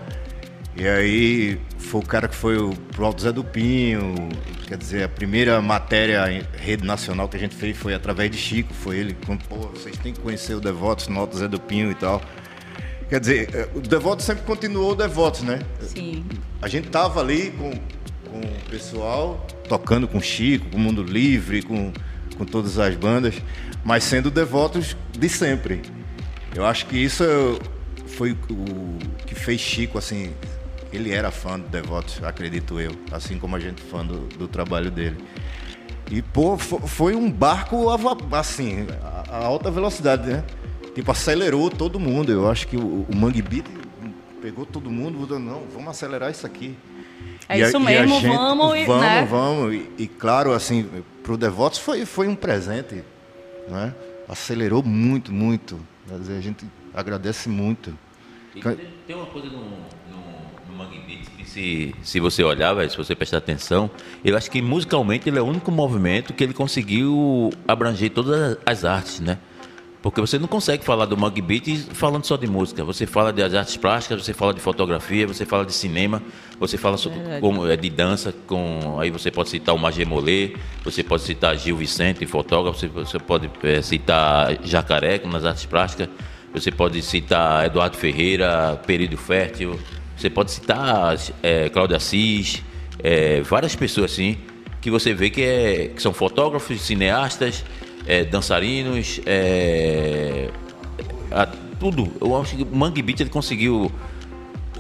E 0.76 0.88
aí 0.88 1.60
foi 1.78 2.02
o 2.02 2.06
cara 2.06 2.28
que 2.28 2.36
foi 2.36 2.56
o, 2.56 2.70
pro 2.92 3.06
Alto 3.06 3.24
Zé 3.24 3.32
do 3.32 3.44
Pinho. 3.44 4.30
Quer 4.68 4.78
dizer, 4.78 5.04
a 5.04 5.10
primeira 5.10 5.60
matéria 5.60 6.32
em 6.32 6.44
rede 6.56 6.86
nacional 6.86 7.28
que 7.28 7.36
a 7.36 7.40
gente 7.40 7.56
fez 7.56 7.76
foi 7.76 7.96
através 7.96 8.30
de 8.30 8.38
Chico. 8.38 8.74
Foi 8.74 8.98
ele 8.98 9.16
que 9.16 9.38
pô, 9.48 9.56
vocês 9.74 9.98
têm 9.98 10.14
que 10.14 10.20
conhecer 10.20 10.54
o 10.54 10.62
Devotos 10.62 11.08
no 11.08 11.20
Alto 11.20 11.36
Zé 11.36 11.48
do 11.48 11.60
Pinho 11.60 11.90
e 11.90 11.96
tal. 11.96 12.22
Quer 13.10 13.20
dizer, 13.20 13.50
eh, 13.54 13.70
o 13.74 13.82
Devotos 13.82 14.24
sempre 14.24 14.44
continuou 14.44 14.92
o 14.92 14.96
Devotos, 14.96 15.42
né? 15.42 15.60
Sim. 15.82 16.24
A 16.62 16.68
gente 16.68 16.90
tava 16.90 17.20
ali 17.20 17.52
com, 17.52 17.72
com 18.30 18.40
o 18.40 18.70
pessoal, 18.70 19.46
tocando 19.68 20.08
com 20.08 20.22
Chico, 20.22 20.70
com 20.70 20.78
o 20.78 20.80
Mundo 20.80 21.04
Livre, 21.04 21.64
com, 21.64 21.92
com 22.38 22.46
todas 22.46 22.78
as 22.78 22.96
bandas, 22.96 23.36
mas 23.84 24.04
sendo 24.04 24.30
devotos 24.30 24.96
de 25.12 25.28
sempre. 25.28 25.82
Eu 26.56 26.66
acho 26.66 26.86
que 26.86 26.98
isso 26.98 27.24
foi 28.16 28.32
o 28.50 28.98
que 29.26 29.36
fez 29.36 29.60
Chico, 29.62 29.98
assim, 29.98 30.34
ele 30.92 31.12
era 31.12 31.32
fã 31.32 31.60
do 31.60 31.68
Devotos, 31.68 32.22
acredito 32.24 32.80
eu, 32.80 32.92
assim 33.12 33.38
como 33.40 33.56
a 33.56 33.60
gente 33.60 33.82
fã 33.82 34.06
do, 34.06 34.28
do 34.38 34.48
trabalho 34.48 34.92
dele. 34.92 35.18
E, 36.10 36.22
pô, 36.22 36.58
fo- 36.58 36.86
foi 36.88 37.16
um 37.16 37.32
barco, 37.32 37.90
assim, 38.34 38.86
a, 39.30 39.38
alta 39.46 39.72
velocidade, 39.72 40.30
né? 40.30 40.44
Tipo, 40.94 41.10
acelerou 41.12 41.70
todo 41.70 41.98
mundo. 42.00 42.32
Eu 42.32 42.50
acho 42.52 42.68
que 42.68 42.76
o, 42.76 43.06
o 43.10 43.16
Mangue 43.16 43.42
Beat 43.42 43.66
pegou 44.42 44.66
todo 44.66 44.90
mundo, 44.92 45.18
mudou, 45.20 45.40
não, 45.40 45.64
vamos 45.74 45.88
acelerar 45.90 46.30
isso 46.30 46.46
aqui. 46.46 46.76
É 47.48 47.58
E 47.60 47.62
isso 47.62 47.78
a 47.78 47.80
mesmo, 47.80 48.20
gente- 48.20 48.36
vamos 48.36 48.78
e, 48.78 48.86
Vamos, 48.86 49.02
né? 49.04 49.26
vamos. 49.30 49.74
E, 49.74 49.90
e, 50.00 50.08
claro, 50.08 50.52
assim, 50.52 50.86
pro 51.24 51.38
Devotos 51.38 51.80
foi, 51.80 52.06
foi 52.06 52.28
um 52.28 52.36
presente, 52.36 53.04
né? 53.70 53.94
Acelerou 54.28 54.84
muito, 54.84 55.32
muito. 55.32 55.80
Quer 56.10 56.20
dizer, 56.20 56.38
a 56.38 56.42
gente 56.42 56.66
agradece 56.94 57.50
muito. 57.50 57.98
E 58.56 58.62
Tem, 58.62 58.78
tem 59.08 59.16
uma 59.16 59.26
coisa 59.26 59.48
no, 59.48 59.60
no, 59.60 60.70
no 60.70 60.78
Mangue 60.78 61.00
Beats 61.00 61.30
que 61.30 61.46
se, 61.46 61.96
se 62.04 62.20
você 62.20 62.44
olhar, 62.44 62.74
velho, 62.74 62.90
se 62.90 62.98
você 62.98 63.16
prestar 63.16 63.38
atenção, 63.38 63.90
eu 64.24 64.36
acho 64.36 64.52
que 64.52 64.62
musicalmente 64.62 65.30
ele 65.30 65.40
é 65.40 65.42
o 65.42 65.46
único 65.46 65.72
movimento 65.72 66.34
que 66.34 66.44
ele 66.44 66.54
conseguiu 66.54 67.52
abranger 67.68 68.12
todas 68.12 68.58
as 68.66 68.84
artes, 68.84 69.20
né? 69.20 69.38
Porque 70.02 70.20
você 70.20 70.40
não 70.40 70.48
consegue 70.48 70.84
falar 70.84 71.06
do 71.06 71.16
Mangue 71.16 71.42
Beat 71.42 71.78
falando 71.94 72.26
só 72.26 72.36
de 72.36 72.48
música. 72.48 72.84
Você 72.84 73.06
fala 73.06 73.32
de 73.32 73.44
artes 73.44 73.78
plásticas, 73.78 74.26
você 74.26 74.34
fala 74.34 74.52
de 74.52 74.60
fotografia, 74.60 75.28
você 75.28 75.46
fala 75.46 75.64
de 75.64 75.74
cinema, 75.74 76.24
você 76.60 76.76
fala 76.76 76.98
sobre, 76.98 77.20
como, 77.40 77.68
é, 77.68 77.78
de 77.78 77.90
dança, 77.90 78.34
com, 78.48 78.98
aí 79.00 79.12
você 79.12 79.30
pode 79.30 79.50
citar 79.50 79.76
o 79.76 79.78
Magé 79.78 80.04
Mollet, 80.04 80.58
você 80.84 81.04
pode 81.04 81.22
citar 81.22 81.56
Gil 81.56 81.78
Vicente, 81.78 82.26
fotógrafo, 82.26 82.80
você, 82.80 82.88
você 82.88 83.20
pode 83.20 83.48
é, 83.62 83.82
citar 83.84 84.58
Jacaré, 84.64 85.20
como 85.20 85.34
nas 85.34 85.46
artes 85.46 85.68
plásticas, 85.68 86.10
você 86.54 86.72
pode 86.72 87.02
citar 87.02 87.66
Eduardo 87.66 87.98
Ferreira, 87.98 88.80
Período 88.86 89.18
Fértil, 89.18 89.80
você 90.18 90.30
pode 90.30 90.52
citar 90.52 91.16
é, 91.42 91.70
Cláudio 91.70 91.96
Assis, 91.96 92.62
é, 93.04 93.42
várias 93.42 93.76
pessoas 93.76 94.12
assim, 94.12 94.38
que 94.80 94.90
você 94.92 95.14
vê 95.14 95.30
que, 95.30 95.42
é, 95.42 95.88
que 95.96 96.02
são 96.02 96.14
fotógrafos, 96.14 96.82
cineastas, 96.82 97.64
é, 98.06 98.24
dançarinos, 98.24 99.20
é, 99.26 100.50
a- 101.32 101.48
tudo. 101.80 102.12
Eu 102.22 102.40
acho 102.40 102.56
que 102.56 102.64
o 102.64 102.76
Mangue 102.76 103.02
Beat 103.02 103.22
ele 103.22 103.30
conseguiu 103.30 103.92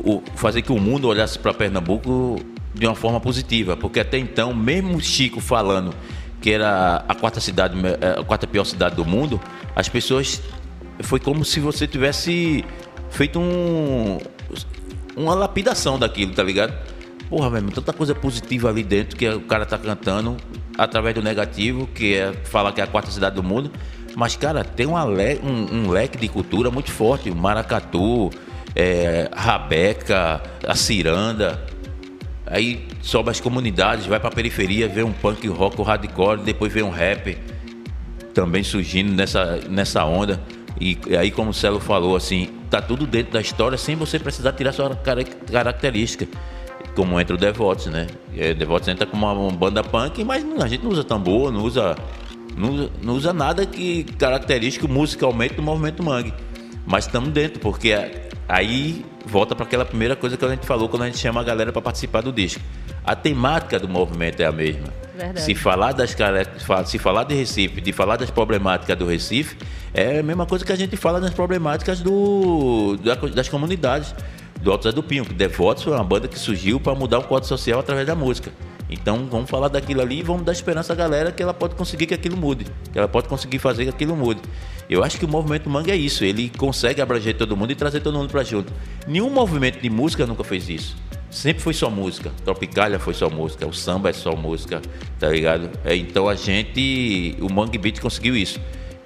o- 0.03 0.21
fazer 0.36 0.62
que 0.62 0.71
o 0.71 0.79
mundo 0.79 1.07
olhasse 1.07 1.38
para 1.39 1.53
Pernambuco 1.53 2.39
de 2.73 2.86
uma 2.86 2.95
forma 2.95 3.19
positiva, 3.19 3.75
porque 3.75 3.99
até 3.99 4.17
então, 4.17 4.53
mesmo 4.53 4.99
Chico 5.01 5.39
falando 5.39 5.93
que 6.39 6.51
era 6.51 7.03
a 7.07 7.13
quarta 7.13 7.39
cidade, 7.39 7.75
eh, 8.01 8.19
a 8.19 8.23
quarta 8.23 8.47
pior 8.47 8.63
cidade 8.65 8.95
do 8.95 9.05
mundo, 9.05 9.39
as 9.75 9.88
pessoas 9.89 10.41
foi 11.03 11.19
como 11.19 11.43
se 11.45 11.59
você 11.59 11.87
tivesse 11.87 12.63
feito 13.09 13.39
um 13.39 14.17
uma 15.15 15.35
lapidação 15.35 15.99
daquilo, 15.99 16.33
tá 16.33 16.41
ligado? 16.43 16.73
Porra, 17.29 17.57
irmão, 17.57 17.71
tanta 17.71 17.93
coisa 17.93 18.15
positiva 18.15 18.69
ali 18.69 18.83
dentro 18.83 19.17
que 19.17 19.27
o 19.29 19.41
cara 19.41 19.65
tá 19.65 19.77
cantando 19.77 20.37
através 20.77 21.13
do 21.15 21.21
negativo, 21.21 21.87
que 21.87 22.15
é 22.15 22.33
falar 22.45 22.71
que 22.71 22.81
é 22.81 22.83
a 22.83 22.87
quarta 22.87 23.11
cidade 23.11 23.35
do 23.35 23.43
mundo. 23.43 23.71
Mas, 24.15 24.35
cara, 24.35 24.63
tem 24.63 24.85
uma 24.85 25.03
le- 25.05 25.39
um, 25.43 25.83
um 25.85 25.89
leque 25.89 26.17
de 26.17 26.27
cultura 26.27 26.69
muito 26.71 26.91
forte. 26.91 27.31
Maracatu, 27.31 28.29
é, 28.75 29.29
Rabeca, 29.33 30.41
a 30.67 30.75
Ciranda. 30.75 31.61
Aí 32.45 32.87
sobe 33.01 33.29
as 33.29 33.39
comunidades, 33.39 34.05
vai 34.05 34.19
pra 34.19 34.29
periferia, 34.29 34.87
vê 34.89 35.03
um 35.03 35.13
punk 35.13 35.47
rock, 35.47 35.79
o 35.79 35.83
hardcore, 35.83 36.41
depois 36.41 36.71
vê 36.73 36.81
um 36.83 36.89
rap. 36.89 37.37
também 38.33 38.63
surgindo 38.63 39.11
nessa, 39.13 39.59
nessa 39.69 40.05
onda. 40.05 40.41
E 40.79 40.97
aí, 41.17 41.31
como 41.31 41.51
o 41.51 41.53
Celo 41.53 41.79
falou, 41.79 42.15
assim, 42.15 42.49
tá 42.69 42.81
tudo 42.81 43.05
dentro 43.05 43.34
da 43.34 43.41
história 43.41 43.77
sem 43.77 43.95
você 43.95 44.17
precisar 44.17 44.53
tirar 44.53 44.71
sua 44.71 44.95
característica. 44.95 46.27
Como 46.95 47.19
entra 47.19 47.36
o 47.36 47.38
Devotes, 47.38 47.88
né? 47.88 48.07
E 48.34 48.53
Devotes 48.53 48.88
entra 48.88 49.05
como 49.05 49.25
uma 49.25 49.51
banda 49.51 49.84
punk, 49.84 50.23
mas 50.23 50.43
a 50.62 50.67
gente 50.67 50.84
não 50.84 50.91
usa 50.91 51.03
tambor, 51.03 51.51
não 51.51 51.62
usa, 51.62 51.95
não 52.57 52.89
não 53.01 53.13
usa 53.13 53.31
nada 53.31 53.65
que 53.65 54.03
característico 54.03 54.88
musicalmente 54.88 55.53
do 55.53 55.62
movimento 55.62 56.03
mangue. 56.03 56.34
Mas 56.86 57.05
estamos 57.05 57.29
dentro, 57.29 57.60
porque 57.60 57.93
aí 58.49 59.05
volta 59.25 59.55
para 59.55 59.65
aquela 59.65 59.86
primeira 59.86 60.15
coisa 60.15 60.36
que 60.36 60.43
a 60.43 60.49
gente 60.49 60.65
falou 60.65 60.89
quando 60.89 61.03
a 61.03 61.05
gente 61.05 61.17
chama 61.17 61.39
a 61.39 61.43
galera 61.43 61.71
para 61.71 61.81
participar 61.81 62.21
do 62.21 62.31
disco. 62.31 62.62
A 63.05 63.15
temática 63.15 63.79
do 63.79 63.88
movimento 63.88 64.41
é 64.41 64.45
a 64.45 64.51
mesma. 64.51 65.00
Verdade. 65.15 65.41
Se 65.41 65.56
falar 65.56 65.91
das 65.93 66.15
se 66.86 67.00
falar 67.00 67.24
de 67.24 67.36
Recife, 67.36 67.82
de 67.82 67.91
falar 67.91 68.17
das 68.17 68.30
problemáticas 68.30 68.97
do 68.97 69.06
Recife, 69.06 69.58
é 69.93 70.19
a 70.19 70.24
mesma 70.24 70.45
coisa 70.45 70.63
que 70.63 70.71
a 70.71 70.76
gente 70.76 70.95
fala 70.95 71.19
das 71.19 71.34
problemáticas 71.34 72.00
do, 72.00 72.97
das 73.36 73.50
comunidades 73.50 74.15
do 74.62 74.71
Alto 74.71 74.84
Zé 74.84 74.91
do 74.91 75.02
Pinho, 75.02 75.26
que 75.26 75.34
Devotos 75.34 75.84
foi 75.84 75.93
uma 75.93 76.04
banda 76.04 76.28
que 76.28 76.38
surgiu 76.38 76.80
para 76.80 76.93
mudar 76.93 77.19
o 77.19 77.24
quadro 77.24 77.47
social 77.47 77.80
através 77.80 78.06
da 78.06 78.15
música. 78.15 78.52
Então 78.89 79.26
vamos 79.32 79.50
falar 79.50 79.69
daquilo 79.69 80.02
ali 80.02 80.19
e 80.19 80.24
vamos 80.24 80.43
dar 80.43 80.52
esperança 80.52 80.91
à 80.91 80.95
galera 80.95 81.32
que 81.32 81.41
ela 81.41 81.54
pode 81.54 81.76
conseguir 81.76 82.06
que 82.06 82.13
aquilo 82.13 82.36
mude, 82.36 82.65
que 82.91 82.97
ela 83.00 83.08
pode 83.08 83.28
conseguir 83.28 83.58
fazer 83.58 83.86
que 83.86 83.89
aquilo 83.89 84.15
mude. 84.15 84.41
Eu 84.89 85.04
acho 85.04 85.17
que 85.17 85.24
o 85.24 85.28
movimento 85.28 85.69
manga 85.69 85.91
é 85.91 85.95
isso, 85.95 86.26
ele 86.26 86.52
consegue 86.58 87.02
abranger 87.02 87.38
todo 87.38 87.56
mundo 87.56 87.71
e 87.71 87.76
trazer 87.76 88.02
todo 88.02 88.17
mundo 88.17 88.30
para 88.30 88.43
junto. 88.43 88.71
Nenhum 89.08 89.30
movimento 89.30 89.80
de 89.80 89.89
música 89.89 90.26
nunca 90.28 90.43
fez 90.43 90.67
isso. 90.69 90.97
Sempre 91.30 91.63
foi 91.63 91.74
só 91.74 91.89
música. 91.89 92.30
Tropicália 92.43 93.00
foi 93.00 93.13
só 93.13 93.30
música, 93.30 93.65
o 93.65 93.74
samba 93.74 94.10
é 94.10 94.13
só 94.13 94.36
música, 94.36 94.82
tá 95.17 95.30
ligado? 95.30 95.69
É, 95.86 95.95
então 95.95 96.28
a 96.28 96.36
gente, 96.36 97.38
o 97.39 97.52
Mangue 97.52 97.78
Beat 97.78 98.02
conseguiu 98.02 98.36
isso. 98.36 98.60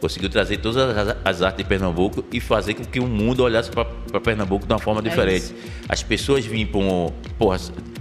Conseguiu 0.06 0.30
trazer 0.30 0.58
todas 0.58 0.78
as, 0.96 1.18
as, 1.26 1.42
artes 1.42 1.64
de 1.64 1.68
Pernambuco 1.68 2.24
e 2.32 2.40
fazer 2.40 2.76
com 2.76 2.86
que 2.86 3.00
o 3.00 3.08
mundo 3.08 3.42
olhasse 3.42 3.72
para 3.72 4.22
Pernambuco 4.22 4.68
de 4.68 4.72
uma 4.72 4.78
forma 4.78 5.02
é 5.02 5.04
diferente. 5.04 5.46
Isso. 5.46 5.56
As 5.90 6.04
pessoas 6.04 6.46
vinham 6.46 6.68
para 6.68 6.80
um. 6.80 7.12
Porra, 7.40 7.58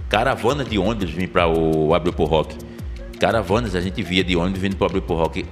caravana 0.07 0.63
de 0.63 0.77
ônibus 0.77 1.09
vinham 1.09 1.31
para 1.31 1.47
o 1.47 1.95
Abril 1.95 2.13
por 2.13 2.29
Rock. 2.29 2.55
Caravanas 3.19 3.73
a 3.73 3.81
gente 3.81 4.03
via 4.03 4.23
de 4.23 4.35
ônibus 4.35 4.61
vindo 4.61 4.75
para 4.75 4.83
o 4.83 4.85
Abril 4.85 5.01
por 5.01 5.15
Rock. 5.15 5.47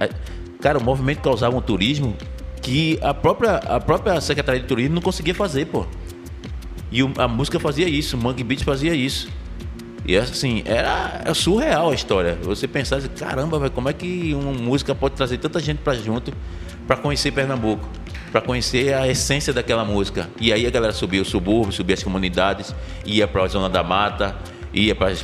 Cara, 0.60 0.78
o 0.78 0.84
movimento 0.84 1.22
causava 1.22 1.56
um 1.56 1.60
turismo 1.60 2.16
que 2.62 3.00
a 3.02 3.12
própria, 3.12 3.56
a 3.56 3.80
própria 3.80 4.20
Secretaria 4.20 4.60
de 4.60 4.68
Turismo 4.68 4.94
não 4.94 5.02
conseguia 5.02 5.34
fazer, 5.34 5.66
pô. 5.66 5.84
E 6.92 7.00
a 7.18 7.26
música 7.26 7.58
fazia 7.58 7.88
isso, 7.88 8.16
o 8.16 8.22
Mangue 8.22 8.44
Beat 8.44 8.62
fazia 8.62 8.94
isso. 8.94 9.28
E 10.06 10.16
assim, 10.16 10.62
era, 10.66 11.20
era 11.24 11.34
surreal 11.34 11.90
a 11.90 11.94
história. 11.94 12.38
Você 12.42 12.68
pensar 12.68 12.96
assim, 12.96 13.08
caramba, 13.08 13.58
véio, 13.58 13.70
como 13.70 13.88
é 13.88 13.92
que 13.92 14.34
uma 14.34 14.52
música 14.52 14.94
pode 14.94 15.14
trazer 15.14 15.38
tanta 15.38 15.58
gente 15.60 15.78
para 15.78 15.94
junto 15.94 16.32
para 16.86 16.96
conhecer 16.96 17.32
Pernambuco, 17.32 17.88
para 18.30 18.40
conhecer 18.42 18.92
a 18.94 19.08
essência 19.08 19.52
daquela 19.52 19.84
música. 19.84 20.28
E 20.38 20.52
aí 20.52 20.66
a 20.66 20.70
galera 20.70 20.92
subia 20.92 21.22
o 21.22 21.24
subúrbio, 21.24 21.72
subia 21.72 21.94
as 21.94 22.02
comunidades, 22.02 22.74
ia 23.06 23.26
para 23.26 23.44
a 23.44 23.46
zona 23.46 23.68
da 23.68 23.82
mata, 23.82 24.36
ia 24.72 24.94
para 24.94 25.08
as 25.08 25.22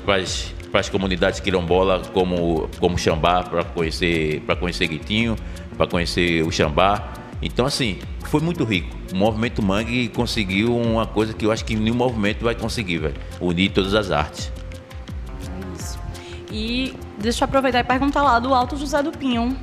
para 0.70 0.78
as 0.78 0.88
comunidades 0.88 1.40
quilombola 1.40 2.00
como 2.14 2.70
como 2.78 2.96
Xambá 2.96 3.42
para 3.42 3.64
conhecer 3.64 4.40
para 4.42 4.54
conhecer 4.54 4.86
Guitinho, 4.86 5.36
para 5.76 5.86
conhecer 5.86 6.42
o 6.44 6.52
Xambá. 6.52 7.12
Então 7.42 7.66
assim, 7.66 7.98
foi 8.26 8.40
muito 8.40 8.64
rico. 8.64 8.96
O 9.12 9.16
movimento 9.16 9.60
Mangue 9.60 10.08
conseguiu 10.08 10.76
uma 10.76 11.06
coisa 11.06 11.34
que 11.34 11.44
eu 11.44 11.50
acho 11.50 11.64
que 11.64 11.74
nenhum 11.74 11.96
movimento 11.96 12.44
vai 12.44 12.54
conseguir, 12.54 12.98
velho, 12.98 13.14
unir 13.40 13.70
todas 13.70 13.94
as 13.94 14.12
artes. 14.12 14.52
E 16.50 16.94
deixa 17.18 17.44
eu 17.44 17.46
aproveitar 17.46 17.80
e 17.80 17.84
perguntar 17.84 18.22
lá 18.22 18.38
do 18.38 18.52
Alto 18.52 18.76
José 18.76 19.02
do 19.02 19.12
Pinho. 19.12 19.56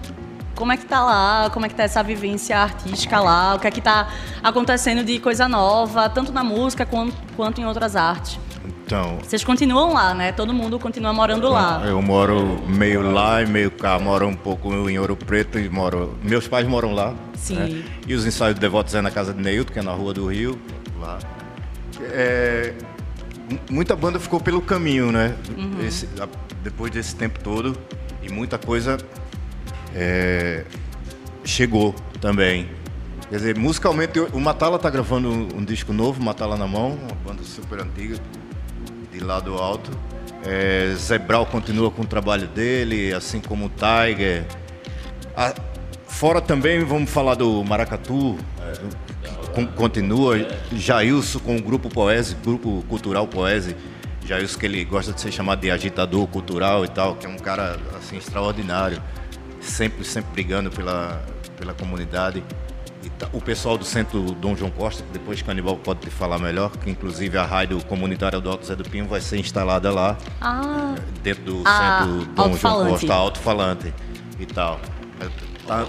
Como 0.55 0.71
é 0.71 0.77
que 0.77 0.85
tá 0.85 1.03
lá? 1.03 1.49
Como 1.51 1.65
é 1.65 1.69
que 1.69 1.75
tá 1.75 1.83
essa 1.83 2.01
vivência 2.01 2.57
artística 2.57 3.19
lá? 3.19 3.55
O 3.55 3.59
que 3.59 3.67
é 3.67 3.71
que 3.71 3.81
tá 3.81 4.09
acontecendo 4.41 5.03
de 5.03 5.19
coisa 5.19 5.47
nova, 5.47 6.09
tanto 6.09 6.31
na 6.31 6.43
música 6.43 6.85
quanto, 6.85 7.15
quanto 7.35 7.61
em 7.61 7.65
outras 7.65 7.95
artes? 7.95 8.39
Então. 8.65 9.19
Vocês 9.21 9.43
continuam 9.43 9.93
lá, 9.93 10.13
né? 10.13 10.31
Todo 10.31 10.53
mundo 10.53 10.79
continua 10.79 11.13
morando 11.13 11.49
lá. 11.49 11.83
Eu 11.85 12.01
moro 12.01 12.59
meio 12.67 13.01
lá 13.11 13.41
e 13.41 13.45
meio 13.45 13.69
cá, 13.69 13.99
moro 13.99 14.27
um 14.27 14.33
pouco 14.33 14.89
em 14.89 14.97
Ouro 14.97 15.15
Preto 15.15 15.59
e 15.59 15.69
moro. 15.69 16.17
Meus 16.23 16.47
pais 16.47 16.65
moram 16.65 16.93
lá. 16.93 17.13
Sim. 17.35 17.55
Né? 17.55 17.83
E 18.07 18.13
os 18.13 18.25
ensaios 18.25 18.55
de 18.55 18.61
devotos 18.61 18.95
é 18.95 19.01
na 19.01 19.11
casa 19.11 19.33
de 19.33 19.41
Neilton, 19.41 19.73
que 19.73 19.79
é 19.79 19.83
na 19.83 19.91
rua 19.91 20.13
do 20.13 20.27
Rio, 20.27 20.59
lá. 20.99 21.19
É, 22.01 22.73
muita 23.69 23.95
banda 23.95 24.19
ficou 24.19 24.39
pelo 24.39 24.61
caminho, 24.61 25.11
né? 25.11 25.35
Uhum. 25.55 25.85
Esse, 25.85 26.07
depois 26.67 26.91
desse 26.91 27.15
tempo 27.15 27.39
todo. 27.39 27.77
E 28.21 28.29
muita 28.29 28.57
coisa 28.57 28.97
é, 29.95 30.65
chegou 31.43 31.95
também. 32.19 32.69
Quer 33.29 33.37
dizer, 33.37 33.57
musicalmente, 33.57 34.19
o 34.19 34.39
Matala 34.39 34.77
tá 34.77 34.89
gravando 34.89 35.29
um, 35.29 35.63
disco 35.63 35.93
novo, 35.93 36.21
Matala 36.21 36.57
na 36.57 36.67
mão, 36.67 36.91
uma 36.91 37.15
banda 37.25 37.43
super 37.43 37.81
antiga, 37.81 38.17
de 39.11 39.19
lado 39.19 39.53
alto. 39.55 39.91
É, 40.45 40.93
Zebral 40.95 41.45
continua 41.45 41.89
com 41.89 42.03
o 42.03 42.05
trabalho 42.05 42.47
dele, 42.47 43.13
assim 43.13 43.39
como 43.39 43.65
o 43.65 43.69
Tiger. 43.69 44.45
A, 45.35 45.53
fora 46.07 46.39
também, 46.39 46.83
vamos 46.83 47.09
falar 47.09 47.35
do 47.35 47.63
Maracatu, 47.63 48.37
é, 48.61 49.65
continua. 49.75 50.35
Jailson 50.71 51.39
com 51.39 51.57
o 51.57 51.61
Grupo 51.61 51.89
Poese, 51.89 52.35
Grupo 52.35 52.83
Cultural 52.87 53.27
Poese. 53.27 53.75
Jailson 54.27 54.59
que 54.59 54.65
ele 54.65 54.83
gosta 54.83 55.13
de 55.13 55.21
ser 55.21 55.31
chamado 55.31 55.61
de 55.61 55.71
agitador 55.71 56.27
cultural 56.27 56.83
e 56.83 56.87
tal, 56.87 57.15
que 57.15 57.25
é 57.25 57.29
um 57.29 57.37
cara 57.37 57.79
assim 57.97 58.17
extraordinário, 58.17 59.01
sempre 59.61 60.03
sempre 60.03 60.31
brigando 60.33 60.69
pela, 60.69 61.21
pela 61.57 61.73
comunidade. 61.73 62.43
Tá, 63.17 63.27
o 63.31 63.41
pessoal 63.41 63.77
do 63.77 63.85
centro 63.85 64.21
Dom 64.33 64.55
João 64.55 64.69
Costa, 64.69 65.01
que 65.01 65.11
depois 65.11 65.41
Canibal 65.41 65.77
pode 65.77 66.01
te 66.01 66.09
falar 66.09 66.37
melhor, 66.37 66.69
que 66.71 66.89
inclusive 66.89 67.37
a 67.37 67.45
rádio 67.45 67.83
comunitária 67.85 68.39
do 68.39 68.49
Alto 68.49 68.65
Zé 68.65 68.75
do 68.75 68.83
Pinho 68.83 69.07
vai 69.07 69.21
ser 69.21 69.37
instalada 69.37 69.89
lá, 69.91 70.17
ah, 70.41 70.93
dentro 71.23 71.43
do 71.43 71.63
ah, 71.65 72.05
centro 72.05 72.25
Dom 72.33 72.57
João 72.57 72.89
Costa, 72.89 73.13
alto-falante 73.13 73.93
e 74.39 74.45
tal. 74.45 74.79
Tá, 75.65 75.85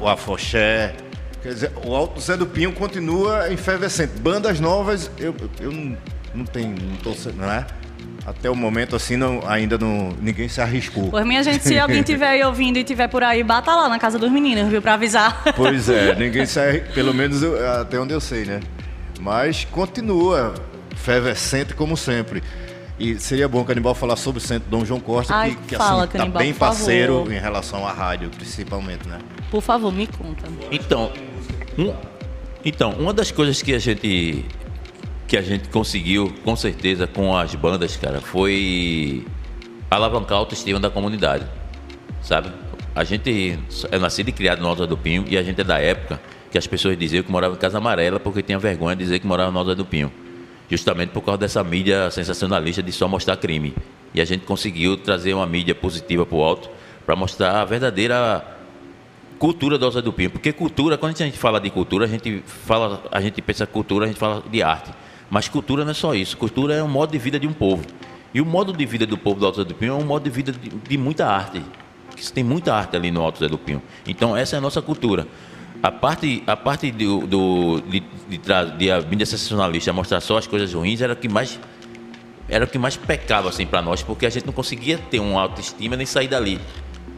o 0.00 0.08
Afoxé. 0.08 0.96
Quer 1.42 1.54
dizer, 1.54 1.72
o 1.84 1.94
Alto 1.94 2.20
Zé 2.20 2.36
do 2.36 2.46
Pinho 2.46 2.72
continua 2.72 3.52
efervescente. 3.52 4.18
Bandas 4.18 4.58
novas, 4.58 5.10
eu, 5.18 5.34
eu 5.60 5.70
não, 5.70 5.96
não 6.36 6.44
tenho, 6.44 6.70
não 6.70 6.96
tô, 6.96 7.14
não 7.34 7.50
é? 7.50 7.66
Até 8.26 8.50
o 8.50 8.56
momento, 8.56 8.96
assim, 8.96 9.16
não, 9.16 9.40
ainda 9.46 9.78
não, 9.78 10.10
ninguém 10.20 10.48
se 10.48 10.60
arriscou. 10.60 11.10
Por 11.10 11.24
minha 11.24 11.42
gente, 11.44 11.62
se 11.62 11.78
alguém 11.78 12.00
estiver 12.00 12.28
aí 12.28 12.42
ouvindo 12.42 12.76
e 12.76 12.80
estiver 12.80 13.08
por 13.08 13.22
aí, 13.22 13.42
bata 13.44 13.72
lá 13.74 13.88
na 13.88 13.98
casa 13.98 14.18
dos 14.18 14.30
meninos, 14.30 14.68
viu? 14.68 14.82
Pra 14.82 14.94
avisar. 14.94 15.44
Pois 15.54 15.88
é, 15.88 16.14
ninguém 16.18 16.44
se 16.44 16.58
arriscou, 16.58 16.92
pelo 16.92 17.14
menos 17.14 17.42
eu, 17.42 17.80
até 17.80 18.00
onde 18.00 18.12
eu 18.12 18.20
sei, 18.20 18.44
né? 18.44 18.60
Mas 19.20 19.64
continua 19.64 20.54
efervescente 20.92 21.74
como 21.74 21.96
sempre. 21.96 22.42
E 22.98 23.18
seria 23.18 23.46
bom 23.46 23.60
o 23.60 23.64
Canibal 23.64 23.94
falar 23.94 24.16
sobre 24.16 24.38
o 24.38 24.44
Centro 24.44 24.68
Dom 24.70 24.84
João 24.84 24.98
Costa, 24.98 25.34
Ai, 25.34 25.50
que, 25.50 25.68
que 25.68 25.76
fala, 25.76 26.04
assim, 26.04 26.12
tá 26.12 26.18
Canibal, 26.18 26.42
bem 26.42 26.54
parceiro 26.54 27.18
favor. 27.18 27.32
em 27.32 27.38
relação 27.38 27.86
à 27.86 27.92
rádio, 27.92 28.30
principalmente, 28.30 29.06
né? 29.06 29.18
Por 29.50 29.62
favor, 29.62 29.92
me 29.92 30.06
conta. 30.06 30.46
Então, 30.72 31.12
um, 31.78 31.94
então, 32.64 32.90
uma 32.92 33.12
das 33.12 33.30
coisas 33.30 33.62
que 33.62 33.74
a 33.74 33.78
gente 33.78 34.44
que 35.26 35.36
a 35.36 35.42
gente 35.42 35.68
conseguiu, 35.68 36.32
com 36.44 36.54
certeza, 36.54 37.06
com 37.06 37.36
as 37.36 37.54
bandas, 37.54 37.96
cara, 37.96 38.20
foi 38.20 39.26
alavancar 39.90 40.36
a 40.36 40.40
autoestima 40.40 40.78
da 40.78 40.90
comunidade, 40.90 41.46
sabe? 42.22 42.50
A 42.94 43.04
gente 43.04 43.58
é 43.90 43.98
nascido 43.98 44.28
e 44.28 44.32
criado 44.32 44.60
no 44.60 44.68
Alto 44.68 44.86
do 44.86 44.96
Pinho 44.96 45.24
e 45.28 45.36
a 45.36 45.42
gente 45.42 45.60
é 45.60 45.64
da 45.64 45.78
época 45.78 46.20
que 46.50 46.56
as 46.56 46.66
pessoas 46.66 46.96
diziam 46.96 47.22
que 47.22 47.30
morava 47.30 47.54
em 47.54 47.58
Casa 47.58 47.78
Amarela 47.78 48.18
porque 48.18 48.42
tinha 48.42 48.58
vergonha 48.58 48.96
de 48.96 49.04
dizer 49.04 49.18
que 49.18 49.26
morava 49.26 49.50
no 49.50 49.58
Alto 49.58 49.74
do 49.74 49.84
Pinho. 49.84 50.10
Justamente 50.70 51.10
por 51.10 51.20
causa 51.20 51.38
dessa 51.38 51.62
mídia 51.62 52.10
sensacionalista 52.10 52.82
de 52.82 52.90
só 52.90 53.06
mostrar 53.06 53.36
crime. 53.36 53.74
E 54.14 54.20
a 54.20 54.24
gente 54.24 54.46
conseguiu 54.46 54.96
trazer 54.96 55.34
uma 55.34 55.46
mídia 55.46 55.74
positiva 55.74 56.24
para 56.24 56.36
o 56.36 56.42
alto 56.42 56.70
para 57.04 57.14
mostrar 57.14 57.60
a 57.60 57.64
verdadeira 57.64 58.42
cultura 59.38 59.76
do 59.76 59.84
Alto 59.84 60.00
do 60.00 60.12
Pinho. 60.12 60.30
Porque 60.30 60.52
cultura, 60.52 60.96
quando 60.96 61.12
a 61.12 61.24
gente 61.24 61.36
fala 61.36 61.60
de 61.60 61.68
cultura, 61.70 62.06
a 62.06 62.08
gente 62.08 62.42
fala, 62.46 63.04
a 63.12 63.20
gente 63.20 63.42
pensa 63.42 63.66
cultura, 63.66 64.06
a 64.06 64.08
gente 64.08 64.18
fala 64.18 64.42
de 64.50 64.62
arte. 64.62 64.90
Mas 65.30 65.48
cultura 65.48 65.84
não 65.84 65.90
é 65.90 65.94
só 65.94 66.14
isso. 66.14 66.36
Cultura 66.36 66.74
é 66.74 66.82
um 66.82 66.88
modo 66.88 67.12
de 67.12 67.18
vida 67.18 67.38
de 67.38 67.46
um 67.46 67.52
povo. 67.52 67.84
E 68.32 68.40
o 68.40 68.44
modo 68.44 68.72
de 68.72 68.84
vida 68.84 69.06
do 69.06 69.16
povo 69.16 69.40
do 69.40 69.46
Alto 69.46 69.58
Zé 69.58 69.64
do 69.64 69.74
Pinho 69.74 69.92
é 69.92 69.94
um 69.94 70.04
modo 70.04 70.24
de 70.24 70.30
vida 70.30 70.52
de, 70.52 70.68
de 70.68 70.98
muita 70.98 71.26
arte. 71.26 71.62
Que 72.14 72.32
tem 72.32 72.44
muita 72.44 72.74
arte 72.74 72.96
ali 72.96 73.10
no 73.10 73.22
Alto 73.22 73.38
Zé 73.38 73.48
do 73.48 73.58
Pinho. 73.58 73.82
Então 74.06 74.36
essa 74.36 74.56
é 74.56 74.58
a 74.58 74.60
nossa 74.60 74.80
cultura. 74.80 75.26
A 75.82 75.90
parte, 75.90 76.42
a 76.46 76.56
parte 76.56 76.90
do, 76.90 77.26
do 77.26 77.80
de, 77.82 78.00
de, 78.28 78.40
de, 78.78 78.90
a 78.90 79.00
mídia 79.00 79.26
sensacionalista 79.26 79.92
mostrar 79.92 80.20
só 80.20 80.38
as 80.38 80.46
coisas 80.46 80.72
ruins 80.72 81.00
era 81.00 81.12
o 81.12 81.16
que 81.16 81.28
mais 81.28 81.58
era 82.48 82.64
o 82.64 82.68
que 82.68 82.78
mais 82.78 82.96
pecava 82.96 83.48
assim 83.48 83.66
para 83.66 83.82
nós, 83.82 84.02
porque 84.02 84.24
a 84.24 84.30
gente 84.30 84.46
não 84.46 84.52
conseguia 84.52 84.98
ter 84.98 85.18
uma 85.18 85.40
autoestima 85.42 85.96
nem 85.96 86.06
sair 86.06 86.28
dali 86.28 86.60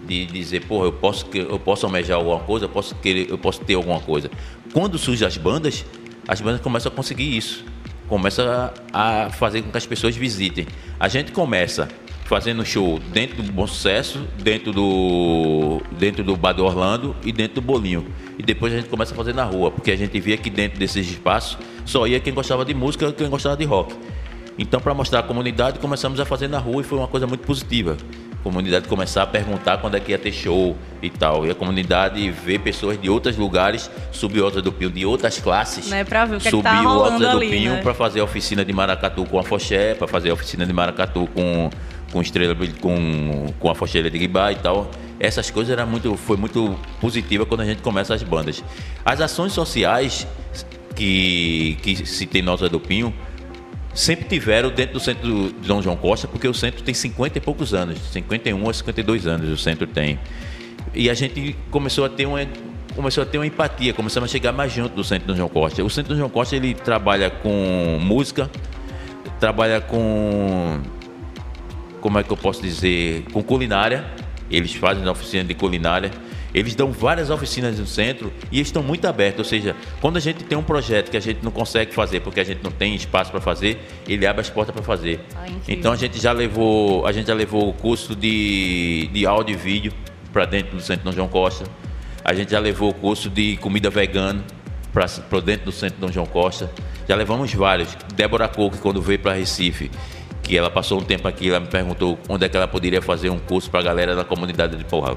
de 0.07 0.25
dizer, 0.25 0.65
porra, 0.65 0.87
eu 0.87 0.93
posso 0.93 1.27
eu 1.35 1.59
posso 1.59 1.85
almejar 1.85 2.17
alguma 2.17 2.41
coisa, 2.41 2.65
eu 2.65 2.69
posso 2.69 2.95
querer, 2.97 3.29
eu 3.31 3.37
posso 3.37 3.61
ter 3.61 3.75
alguma 3.75 4.01
coisa. 4.01 4.31
Quando 4.73 4.99
surgem 4.99 5.27
as 5.27 5.37
bandas, 5.37 5.85
as 6.27 6.41
bandas 6.41 6.61
começam 6.61 6.91
a 6.91 6.95
conseguir 6.95 7.37
isso 7.37 7.65
começa 8.09 8.73
a 8.93 9.31
fazer 9.31 9.63
com 9.63 9.71
que 9.71 9.77
as 9.77 9.87
pessoas 9.87 10.17
visitem. 10.17 10.67
A 10.99 11.09
gente 11.09 11.31
começa 11.33 11.89
fazendo 12.25 12.65
show 12.65 12.99
dentro 13.13 13.43
do 13.43 13.53
Bom 13.53 13.67
Sucesso, 13.67 14.27
dentro 14.43 14.73
do 14.73 15.81
dentro 15.93 16.23
do 16.23 16.37
Bar 16.37 16.53
do 16.53 16.65
Orlando 16.65 17.17
e 17.25 17.33
dentro 17.33 17.57
do 17.57 17.63
Bolinho. 17.63 18.07
E 18.39 18.43
depois 18.43 18.73
a 18.73 18.77
gente 18.77 18.89
começa 18.89 19.15
a 19.15 19.17
fazer 19.17 19.35
na 19.35 19.45
rua, 19.45 19.71
porque 19.71 19.91
a 19.91 19.97
gente 19.97 20.19
via 20.21 20.37
que 20.37 20.51
dentro 20.51 20.79
desses 20.79 21.09
espaços 21.09 21.59
só 21.85 22.07
ia 22.07 22.21
quem 22.21 22.35
gostava 22.35 22.65
de 22.65 22.75
música 22.75 23.13
quem 23.13 23.29
gostava 23.31 23.57
de 23.57 23.65
rock. 23.65 23.95
Então, 24.59 24.81
para 24.81 24.93
mostrar 24.93 25.21
a 25.21 25.23
comunidade, 25.23 25.79
começamos 25.79 26.19
a 26.19 26.25
fazer 26.25 26.49
na 26.49 26.59
rua 26.59 26.83
e 26.83 26.85
foi 26.85 26.99
uma 26.99 27.07
coisa 27.07 27.27
muito 27.27 27.47
positiva. 27.47 27.97
A 28.41 28.43
comunidade 28.43 28.89
começar 28.89 29.23
a 29.23 29.27
perguntar 29.27 29.79
quando 29.79 29.97
é 29.97 30.01
que 30.01 30.13
ia 30.13 30.19
ter 30.19 30.33
show 30.33 30.77
e 31.03 31.11
tal. 31.11 31.47
E 31.47 31.51
a 31.51 31.55
comunidade 31.55 32.31
ver 32.31 32.61
pessoas 32.61 33.01
de 33.01 33.11
outros 33.11 33.37
lugares 33.37 33.91
subir 34.13 34.41
o 34.41 34.45
Alto 34.45 34.63
do 34.63 34.73
Pinho, 34.73 34.91
de 34.91 35.05
outras 35.05 35.39
classes. 35.39 35.89
Né, 35.89 36.05
pra 36.05 36.25
ver 36.25 36.37
o 36.37 36.41
que 36.41 36.49
é 36.49 36.51
que 36.51 36.57
subir 36.57 36.63
tá 36.63 36.83
o 36.83 36.89
Alto 36.89 37.11
rolando 37.11 37.19
do 37.19 37.37
ali, 37.37 37.51
Pinho 37.51 37.73
né? 37.73 37.83
para 37.83 37.95
fazer 37.95 38.21
a 38.21 38.25
oficina 38.25 38.65
de 38.65 38.73
maracatu 38.73 39.25
com 39.25 39.39
a 39.39 39.43
Foché, 39.43 39.95
para 39.95 40.07
fazer 40.07 40.31
a 40.31 40.35
oficina 40.35 40.65
de 40.65 40.73
maracatu 40.73 41.29
com, 41.35 41.69
com 42.13 42.23
estrela 42.23 42.57
com, 42.81 43.47
com 43.59 43.71
a 43.71 43.75
Focheira 43.75 44.11
de 44.11 44.19
Guibá 44.19 44.53
e 44.53 44.57
tal. 44.57 44.91
Essas 45.21 45.51
coisas 45.51 45.73
era 45.73 45.85
muito, 45.85 46.17
foi 46.17 46.37
muito 46.37 46.79
positiva 47.01 47.45
quando 47.45 47.63
a 47.63 47.65
gente 47.65 47.83
começa 47.83 48.15
as 48.15 48.23
bandas. 48.23 48.63
As 49.05 49.21
ações 49.21 49.53
sociais 49.53 50.27
que, 50.95 51.77
que 51.83 52.07
se 52.07 52.27
tem 52.27 52.43
na 52.43 52.53
Alta 52.53 52.69
do 52.69 52.79
Pinho 52.81 53.13
sempre 53.95 54.25
tiveram 54.27 54.71
dentro 54.71 54.95
do 54.95 55.01
centro 55.01 55.27
do- 55.29 55.53
de 55.61 55.67
Dom 55.69 55.83
João 55.83 55.97
Costa, 55.97 56.29
porque 56.29 56.47
o 56.47 56.55
centro 56.55 56.83
tem 56.83 56.95
50 56.95 57.39
e 57.39 57.41
poucos 57.41 57.75
anos, 57.75 57.99
51 58.13 58.69
a 58.69 58.73
52 58.73 59.27
anos 59.27 59.49
o 59.51 59.57
centro 59.57 59.87
tem. 59.87 60.19
E 60.95 61.11
a 61.11 61.15
gente 61.15 61.57
começou 61.71 62.05
a 62.05 62.09
ter 62.09 62.27
uma 62.27 62.41
começou 62.95 63.23
a 63.23 63.27
ter 63.27 63.39
uma 63.39 63.47
empatia, 63.47 63.93
começamos 63.95 64.29
a 64.29 64.33
chegar 64.33 64.51
mais 64.53 64.73
junto 64.73 64.93
do 64.97 65.05
centro 65.05 65.27
do 65.29 65.33
Dom 65.33 65.37
João 65.37 65.49
Costa. 65.49 65.85
O 65.85 65.91
centro 65.91 66.09
do 66.09 66.15
Dom 66.15 66.19
João 66.19 66.31
Costa 66.31 66.57
ele 66.57 66.75
trabalha 66.75 67.31
com 67.31 67.99
música, 68.01 68.51
trabalha 69.39 69.81
com 69.81 70.81
como 72.01 72.19
é 72.19 72.23
que 72.25 72.31
eu 72.33 72.37
posso 72.37 72.61
dizer, 72.63 73.25
com 73.33 73.43
culinária. 73.43 74.05
Eles 74.51 74.75
fazem 74.75 75.07
a 75.07 75.11
oficina 75.13 75.45
de 75.45 75.55
culinária. 75.55 76.11
Eles 76.55 76.75
dão 76.75 76.91
várias 76.91 77.31
oficinas 77.31 77.79
no 77.79 77.87
centro 77.87 78.33
e 78.51 78.61
estão 78.61 78.83
muito 78.83 79.07
abertos. 79.07 79.39
Ou 79.39 79.45
seja, 79.45 79.77
quando 80.01 80.17
a 80.17 80.21
gente 80.21 80.45
tem 80.45 80.57
um 80.57 80.63
projeto 80.63 81.11
que 81.11 81.17
a 81.17 81.21
gente 81.21 81.41
não 81.43 81.51
consegue 81.51 81.93
fazer 81.93 82.21
porque 82.21 82.41
a 82.41 82.45
gente 82.45 82.63
não 82.63 82.71
tem 82.71 82.95
espaço 82.95 83.31
para 83.31 83.41
fazer, 83.41 83.79
ele 84.07 84.27
abre 84.27 84.41
as 84.41 84.51
portas 84.51 84.75
para 84.75 84.83
fazer. 84.83 85.21
Ah, 85.37 85.47
então 85.69 85.93
a 85.93 85.97
gente 85.97 86.19
já 86.21 86.33
levou, 86.33 87.07
a 87.07 87.13
gente 87.13 87.27
já 87.27 87.35
levou 87.35 87.69
o 87.69 87.73
curso 87.73 88.17
de, 88.17 89.09
de 89.13 89.27
áudio 89.27 89.55
e 89.55 89.57
vídeo 89.57 89.93
para 90.33 90.45
dentro 90.45 90.77
do 90.77 90.83
centro 90.83 91.05
Dom 91.05 91.13
João 91.13 91.29
Costa. 91.29 91.65
A 92.25 92.35
gente 92.35 92.51
já 92.51 92.59
levou 92.59 92.91
o 92.91 92.95
curso 92.95 93.29
de 93.29 93.57
comida 93.59 93.91
vegana 93.91 94.45
para 94.93 95.41
dentro 95.41 95.67
do 95.67 95.73
centro 95.73 96.01
Dom 96.01 96.11
João 96.11 96.27
Costa. 96.27 96.71
Já 97.09 97.15
levamos 97.15 97.53
vários. 97.55 97.97
Débora 98.15 98.49
Coque, 98.49 98.79
quando 98.79 99.01
veio 99.01 99.19
para 99.19 99.33
Recife, 99.35 99.91
que 100.43 100.57
ela 100.57 100.71
passou 100.71 100.99
um 101.01 101.05
tempo 101.05 101.29
aqui, 101.29 101.49
ela 101.49 101.61
me 101.61 101.67
perguntou 101.69 102.19
onde 102.29 102.45
é 102.45 102.49
que 102.49 102.57
ela 102.57 102.69
poderia 102.69 103.01
fazer 103.01 103.31
um 103.31 103.39
curso 103.39 103.71
para 103.71 103.81
a 103.81 103.83
galera 103.83 104.15
da 104.15 104.25
comunidade 104.25 104.77
de 104.77 104.85
Porra. 104.85 105.17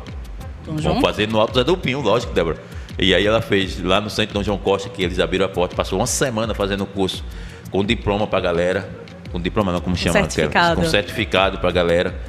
Vamos 0.79 1.01
fazer 1.01 1.27
no 1.27 1.39
Alto 1.39 1.55
Zé 1.55 1.63
do 1.63 1.77
Pinho, 1.77 2.01
lógico, 2.01 2.33
Débora. 2.33 2.57
E 2.97 3.15
aí 3.15 3.25
ela 3.25 3.41
fez 3.41 3.81
lá 3.81 3.99
no 3.99 4.09
centro 4.09 4.33
Dom 4.33 4.43
João 4.43 4.57
Costa, 4.57 4.89
que 4.89 5.01
eles 5.01 5.19
abriram 5.19 5.45
a 5.45 5.49
porta, 5.49 5.75
passou 5.75 5.99
uma 5.99 6.07
semana 6.07 6.53
fazendo 6.53 6.83
o 6.83 6.87
curso 6.87 7.23
com 7.71 7.83
diploma 7.83 8.27
para 8.27 8.39
a 8.39 8.41
galera. 8.41 8.89
Com 9.31 9.39
diploma 9.39 9.71
não, 9.71 9.81
como 9.81 9.95
chama? 9.95 10.13
certificado. 10.13 10.81
Com 10.81 10.87
certificado 10.87 11.57
para 11.57 11.69
a 11.69 11.71
galera. 11.71 12.19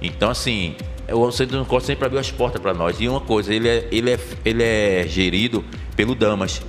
Então, 0.00 0.30
assim, 0.30 0.74
o 1.10 1.30
centro 1.30 1.52
Dom 1.52 1.58
João 1.58 1.64
Costa 1.68 1.88
sempre 1.88 2.06
abriu 2.06 2.20
as 2.20 2.30
portas 2.30 2.60
para 2.60 2.72
nós. 2.72 3.00
E 3.00 3.08
uma 3.08 3.20
coisa, 3.20 3.52
ele 3.52 3.68
é, 3.68 3.88
ele, 3.90 4.10
é, 4.10 4.18
ele 4.44 4.62
é 4.62 5.06
gerido 5.06 5.64
pelo 5.96 6.14
Damas. 6.14 6.62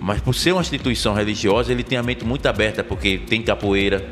Mas 0.00 0.20
por 0.20 0.34
ser 0.34 0.52
uma 0.52 0.60
instituição 0.60 1.14
religiosa, 1.14 1.72
ele 1.72 1.82
tem 1.82 1.98
a 1.98 2.02
mente 2.02 2.24
muito 2.24 2.46
aberta, 2.46 2.84
porque 2.84 3.18
tem 3.18 3.42
capoeira, 3.42 4.06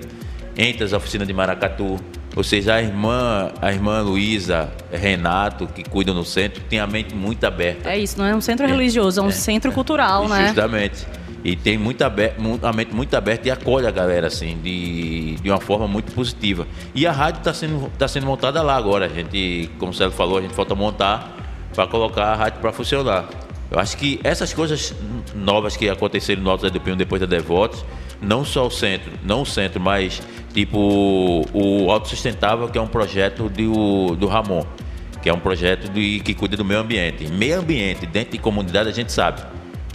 entra 0.56 0.84
as 0.84 0.92
oficinas 0.92 1.26
de 1.26 1.32
maracatu. 1.32 1.98
Ou 2.36 2.42
seja, 2.42 2.74
a 2.74 2.82
irmã, 2.82 3.52
a 3.62 3.72
irmã 3.72 4.00
Luísa, 4.00 4.72
Renato, 4.90 5.66
que 5.68 5.84
cuidam 5.84 6.14
no 6.14 6.24
centro, 6.24 6.60
tem 6.68 6.80
a 6.80 6.86
mente 6.86 7.14
muito 7.14 7.44
aberta. 7.44 7.90
É 7.90 7.98
isso, 7.98 8.18
não 8.18 8.26
é 8.26 8.34
um 8.34 8.40
centro 8.40 8.66
religioso, 8.66 9.20
é 9.20 9.22
um 9.22 9.30
centro 9.30 9.70
cultural, 9.70 10.28
né? 10.28 10.48
Justamente. 10.48 11.06
E 11.44 11.54
tem 11.54 11.76
muito 11.76 12.02
aberto, 12.02 12.40
a 12.62 12.72
mente 12.72 12.94
muito 12.94 13.14
aberta 13.14 13.46
e 13.46 13.50
acolhe 13.50 13.86
a 13.86 13.90
galera, 13.90 14.26
assim, 14.26 14.58
de, 14.62 15.36
de 15.36 15.50
uma 15.50 15.60
forma 15.60 15.86
muito 15.86 16.10
positiva. 16.12 16.66
E 16.94 17.06
a 17.06 17.12
rádio 17.12 17.40
está 17.40 17.52
sendo, 17.52 17.92
tá 17.98 18.08
sendo 18.08 18.26
montada 18.26 18.62
lá 18.62 18.74
agora. 18.74 19.04
A 19.04 19.08
gente, 19.10 19.70
como 19.78 19.92
o 19.92 19.94
Célio 19.94 20.12
falou, 20.12 20.38
a 20.38 20.40
gente 20.40 20.54
falta 20.54 20.74
montar 20.74 21.36
para 21.74 21.86
colocar 21.86 22.24
a 22.24 22.34
rádio 22.34 22.60
para 22.60 22.72
funcionar. 22.72 23.28
Eu 23.70 23.78
acho 23.78 23.96
que 23.96 24.18
essas 24.24 24.54
coisas 24.54 24.94
novas 25.34 25.76
que 25.76 25.88
aconteceram 25.88 26.42
no 26.42 26.50
Alto 26.50 26.62
Zé 26.62 26.70
do 26.70 26.80
Pinho 26.80 26.96
depois 26.96 27.20
da 27.20 27.26
Devotos, 27.26 27.84
não 28.20 28.44
só 28.44 28.66
o 28.66 28.70
centro, 28.70 29.12
não 29.22 29.42
o 29.42 29.46
centro, 29.46 29.80
mas 29.80 30.22
tipo 30.52 31.44
o 31.52 31.90
Autossustentável, 31.90 32.68
que 32.68 32.78
é 32.78 32.80
um 32.80 32.86
projeto 32.86 33.48
do, 33.48 34.16
do 34.16 34.26
Ramon, 34.26 34.64
que 35.22 35.28
é 35.28 35.32
um 35.32 35.40
projeto 35.40 35.90
de, 35.90 36.20
que 36.20 36.34
cuida 36.34 36.56
do 36.56 36.64
meio 36.64 36.80
ambiente. 36.80 37.26
Meio 37.26 37.60
ambiente, 37.60 38.06
dentro 38.06 38.32
de 38.32 38.38
comunidade, 38.38 38.88
a 38.88 38.92
gente 38.92 39.12
sabe. 39.12 39.42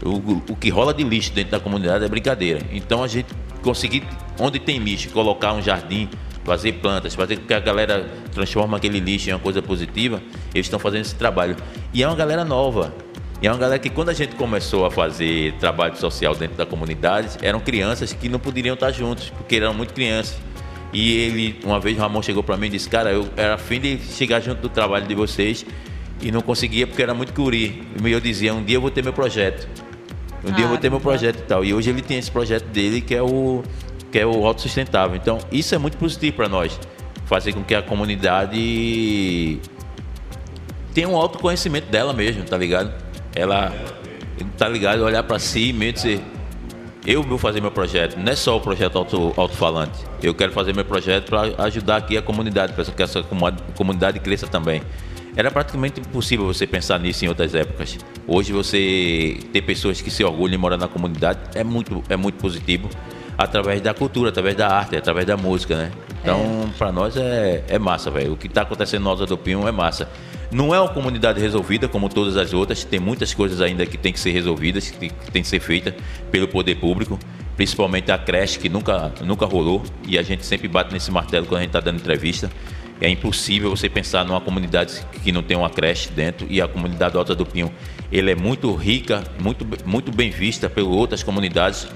O, 0.04 0.42
o 0.52 0.56
que 0.56 0.70
rola 0.70 0.94
de 0.94 1.04
lixo 1.04 1.34
dentro 1.34 1.52
da 1.52 1.60
comunidade 1.60 2.04
é 2.04 2.08
brincadeira. 2.08 2.62
Então 2.72 3.04
a 3.04 3.08
gente 3.08 3.28
conseguir, 3.62 4.04
onde 4.40 4.60
tem 4.60 4.80
lixo, 4.80 5.10
colocar 5.10 5.54
um 5.54 5.62
jardim, 5.62 6.10
fazer 6.44 6.74
plantas, 6.74 7.14
fazer 7.14 7.38
com 7.38 7.46
que 7.46 7.54
a 7.54 7.60
galera 7.60 8.10
transforme 8.34 8.76
aquele 8.76 9.00
lixo 9.00 9.30
em 9.30 9.34
uma 9.34 9.40
coisa 9.40 9.62
positiva, 9.62 10.22
eles 10.54 10.66
estão 10.66 10.80
fazendo 10.80 11.02
esse 11.02 11.16
trabalho. 11.16 11.56
E 11.94 12.02
é 12.02 12.08
uma 12.08 12.16
galera 12.16 12.44
nova. 12.44 12.94
E 13.42 13.48
é 13.48 13.52
uma 13.52 13.58
galera 13.58 13.80
que 13.80 13.90
quando 13.90 14.10
a 14.10 14.14
gente 14.14 14.36
começou 14.36 14.86
a 14.86 14.92
fazer 14.92 15.54
trabalho 15.54 15.96
social 15.96 16.36
dentro 16.36 16.58
da 16.58 16.66
comunidade, 16.66 17.38
eram 17.42 17.60
crianças 17.60 18.12
que 18.12 18.28
não 18.28 18.38
poderiam 18.38 18.74
estar 18.74 18.92
juntos, 18.92 19.30
porque 19.30 19.56
eram 19.56 19.74
muito 19.74 19.94
crianças. 19.94 20.38
E 20.92 21.14
ele, 21.18 21.60
uma 21.64 21.80
vez 21.80 21.98
o 21.98 22.02
Ramon 22.02 22.22
chegou 22.22 22.44
para 22.44 22.58
mim 22.58 22.68
e 22.68 22.72
disse, 22.72 22.90
cara, 22.90 23.12
eu 23.12 23.30
era 23.38 23.54
afim 23.54 23.80
de 23.80 23.98
chegar 24.00 24.42
junto 24.42 24.62
do 24.62 24.70
trabalho 24.70 25.08
de 25.08 25.16
vocês 25.16 25.66
e 26.22 26.32
não 26.32 26.42
conseguia 26.42 26.86
porque 26.86 27.02
era 27.02 27.14
muito 27.14 27.34
curi. 27.34 27.88
E 28.04 28.12
eu 28.12 28.20
dizia, 28.20 28.54
um 28.54 28.64
dia 28.64 28.76
eu 28.76 28.82
vou 28.82 28.92
ter 28.92 29.04
meu 29.04 29.14
projeto. 29.14 29.70
Um 30.44 30.52
dia 30.52 30.66
eu 30.66 30.70
vou 30.70 30.78
ter 30.78 30.90
meu 30.90 31.00
projeto 31.00 31.40
e 31.40 31.44
tal. 31.44 31.64
E 31.64 31.74
hoje 31.74 31.90
ele 31.90 32.02
tem 32.02 32.18
esse 32.18 32.32
projeto 32.32 32.66
dele 32.66 33.00
que 33.00 33.16
é 33.16 33.22
o 33.22 33.64
que 34.12 34.20
é 34.20 34.26
o 34.26 34.46
autossustentável. 34.46 35.16
Então, 35.16 35.38
isso 35.52 35.76
é 35.76 35.78
muito 35.78 35.96
positivo 35.98 36.36
para 36.36 36.50
nós. 36.50 36.80
Fazer 37.26 37.54
com 37.54 37.64
que 37.64 37.76
a 37.76 37.82
comunidade 37.82 39.60
tenha 40.96 41.08
um 41.08 41.16
autoconhecimento 41.16 41.88
dela 41.92 42.12
mesmo, 42.12 42.44
tá 42.44 42.58
ligado? 42.58 42.92
Ela 43.36 43.74
tá 44.58 44.68
ligado, 44.68 45.02
olhar 45.04 45.24
para 45.24 45.40
si 45.40 45.70
e 45.70 45.74
mesmo 45.74 45.94
dizer, 45.94 46.22
eu 47.06 47.24
vou 47.24 47.38
fazer 47.38 47.62
meu 47.62 47.72
projeto, 47.72 48.18
não 48.18 48.32
é 48.32 48.36
só 48.36 48.58
o 48.58 48.62
projeto 48.62 48.98
alto- 48.98 49.34
alto-falante. 49.38 50.00
Eu 50.22 50.34
quero 50.34 50.52
fazer 50.52 50.74
meu 50.76 50.86
projeto 50.86 51.30
para 51.30 51.64
ajudar 51.66 51.98
aqui 51.98 52.18
a 52.18 52.22
comunidade, 52.22 52.74
para 52.74 52.84
que 52.86 53.02
essa 53.04 53.24
comu- 53.24 53.52
comunidade 53.76 54.20
cresça 54.20 54.48
também. 54.48 54.82
Era 55.36 55.50
praticamente 55.52 56.02
impossível 56.02 56.46
você 56.46 56.68
pensar 56.68 57.00
nisso 57.00 57.24
em 57.24 57.28
outras 57.30 57.54
épocas. 57.56 57.98
Hoje 58.28 58.52
você 58.52 59.38
ter 59.54 59.62
pessoas 59.62 60.02
que 60.02 60.10
se 60.12 60.24
orgulham 60.24 60.52
de 60.52 60.58
morar 60.58 60.76
na 60.78 60.88
comunidade 60.88 61.40
é 61.56 61.64
muito, 61.64 62.04
é 62.10 62.18
muito 62.18 62.36
positivo 62.36 62.90
através 63.38 63.80
da 63.80 63.94
cultura, 63.94 64.30
através 64.30 64.56
da 64.56 64.68
arte, 64.68 64.98
através 64.98 65.26
da 65.26 65.38
música, 65.38 65.76
né? 65.78 65.92
Então, 66.22 66.70
para 66.78 66.92
nós 66.92 67.16
é, 67.16 67.64
é 67.70 67.80
massa, 67.80 68.12
velho. 68.12 68.34
O 68.34 68.38
que 68.38 68.48
está 68.48 68.64
acontecendo 68.64 69.04
no 69.04 69.10
Alto 69.12 69.26
do 69.26 69.38
Pinho 69.38 69.66
é 69.66 69.72
massa. 69.72 70.10
Não 70.52 70.74
é 70.74 70.80
uma 70.80 70.90
comunidade 70.90 71.40
resolvida 71.40 71.88
como 71.88 72.10
todas 72.10 72.36
as 72.36 72.54
outras, 72.54 72.84
tem 72.84 73.00
muitas 73.00 73.36
coisas 73.36 73.62
ainda 73.62 73.86
que 73.86 73.98
tem 73.98 74.12
que 74.12 74.20
ser 74.20 74.32
resolvidas, 74.32 74.90
que 74.90 75.12
tem 75.32 75.44
que 75.44 75.48
ser 75.48 75.60
feitas 75.60 75.94
pelo 76.32 76.48
poder 76.48 76.76
público, 76.76 77.20
principalmente 77.56 78.12
a 78.12 78.18
creche 78.18 78.58
que 78.58 78.68
nunca, 78.68 79.14
nunca 79.22 79.46
rolou. 79.46 79.84
E 80.08 80.18
a 80.18 80.24
gente 80.24 80.44
sempre 80.44 80.68
bate 80.68 80.92
nesse 80.92 81.12
martelo 81.12 81.46
quando 81.46 81.60
a 81.60 81.62
gente 81.62 81.70
está 81.70 81.80
dando 81.80 81.98
entrevista. 81.98 82.50
É 83.00 83.08
impossível 83.08 83.70
você 83.70 83.88
pensar 83.88 84.26
numa 84.26 84.42
comunidade 84.42 85.06
que 85.24 85.32
não 85.32 85.44
tem 85.44 85.56
uma 85.56 85.70
creche 85.70 86.10
dentro. 86.10 86.48
E 86.50 86.60
a 86.60 86.68
comunidade 86.68 87.16
Alta 87.16 87.36
do 87.36 87.46
Pinho, 87.46 87.72
ele 88.12 88.32
é 88.32 88.36
muito 88.36 88.74
rica, 88.74 89.24
muito, 89.40 89.68
muito 89.86 90.12
bem 90.12 90.32
vista 90.32 90.68
por 90.68 90.82
outras 90.82 91.22
comunidades 91.22 91.88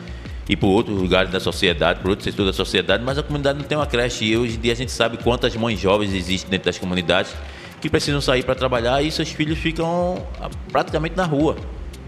e 0.48 0.56
por 0.56 0.68
outros 0.68 1.02
lugares 1.02 1.32
da 1.32 1.40
sociedade, 1.40 2.02
por 2.02 2.12
outros 2.12 2.26
setores 2.26 2.52
da 2.52 2.54
sociedade, 2.54 3.04
mas 3.04 3.18
a 3.18 3.24
comunidade 3.24 3.58
não 3.58 3.66
tem 3.66 3.78
uma 3.78 3.88
creche. 3.88 4.26
E 4.26 4.38
hoje 4.38 4.58
em 4.58 4.60
dia 4.60 4.74
a 4.74 4.76
gente 4.76 4.92
sabe 4.92 5.18
quantas 5.18 5.56
mães 5.56 5.80
jovens 5.80 6.14
existem 6.14 6.52
dentro 6.52 6.66
das 6.66 6.78
comunidades 6.78 7.34
que 7.84 7.90
precisam 7.90 8.22
sair 8.22 8.44
para 8.44 8.56
trabalhar 8.56 9.04
e 9.04 9.12
seus 9.12 9.30
filhos 9.30 9.60
ficam 9.60 10.26
ah, 10.40 10.50
praticamente 10.72 11.18
na 11.18 11.26
rua, 11.26 11.58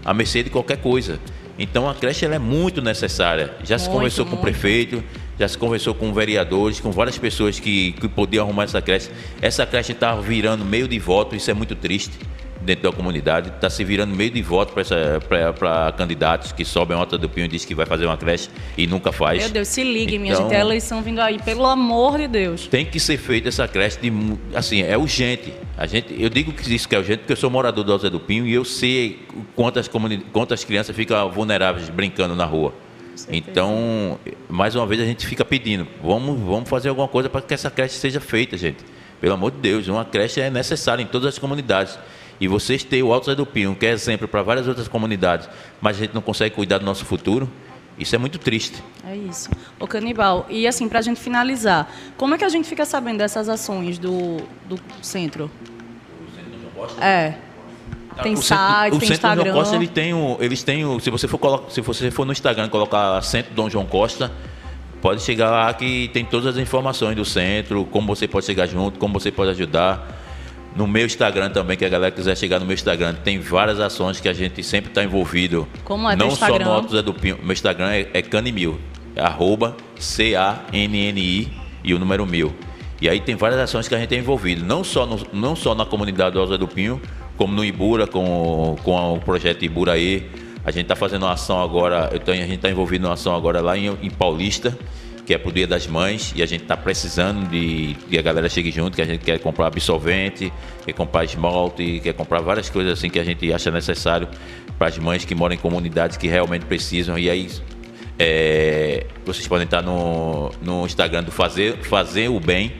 à 0.02 0.14
mercê 0.14 0.42
de 0.42 0.48
qualquer 0.48 0.78
coisa. 0.78 1.20
Então 1.58 1.86
a 1.86 1.94
creche 1.94 2.24
ela 2.24 2.34
é 2.34 2.38
muito 2.38 2.80
necessária. 2.80 3.54
Já 3.62 3.76
se 3.76 3.84
Muito, 3.84 3.96
conversou 3.98 4.24
com 4.24 4.30
o 4.30 4.34
muito. 4.36 4.42
prefeito, 4.42 5.04
já 5.38 5.46
se 5.46 5.58
conversou 5.58 5.94
com 5.94 6.14
vereadores, 6.14 6.80
com 6.80 6.90
várias 6.90 7.18
pessoas 7.18 7.60
que, 7.60 7.92
que 7.92 8.08
podiam 8.08 8.46
arrumar 8.46 8.64
essa 8.64 8.80
creche. 8.80 9.10
Essa 9.42 9.66
creche 9.66 9.92
está 9.92 10.14
virando 10.14 10.64
meio 10.64 10.88
de 10.88 10.98
voto, 10.98 11.36
isso 11.36 11.50
é 11.50 11.54
muito 11.54 11.74
triste 11.74 12.18
dentro 12.66 12.90
da 12.90 12.96
comunidade. 12.96 13.48
Está 13.48 13.70
se 13.70 13.82
virando 13.84 14.14
meio 14.14 14.30
de 14.30 14.42
voto 14.42 14.74
para 14.74 15.92
candidatos 15.96 16.52
que 16.52 16.64
sobem 16.64 16.96
a 16.96 17.00
nota 17.00 17.16
do 17.16 17.28
Pinho 17.28 17.46
e 17.46 17.48
diz 17.48 17.64
que 17.64 17.74
vai 17.74 17.86
fazer 17.86 18.04
uma 18.06 18.16
creche 18.16 18.50
e 18.76 18.86
nunca 18.86 19.12
faz. 19.12 19.38
Meu 19.40 19.48
Deus, 19.50 19.68
se 19.68 19.82
ligue, 19.82 20.18
minha 20.18 20.32
Então- 20.34 20.44
gente. 20.44 20.54
É 20.54 20.58
a 20.58 20.60
eleição 20.60 21.00
vindo 21.02 21.20
aí, 21.20 21.38
pelo 21.38 21.64
amor 21.64 22.18
de 22.18 22.28
Deus. 22.28 22.66
Tem 22.66 22.84
que 22.84 22.98
ser 23.00 23.16
feita 23.16 23.48
essa 23.48 23.66
creche 23.68 23.98
de 24.00 24.12
assim, 24.54 24.82
é 24.82 24.98
urgente. 24.98 25.52
A 25.78 25.86
gente, 25.86 26.14
eu 26.20 26.28
digo 26.28 26.52
que 26.52 26.74
isso 26.74 26.88
que 26.88 26.94
é 26.94 26.98
urgente 26.98 27.18
porque 27.18 27.32
eu 27.32 27.36
sou 27.36 27.48
morador 27.50 27.84
do 27.84 27.92
Alto 27.92 28.02
Zé 28.02 28.10
do 28.10 28.20
Pinho 28.20 28.46
e 28.46 28.52
eu 28.52 28.64
sei 28.64 29.20
quantas 29.54 29.88
quantas 30.32 30.64
crianças 30.64 30.94
ficam 30.96 31.30
vulneráveis 31.30 31.88
brincando 31.88 32.34
na 32.34 32.44
rua. 32.44 32.74
Então, 33.30 34.18
mais 34.48 34.74
uma 34.74 34.86
vez 34.86 35.00
a 35.00 35.04
gente 35.04 35.26
fica 35.26 35.44
pedindo, 35.44 35.86
vamos, 36.02 36.38
vamos 36.40 36.68
fazer 36.68 36.88
alguma 36.90 37.08
coisa 37.08 37.28
para 37.30 37.40
que 37.40 37.54
essa 37.54 37.70
creche 37.70 37.94
seja 37.94 38.20
feita, 38.20 38.56
gente. 38.58 38.84
Pelo 39.20 39.32
amor 39.32 39.50
de 39.52 39.58
Deus, 39.58 39.88
uma 39.88 40.04
creche 40.04 40.40
é 40.40 40.50
necessária 40.50 41.02
em 41.02 41.06
todas 41.06 41.28
as 41.28 41.38
comunidades. 41.38 41.98
E 42.40 42.46
vocês 42.46 42.84
têm 42.84 43.02
o 43.02 43.12
Alto 43.12 43.26
Zé 43.26 43.34
do 43.34 43.46
Pinho, 43.46 43.74
que 43.74 43.86
é 43.86 43.90
exemplo 43.90 44.28
para 44.28 44.42
várias 44.42 44.68
outras 44.68 44.88
comunidades, 44.88 45.48
mas 45.80 45.96
a 45.96 46.00
gente 46.00 46.14
não 46.14 46.22
consegue 46.22 46.54
cuidar 46.54 46.78
do 46.78 46.84
nosso 46.84 47.04
futuro, 47.04 47.50
isso 47.98 48.14
é 48.14 48.18
muito 48.18 48.38
triste. 48.38 48.82
É 49.06 49.16
isso. 49.16 49.48
O 49.80 49.86
Canibal, 49.86 50.46
e 50.50 50.66
assim, 50.66 50.88
para 50.88 50.98
a 50.98 51.02
gente 51.02 51.18
finalizar, 51.18 51.90
como 52.16 52.34
é 52.34 52.38
que 52.38 52.44
a 52.44 52.48
gente 52.48 52.68
fica 52.68 52.84
sabendo 52.84 53.18
dessas 53.18 53.48
ações 53.48 53.98
do, 53.98 54.36
do 54.68 54.78
centro? 55.00 55.50
O 56.20 56.34
centro 56.34 56.70
Costa? 56.74 57.04
É. 57.04 57.38
Tem 58.22 58.34
o 58.34 58.36
site, 58.36 58.92
centro, 58.92 58.98
tem 58.98 59.08
o 59.08 59.12
Instagram. 59.12 59.14
Centro 59.14 59.36
do 59.36 59.44
João 59.44 59.58
Costa, 59.58 59.76
ele 59.76 59.88
tem 59.88 60.14
o, 60.14 60.36
eles 60.40 60.62
têm 60.62 60.84
o, 60.84 61.00
se 61.00 61.10
você 61.10 61.28
for 61.28 61.64
se 61.68 61.80
você 61.80 62.10
for 62.10 62.24
no 62.24 62.32
Instagram 62.32 62.68
colocar 62.68 63.20
Centro 63.22 63.54
Dom 63.54 63.68
João 63.68 63.84
Costa, 63.84 64.32
pode 65.02 65.22
chegar 65.22 65.50
lá 65.50 65.72
que 65.72 66.08
tem 66.08 66.24
todas 66.24 66.46
as 66.46 66.56
informações 66.56 67.14
do 67.14 67.24
centro, 67.24 67.84
como 67.86 68.06
você 68.06 68.26
pode 68.26 68.46
chegar 68.46 68.66
junto, 68.66 68.98
como 68.98 69.18
você 69.18 69.30
pode 69.30 69.50
ajudar. 69.50 70.25
No 70.76 70.86
meu 70.86 71.06
Instagram 71.06 71.48
também, 71.50 71.76
que 71.76 71.84
a 71.84 71.88
galera 71.88 72.10
quiser 72.12 72.36
chegar 72.36 72.58
no 72.60 72.66
meu 72.66 72.74
Instagram, 72.74 73.14
tem 73.14 73.38
várias 73.38 73.80
ações 73.80 74.20
que 74.20 74.28
a 74.28 74.32
gente 74.32 74.62
sempre 74.62 74.90
está 74.90 75.02
envolvido. 75.02 75.66
Como 75.84 76.08
é 76.08 76.14
Não 76.14 76.30
só 76.30 76.58
no 76.58 76.70
Alto 76.70 76.92
Zé 76.94 77.02
do 77.02 77.14
Pinho. 77.14 77.38
Meu 77.42 77.52
Instagram 77.52 77.90
é, 77.92 78.08
é 78.12 78.20
Canimil. 78.22 78.78
É 79.14 79.22
arroba 79.22 79.74
C-A-N-N-I 79.98 81.48
e 81.82 81.94
o 81.94 81.98
número 81.98 82.26
mil. 82.26 82.54
E 83.00 83.08
aí 83.08 83.20
tem 83.20 83.34
várias 83.36 83.60
ações 83.60 83.88
que 83.88 83.94
a 83.94 83.98
gente 83.98 84.14
é 84.14 84.18
envolvido. 84.18 84.64
Não 84.64 84.82
só, 84.84 85.06
no- 85.06 85.26
não 85.32 85.54
só 85.56 85.74
na 85.74 85.84
comunidade 85.84 86.32
do 86.34 86.40
Alto 86.40 86.52
Zé 86.52 86.58
do 86.58 86.68
Pinho, 86.68 87.00
como 87.36 87.54
no 87.54 87.64
Ibura, 87.64 88.06
com, 88.06 88.76
com 88.82 89.14
o 89.14 89.20
projeto 89.20 89.64
Iburaê. 89.64 90.22
A 90.64 90.70
gente 90.70 90.82
está 90.82 90.96
fazendo 90.96 91.22
uma 91.24 91.32
ação 91.32 91.62
agora, 91.62 92.10
eu 92.12 92.18
tenho- 92.18 92.42
a 92.42 92.46
gente 92.46 92.56
está 92.56 92.70
envolvido 92.70 93.02
numa 93.04 93.14
ação 93.14 93.34
agora 93.34 93.60
lá 93.60 93.76
em, 93.78 93.86
em 94.02 94.10
Paulista, 94.10 94.76
que 95.26 95.34
é 95.34 95.38
pro 95.38 95.50
Dia 95.50 95.66
das 95.66 95.88
Mães, 95.88 96.32
e 96.36 96.42
a 96.42 96.46
gente 96.46 96.62
está 96.62 96.76
precisando 96.76 97.50
de 97.50 97.96
que 98.08 98.16
a 98.16 98.22
galera 98.22 98.48
chegue 98.48 98.70
junto, 98.70 98.94
que 98.94 99.02
a 99.02 99.04
gente 99.04 99.24
quer 99.24 99.40
comprar 99.40 99.66
absorvente, 99.66 100.52
quer 100.84 100.92
comprar 100.92 101.24
esmalte, 101.24 102.00
quer 102.00 102.12
comprar 102.14 102.40
várias 102.40 102.70
coisas 102.70 102.92
assim 102.92 103.10
que 103.10 103.18
a 103.18 103.24
gente 103.24 103.52
acha 103.52 103.68
necessário 103.72 104.28
para 104.78 104.86
as 104.86 104.96
mães 104.96 105.24
que 105.24 105.34
moram 105.34 105.56
em 105.56 105.58
comunidades 105.58 106.16
que 106.16 106.28
realmente 106.28 106.64
precisam. 106.64 107.18
E 107.18 107.28
aí 107.28 107.50
é, 108.20 109.04
vocês 109.24 109.48
podem 109.48 109.64
estar 109.64 109.82
no, 109.82 110.52
no 110.62 110.86
Instagram 110.86 111.24
do 111.24 111.32
Fazer, 111.32 111.76
Fazer 111.82 112.28
o 112.28 112.38
Bem, 112.38 112.74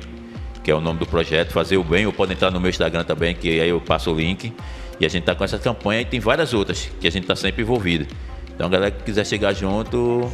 que 0.63 0.71
é 0.71 0.75
o 0.75 0.81
nome 0.81 1.01
do 1.01 1.07
projeto, 1.07 1.53
Fazer 1.53 1.77
o 1.77 1.83
Bem, 1.83 2.07
ou 2.07 2.13
podem 2.13 2.37
entrar 2.37 2.53
no 2.53 2.61
meu 2.61 2.71
Instagram 2.71 3.03
também, 3.03 3.35
que 3.35 3.61
aí 3.61 3.69
eu 3.69 3.81
passo 3.81 4.13
o 4.13 4.17
link. 4.17 4.53
E 5.01 5.05
a 5.05 5.09
gente 5.09 5.23
está 5.23 5.35
com 5.35 5.43
essa 5.43 5.59
campanha 5.59 6.03
e 6.03 6.05
tem 6.05 6.21
várias 6.21 6.55
outras 6.55 6.89
que 7.01 7.09
a 7.09 7.11
gente 7.11 7.25
está 7.25 7.35
sempre 7.35 7.63
envolvido. 7.63 8.07
Então, 8.55 8.71
galera 8.71 8.93
que 8.93 9.03
quiser 9.03 9.27
chegar 9.27 9.53
junto, 9.53 10.31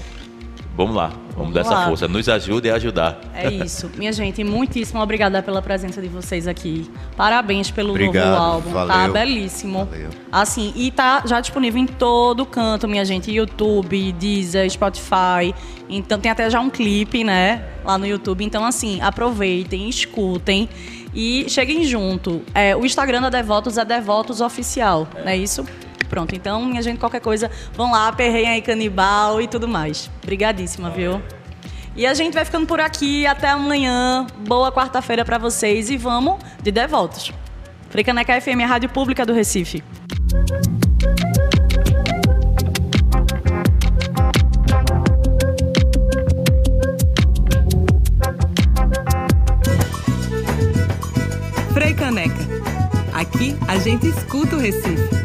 vamos 0.76 0.94
lá, 0.94 1.12
vamos, 1.34 1.52
Vamos 1.52 1.54
dar 1.54 1.60
essa 1.60 1.86
força. 1.86 2.08
Nos 2.08 2.28
ajude 2.28 2.70
a 2.70 2.74
ajudar. 2.76 3.20
É 3.34 3.50
isso. 3.50 3.90
Minha 3.96 4.12
gente, 4.12 4.42
muitíssimo 4.44 5.00
obrigada 5.00 5.42
pela 5.42 5.60
presença 5.60 6.00
de 6.00 6.08
vocês 6.08 6.46
aqui. 6.46 6.90
Parabéns 7.16 7.70
pelo 7.70 7.90
Obrigado, 7.90 8.30
novo 8.30 8.42
álbum. 8.42 8.72
Tá 8.72 8.84
valeu. 8.84 9.12
belíssimo. 9.12 9.84
Valeu. 9.86 10.10
Assim, 10.30 10.72
e 10.76 10.90
tá 10.90 11.22
já 11.26 11.40
disponível 11.40 11.80
em 11.80 11.86
todo 11.86 12.44
canto, 12.46 12.86
minha 12.86 13.04
gente. 13.04 13.30
YouTube, 13.30 14.12
Deezer, 14.12 14.70
Spotify. 14.70 15.54
Então 15.88 16.18
tem 16.18 16.30
até 16.30 16.48
já 16.48 16.60
um 16.60 16.70
clipe, 16.70 17.24
né? 17.24 17.64
Lá 17.84 17.98
no 17.98 18.06
YouTube. 18.06 18.44
Então, 18.44 18.64
assim, 18.64 19.00
aproveitem, 19.00 19.88
escutem 19.88 20.68
e 21.14 21.46
cheguem 21.48 21.84
junto. 21.84 22.42
É, 22.54 22.74
o 22.74 22.84
Instagram 22.84 23.20
da 23.22 23.30
Devotos 23.30 23.76
é 23.76 23.84
Devotos 23.84 24.40
Oficial, 24.40 25.06
não 25.14 25.28
é 25.28 25.36
isso? 25.36 25.64
Pronto, 26.12 26.34
então, 26.34 26.62
minha 26.66 26.82
gente, 26.82 26.98
qualquer 26.98 27.22
coisa, 27.22 27.50
vão 27.72 27.90
lá, 27.90 28.12
perreiem 28.12 28.50
aí 28.50 28.60
canibal 28.60 29.40
e 29.40 29.48
tudo 29.48 29.66
mais. 29.66 30.10
Obrigadíssima, 30.22 30.90
viu? 30.90 31.22
E 31.96 32.06
a 32.06 32.12
gente 32.12 32.34
vai 32.34 32.44
ficando 32.44 32.66
por 32.66 32.78
aqui. 32.78 33.26
Até 33.26 33.48
amanhã. 33.48 34.26
Boa 34.46 34.70
quarta-feira 34.70 35.24
pra 35.24 35.38
vocês. 35.38 35.88
E 35.88 35.96
vamos 35.96 36.38
de 36.62 36.70
Devotos. 36.70 37.32
Fricaneca 37.88 38.38
FM, 38.38 38.60
a 38.62 38.66
rádio 38.66 38.90
pública 38.90 39.24
do 39.24 39.32
Recife. 39.32 39.82
Frei 51.72 51.94
Caneca. 51.94 52.34
Aqui 53.14 53.56
a 53.66 53.78
gente 53.78 54.06
escuta 54.08 54.56
o 54.56 54.58
Recife. 54.58 55.22